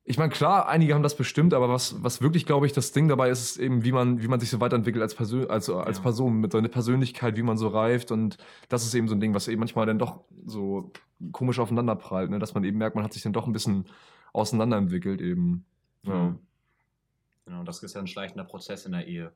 ich 0.04 0.16
meine, 0.16 0.30
klar, 0.30 0.66
einige 0.66 0.94
haben 0.94 1.02
das 1.02 1.16
bestimmt, 1.16 1.52
aber 1.52 1.68
was, 1.68 2.02
was 2.02 2.22
wirklich, 2.22 2.46
glaube 2.46 2.64
ich, 2.64 2.72
das 2.72 2.92
Ding 2.92 3.08
dabei 3.08 3.28
ist, 3.28 3.42
ist 3.42 3.56
eben, 3.58 3.84
wie 3.84 3.92
man, 3.92 4.22
wie 4.22 4.28
man 4.28 4.40
sich 4.40 4.48
so 4.48 4.58
weiterentwickelt 4.58 5.02
als, 5.02 5.14
Persön 5.14 5.50
als, 5.50 5.68
als 5.68 5.98
ja. 5.98 6.02
Person, 6.02 6.40
mit 6.40 6.52
seiner 6.52 6.68
Persönlichkeit, 6.68 7.36
wie 7.36 7.42
man 7.42 7.58
so 7.58 7.68
reift. 7.68 8.10
Und 8.10 8.38
das 8.70 8.86
ist 8.86 8.94
eben 8.94 9.06
so 9.06 9.14
ein 9.14 9.20
Ding, 9.20 9.34
was 9.34 9.48
eben 9.48 9.58
manchmal 9.58 9.84
dann 9.84 9.98
doch 9.98 10.24
so 10.46 10.92
komisch 11.32 11.58
aufeinander 11.58 11.94
prallt, 11.94 12.30
ne? 12.30 12.38
dass 12.38 12.54
man 12.54 12.64
eben 12.64 12.78
merkt, 12.78 12.96
man 12.96 13.04
hat 13.04 13.12
sich 13.12 13.22
dann 13.22 13.34
doch 13.34 13.46
ein 13.46 13.52
bisschen 13.52 13.84
auseinanderentwickelt 14.32 15.20
eben. 15.20 15.66
Ja. 16.04 16.34
Genau, 17.44 17.64
das 17.64 17.82
ist 17.82 17.94
ja 17.94 18.00
ein 18.00 18.06
schleichender 18.06 18.44
Prozess 18.44 18.86
in 18.86 18.92
der 18.92 19.06
Ehe. 19.06 19.32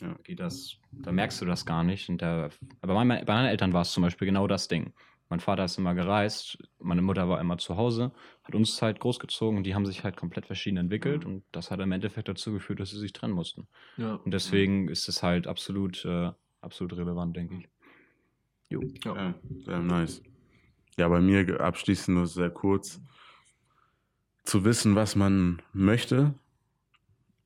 Ja. 0.00 0.14
Geht 0.22 0.40
das, 0.40 0.76
da 0.92 1.12
merkst 1.12 1.40
du 1.40 1.46
das 1.46 1.64
gar 1.64 1.82
nicht. 1.82 2.08
Und 2.08 2.20
der, 2.20 2.50
aber 2.80 2.94
bei, 2.94 3.04
mein, 3.04 3.24
bei 3.24 3.34
meinen 3.34 3.48
Eltern 3.48 3.72
war 3.72 3.82
es 3.82 3.92
zum 3.92 4.02
Beispiel 4.02 4.26
genau 4.26 4.46
das 4.46 4.68
Ding. 4.68 4.92
Mein 5.30 5.40
Vater 5.40 5.64
ist 5.64 5.76
immer 5.76 5.94
gereist, 5.94 6.56
meine 6.78 7.02
Mutter 7.02 7.28
war 7.28 7.38
immer 7.38 7.58
zu 7.58 7.76
Hause, 7.76 8.12
hat 8.44 8.54
uns 8.54 8.80
halt 8.80 8.98
großgezogen 8.98 9.58
und 9.58 9.64
die 9.64 9.74
haben 9.74 9.84
sich 9.84 10.02
halt 10.02 10.16
komplett 10.16 10.46
verschieden 10.46 10.78
entwickelt 10.78 11.26
mhm. 11.26 11.32
und 11.32 11.44
das 11.52 11.70
hat 11.70 11.80
im 11.80 11.92
Endeffekt 11.92 12.28
dazu 12.28 12.50
geführt, 12.52 12.80
dass 12.80 12.90
sie 12.90 12.98
sich 12.98 13.12
trennen 13.12 13.34
mussten. 13.34 13.68
Ja. 13.98 14.14
Und 14.14 14.32
deswegen 14.32 14.88
ist 14.88 15.06
es 15.06 15.22
halt 15.22 15.46
absolut, 15.46 16.02
äh, 16.06 16.30
absolut 16.62 16.96
relevant, 16.96 17.36
denke 17.36 17.56
ich. 17.56 17.68
Jo. 18.70 18.82
Ja, 19.04 19.34
ja 19.66 19.80
nice. 19.80 20.22
Ja, 20.96 21.08
bei 21.08 21.20
mir 21.20 21.60
abschließend 21.60 22.16
nur 22.16 22.26
sehr 22.26 22.50
kurz. 22.50 23.00
Zu 24.44 24.64
wissen, 24.64 24.94
was 24.94 25.14
man 25.14 25.60
möchte 25.74 26.34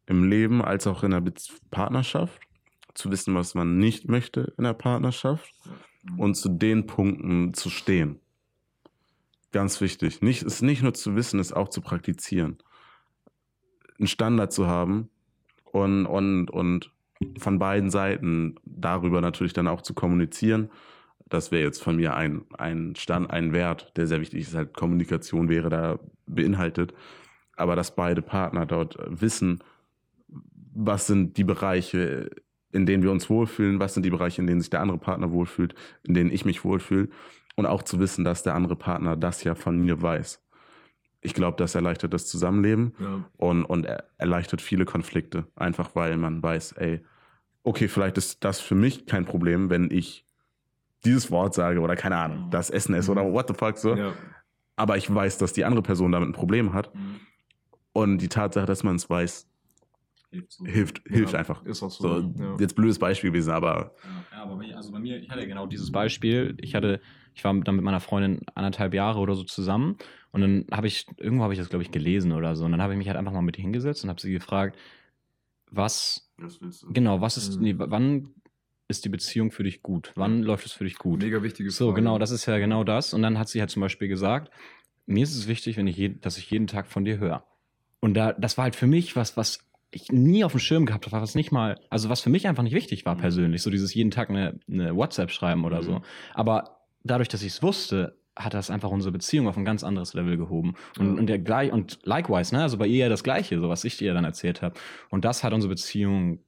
im 0.07 0.25
Leben 0.25 0.63
als 0.63 0.87
auch 0.87 1.03
in 1.03 1.11
der 1.13 1.23
Partnerschaft. 1.71 2.41
Zu 2.95 3.11
wissen, 3.11 3.35
was 3.35 3.55
man 3.55 3.79
nicht 3.79 4.09
möchte 4.09 4.53
in 4.59 4.65
der 4.65 4.75
Partnerschaft 4.75 5.51
und 6.19 6.35
zu 6.35 6.51
den 6.51 6.87
Punkten 6.87 7.55
zu 7.55 7.71
stehen. 7.71 8.21
Ganz 9.53 9.81
wichtig. 9.81 10.23
Nicht, 10.23 10.43
ist 10.43 10.63
nicht 10.63 10.83
nur 10.83 10.95
zu 10.95 11.15
wissen, 11.15 11.41
es 11.41 11.53
auch 11.53 11.69
zu 11.69 11.81
praktizieren. 11.81 12.59
Einen 13.99 14.09
Standard 14.09 14.53
zu 14.53 14.67
haben 14.67 15.11
und, 15.65 16.07
und, 16.07 16.51
und 16.51 16.91
von 17.39 17.59
beiden 17.59 17.91
Seiten 17.91 18.57
darüber 18.65 19.21
natürlich 19.21 19.53
dann 19.53 19.69
auch 19.69 19.83
zu 19.83 19.95
kommunizieren. 19.95 20.71
Das 21.29 21.51
wäre 21.51 21.63
jetzt 21.63 21.83
von 21.83 21.97
mir 21.97 22.15
ein, 22.15 22.45
ein 22.59 22.95
Stand, 22.97 23.31
ein 23.31 23.53
Wert, 23.53 23.93
der 23.97 24.07
sehr 24.07 24.21
wichtig 24.21 24.43
ist. 24.43 24.55
Halt 24.55 24.75
Kommunikation 24.75 25.49
wäre 25.49 25.69
da 25.69 25.99
beinhaltet. 26.27 26.95
Aber 27.57 27.77
dass 27.77 27.95
beide 27.95 28.23
Partner 28.23 28.67
dort 28.67 28.97
wissen, 29.09 29.63
was 30.75 31.07
sind 31.07 31.37
die 31.37 31.45
Bereiche, 31.45 32.31
in 32.73 32.87
denen 32.87 33.03
wir 33.03 33.13
uns 33.13 33.29
wohlfühlen, 33.29 33.79
was 33.79 33.95
sind 33.95 34.05
die 34.05 34.11
Bereiche, 34.11 34.41
in 34.41 34.47
denen 34.47 34.61
sich 34.61 34.71
der 34.71 34.81
andere 34.81 34.99
Partner 34.99 35.31
wohlfühlt, 35.31 35.75
in 36.03 36.15
denen 36.15 36.31
ich 36.31 36.45
mich 36.45 36.65
wohlfühle 36.65 37.09
und 37.57 37.67
auch 37.67 37.83
zu 37.83 38.01
wissen, 38.01 38.25
dass 38.25 38.43
der 38.43 38.55
andere 38.55 38.77
Partner 38.77 39.17
das 39.17 39.45
ja 39.45 39.55
von 39.55 39.79
mir 39.79 40.01
weiß. 40.01 40.43
Ich 41.21 41.35
glaube, 41.35 41.57
das 41.57 41.75
erleichtert 41.75 42.13
das 42.15 42.27
Zusammenleben 42.27 42.95
ja. 42.99 43.25
und, 43.37 43.65
und 43.65 43.87
erleichtert 44.19 44.61
viele 44.61 44.85
Konflikte, 44.85 45.47
einfach 45.55 45.95
weil 45.95 46.17
man 46.17 46.43
weiß, 46.43 46.73
ey, 46.73 47.05
okay, 47.63 47.87
vielleicht 47.87 48.19
ist 48.19 48.43
das 48.43 48.61
für 48.61 48.75
mich 48.75 49.07
kein 49.07 49.25
Problem, 49.25 49.71
wenn 49.71 49.91
ich 49.91 50.27
dieses 51.05 51.31
Wort 51.31 51.55
sage 51.55 51.81
oder 51.81 51.97
keine 51.97 52.17
Ahnung, 52.17 52.49
das 52.51 52.71
Essen 52.71 52.95
ist 52.95 53.09
oder 53.09 53.25
what 53.33 53.49
the 53.49 53.55
fuck 53.55 53.77
so. 53.79 53.95
Ja. 53.95 54.13
Aber 54.77 54.97
ich 54.97 55.13
weiß, 55.13 55.39
dass 55.39 55.53
die 55.53 55.65
andere 55.65 55.83
Person 55.83 56.13
damit 56.13 56.31
ein 56.31 56.33
Problem 56.33 56.73
hat. 56.73 56.95
Mhm. 56.95 57.21
Und 57.93 58.19
die 58.19 58.29
Tatsache, 58.29 58.67
dass 58.67 58.83
man 58.85 58.97
es 58.97 59.09
weiß, 59.11 59.47
hilft, 60.33 60.53
so. 60.53 60.65
hilft, 60.65 61.03
hilft 61.07 61.33
ja, 61.33 61.39
einfach. 61.39 61.65
Ist 61.65 61.83
auch 61.83 61.91
so. 61.91 62.21
so 62.21 62.35
ja. 62.43 62.57
Jetzt 62.59 62.75
blödes 62.75 62.99
Beispiel 62.99 63.31
gewesen, 63.31 63.53
aber. 63.53 63.95
Ja, 64.33 64.43
aber 64.43 64.61
ich, 64.63 64.75
also 64.75 64.91
bei 64.91 64.99
mir, 64.99 65.19
ich 65.19 65.31
hatte 65.31 65.47
genau 65.47 65.67
dieses 65.67 65.93
Beispiel. 65.93 66.57
Ich 66.61 66.75
hatte, 66.75 67.01
ich 67.35 67.45
war 67.45 67.55
dann 67.61 67.77
mit 67.77 67.85
meiner 67.85 68.01
Freundin 68.01 68.41
anderthalb 68.55 68.95
Jahre 68.95 69.21
oder 69.21 69.35
so 69.35 69.45
zusammen 69.45 69.97
und 70.33 70.41
dann 70.41 70.67
habe 70.73 70.87
ich, 70.87 71.07
irgendwo 71.19 71.45
habe 71.45 71.53
ich 71.53 71.59
das, 71.59 71.69
glaube 71.69 71.83
ich, 71.83 71.91
gelesen 71.91 72.33
oder 72.33 72.57
so. 72.57 72.65
Und 72.65 72.73
dann 72.73 72.83
habe 72.83 72.95
ich 72.95 72.99
mich 72.99 73.09
halt 73.09 73.19
einfach 73.19 73.33
mal 73.33 73.43
mit 73.43 73.57
hingesetzt 73.57 74.03
und 74.03 74.11
habe 74.11 74.21
sie 74.21 74.33
gefragt, 74.33 74.79
was, 75.71 76.31
was 76.39 76.87
genau, 76.91 77.21
was 77.21 77.37
ist, 77.37 77.57
mhm. 77.57 77.63
nee, 77.63 77.75
wann 77.77 78.35
ist 78.89 79.05
die 79.05 79.09
Beziehung 79.11 79.51
für 79.51 79.63
dich 79.63 79.83
gut? 79.83 80.13
Wann 80.17 80.43
läuft 80.43 80.67
es 80.67 80.73
für 80.73 80.85
dich 80.85 80.97
gut? 80.97 81.23
Mega 81.23 81.43
wichtige 81.43 81.71
Frage. 81.71 81.77
So, 81.77 81.93
genau, 81.93 82.19
das 82.19 82.31
ist 82.31 82.47
ja 82.47 82.59
genau 82.59 82.85
das. 82.85 83.15
Und 83.15 83.23
dann 83.23 83.39
hat 83.39 83.49
sie 83.49 83.61
halt 83.61 83.71
zum 83.71 83.81
Beispiel 83.81 84.09
gesagt, 84.09 84.51
mir 85.07 85.23
ist 85.23 85.35
es 85.35 85.49
wichtig, 85.49 85.77
wenn 85.77 85.87
ich 85.87 85.97
je, 85.97 86.09
dass 86.09 86.39
ich 86.39 86.51
jeden 86.51 86.67
Tag 86.67 86.87
von 86.87 87.05
dir 87.05 87.19
höre. 87.19 87.45
Und 88.01 88.15
da, 88.15 88.33
das 88.33 88.57
war 88.57 88.65
halt 88.65 88.77
für 88.77 88.87
mich 88.87 89.17
was, 89.17 89.37
was 89.37 89.61
ich 89.93 90.11
nie 90.11 90.43
auf 90.43 90.53
dem 90.53 90.61
Schirm 90.61 90.87
gehabt 90.87 91.07
habe, 91.07 91.23
was 91.23 91.35
nicht 91.35 91.53
mal, 91.53 91.79
also 91.91 92.09
was 92.09 92.21
für 92.21 92.31
mich 92.31 92.49
einfach 92.49 92.63
nicht 92.63 92.75
wichtig 92.75 93.05
war 93.05 93.15
mhm. 93.15 93.21
persönlich, 93.21 93.63
so 93.63 93.71
dieses 93.71 93.95
jeden 93.95 94.11
Tag 94.11 94.31
eine, 94.31 94.59
eine 94.69 94.97
WhatsApp 94.97 95.31
schreiben 95.31 95.65
oder 95.65 95.83
mhm. 95.83 95.85
so. 95.85 96.03
Aber 96.35 96.79
dadurch, 97.05 97.29
dass 97.29 97.43
ich 97.43 97.53
es 97.53 97.63
wusste, 97.63 98.17
hat 98.35 98.55
das 98.55 98.71
einfach 98.71 98.91
unsere 98.91 99.13
Beziehung 99.13 99.47
auf 99.47 99.59
ein 99.59 99.65
ganz 99.65 99.85
anderes 99.85 100.15
Level 100.15 100.39
gehoben. 100.39 100.75
Und, 100.99 101.13
mhm. 101.13 101.19
und 101.19 101.27
der 101.27 101.39
gleich, 101.39 101.71
und 101.71 101.99
likewise, 102.05 102.55
ne, 102.55 102.63
also 102.63 102.79
bei 102.79 102.87
ihr 102.87 102.99
ja 102.99 103.09
das 103.11 103.23
Gleiche, 103.23 103.61
so 103.61 103.69
was 103.69 103.85
ich 103.85 103.99
dir 103.99 104.15
dann 104.15 104.25
erzählt 104.25 104.63
habe. 104.63 104.75
Und 105.11 105.25
das 105.25 105.45
hat 105.45 105.53
unsere 105.53 105.71
Beziehung 105.71 106.39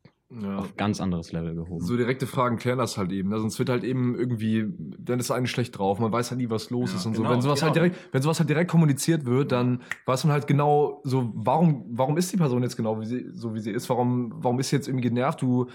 ja. 0.43 0.59
auf 0.59 0.77
ganz 0.77 1.01
anderes 1.01 1.33
Level 1.33 1.55
gehoben. 1.55 1.85
So 1.85 1.97
direkte 1.97 2.27
Fragen 2.27 2.57
klären 2.57 2.79
das 2.79 2.99
halt 2.99 3.13
eben. 3.13 3.31
Ne? 3.31 3.39
Sonst 3.39 3.59
wird 3.59 3.69
halt 3.69 3.85
eben 3.85 4.15
irgendwie, 4.17 4.67
dann 4.99 5.21
ist 5.21 5.31
eine 5.31 5.47
schlecht 5.47 5.79
drauf, 5.79 5.99
man 5.99 6.13
weiß 6.13 6.31
halt 6.31 6.41
nie, 6.41 6.51
was 6.51 6.71
los 6.71 6.91
ja, 6.91 6.97
ist 6.97 7.07
und 7.07 7.13
genau, 7.15 7.29
so. 7.29 7.35
Wenn 7.35 7.43
sowas 7.43 7.63
halt 7.63 7.75
genau. 7.75 7.83
halt 7.83 7.95
direkt, 7.95 8.15
wenn 8.15 8.23
sowas 8.23 8.39
halt 8.39 8.49
direkt 8.49 8.71
kommuniziert 8.71 9.27
wird, 9.27 9.53
dann 9.53 9.81
weiß 10.07 10.25
man 10.25 10.33
halt 10.33 10.47
genau 10.47 11.01
so, 11.05 11.33
warum, 11.35 11.85
warum 11.91 12.17
ist 12.17 12.33
die 12.33 12.37
Person 12.37 12.63
jetzt 12.63 12.77
genau 12.77 13.01
wie 13.01 13.07
sie, 13.07 13.27
so 13.33 13.55
wie 13.55 13.61
sie 13.61 13.71
ist? 13.71 13.89
Warum, 13.91 14.33
warum 14.37 14.59
ist 14.61 14.71
sie 14.71 14.77
jetzt 14.77 14.89
irgendwie 14.89 15.09
genervt? 15.09 15.43
Du, 15.43 15.67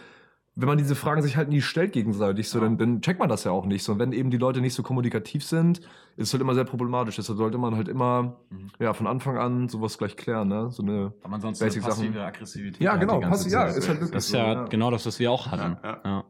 wenn 0.60 0.68
man 0.68 0.78
diese 0.78 0.96
Fragen 0.96 1.22
sich 1.22 1.38
halt 1.38 1.50
nie 1.50 1.62
stellt 1.62 1.94
gegenseitig, 1.94 2.50
so, 2.50 2.60
ja. 2.60 2.66
dann, 2.66 2.78
dann 2.78 3.02
checkt 3.02 3.20
man 3.20 3.30
das 3.30 3.46
ja 3.46 3.52
auch 3.52 3.66
nicht. 3.66 3.84
So, 3.84 3.94
und 3.94 4.00
wenn 4.00 4.12
eben 4.12 4.30
die 4.30 4.38
Leute 4.38 4.60
nicht 4.60 4.74
so 4.74 4.84
kommunikativ 4.84 5.44
sind, 5.44 5.80
ist 6.18 6.28
es 6.28 6.34
halt 6.34 6.42
immer 6.42 6.54
sehr 6.54 6.66
problematisch. 6.66 7.16
Deshalb 7.16 7.38
sollte 7.38 7.58
man 7.58 7.76
halt 7.76 7.88
immer, 7.88 8.38
mhm. 8.50 8.70
ja, 8.80 8.94
von 8.94 9.08
Anfang 9.08 9.38
an 9.38 9.70
sowas 9.70 9.98
gleich 9.98 10.18
klären, 10.18 10.50
ne? 10.50 10.70
So 10.70 10.84
eine 10.84 11.14
Aber 11.22 11.30
man 11.30 11.42
sonst 11.42 11.60
Basic 11.60 11.82
passive 11.82 12.14
Sachen. 12.14 12.26
Aggressivität. 12.26 12.82
Ja, 12.82 12.98
genau, 12.98 13.20
passiv, 13.22 13.52
ja, 13.52 13.66
ist 13.66 13.88
halt 13.88 14.02
wirklich 14.02 14.16
Das 14.16 14.26
ist 14.26 14.34
ja, 14.34 14.54
ja, 14.54 14.64
genau 14.66 14.92
das, 14.92 15.06
was 15.06 15.18
wir 15.20 15.32
auch 15.32 15.50
hatten. 15.50 15.78
Ja, 15.82 16.02
ja. 16.04 16.26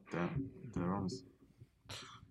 ja. 0.75 1.07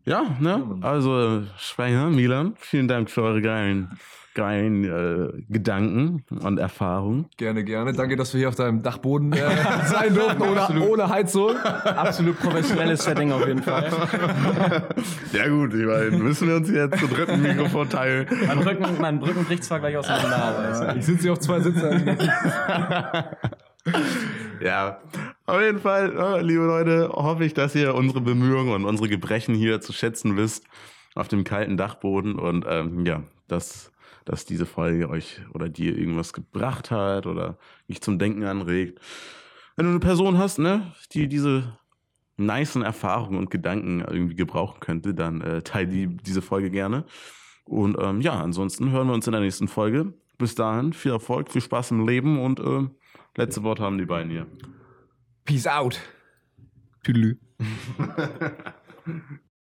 ja 0.04 0.36
ne? 0.38 0.78
Also, 0.82 1.42
Schweine, 1.56 2.10
Milan, 2.10 2.54
vielen 2.58 2.86
Dank 2.86 3.10
für 3.10 3.22
eure 3.22 3.42
geilen 3.42 3.98
geilen 4.38 4.84
äh, 4.84 5.42
Gedanken 5.48 6.22
und 6.30 6.58
Erfahrungen. 6.58 7.26
Gerne, 7.36 7.64
gerne. 7.64 7.92
Danke, 7.92 8.14
dass 8.14 8.32
wir 8.32 8.38
hier 8.38 8.48
auf 8.48 8.54
deinem 8.54 8.84
Dachboden 8.84 9.32
äh, 9.32 9.38
sein 9.86 10.14
durften, 10.14 10.42
ohne, 10.42 10.88
ohne 10.88 11.08
Heizung. 11.08 11.56
Absolut 11.56 12.38
professionelles 12.38 13.02
Setting 13.02 13.32
auf 13.32 13.44
jeden 13.44 13.64
Fall. 13.64 13.90
ja 15.32 15.48
gut, 15.48 15.74
ich 15.74 15.84
meine, 15.84 16.10
müssen 16.12 16.46
wir 16.46 16.54
uns 16.54 16.70
jetzt 16.70 17.00
zu 17.00 17.08
dritten 17.08 17.42
Mikrofon 17.42 17.90
teilen. 17.90 18.28
Mein 18.46 18.58
Rücken, 18.58 18.86
mein 19.00 19.18
Rücken 19.18 19.44
bricht 19.44 19.64
zwar 19.64 19.80
gleich 19.80 19.96
auseinander, 19.96 20.36
aber 20.36 20.94
ich 20.96 21.04
sitze 21.04 21.22
hier 21.22 21.32
auf 21.32 21.40
zwei 21.40 21.58
Sitzen. 21.58 22.16
ja, 24.60 25.00
Auf 25.46 25.60
jeden 25.60 25.80
Fall, 25.80 26.16
äh, 26.16 26.42
liebe 26.42 26.64
Leute, 26.64 27.08
hoffe 27.12 27.44
ich, 27.44 27.54
dass 27.54 27.74
ihr 27.74 27.92
unsere 27.92 28.20
Bemühungen 28.20 28.72
und 28.72 28.84
unsere 28.84 29.08
Gebrechen 29.08 29.56
hier 29.56 29.80
zu 29.80 29.92
schätzen 29.92 30.36
wisst 30.36 30.64
auf 31.16 31.26
dem 31.26 31.42
kalten 31.42 31.76
Dachboden 31.76 32.38
und 32.38 32.64
ähm, 32.68 33.04
ja, 33.04 33.24
dass, 33.48 33.90
dass 34.28 34.44
diese 34.44 34.66
Folge 34.66 35.08
euch 35.08 35.40
oder 35.54 35.70
dir 35.70 35.96
irgendwas 35.96 36.34
gebracht 36.34 36.90
hat 36.90 37.26
oder 37.26 37.56
dich 37.88 38.02
zum 38.02 38.18
Denken 38.18 38.44
anregt. 38.44 39.00
Wenn 39.74 39.86
du 39.86 39.90
eine 39.92 40.00
Person 40.00 40.36
hast, 40.36 40.58
ne, 40.58 40.92
die 41.12 41.28
diese 41.28 41.78
nicen 42.36 42.82
Erfahrungen 42.82 43.38
und 43.38 43.50
Gedanken 43.50 44.00
irgendwie 44.00 44.36
gebrauchen 44.36 44.80
könnte, 44.80 45.14
dann 45.14 45.40
äh, 45.40 45.62
teile 45.62 45.88
die, 45.88 46.06
diese 46.06 46.42
Folge 46.42 46.70
gerne. 46.70 47.04
Und 47.64 47.96
ähm, 47.98 48.20
ja, 48.20 48.38
ansonsten 48.38 48.90
hören 48.90 49.08
wir 49.08 49.14
uns 49.14 49.26
in 49.26 49.32
der 49.32 49.40
nächsten 49.40 49.66
Folge. 49.66 50.12
Bis 50.36 50.54
dahin, 50.54 50.92
viel 50.92 51.12
Erfolg, 51.12 51.50
viel 51.50 51.62
Spaß 51.62 51.90
im 51.92 52.06
Leben 52.06 52.38
und 52.38 52.60
äh, 52.60 52.86
letzte 53.36 53.62
Wort 53.62 53.80
haben 53.80 53.96
die 53.96 54.06
beiden 54.06 54.30
hier. 54.30 54.46
Peace 55.46 55.66
out. 55.66 56.00
Tüdelü. 57.02 57.38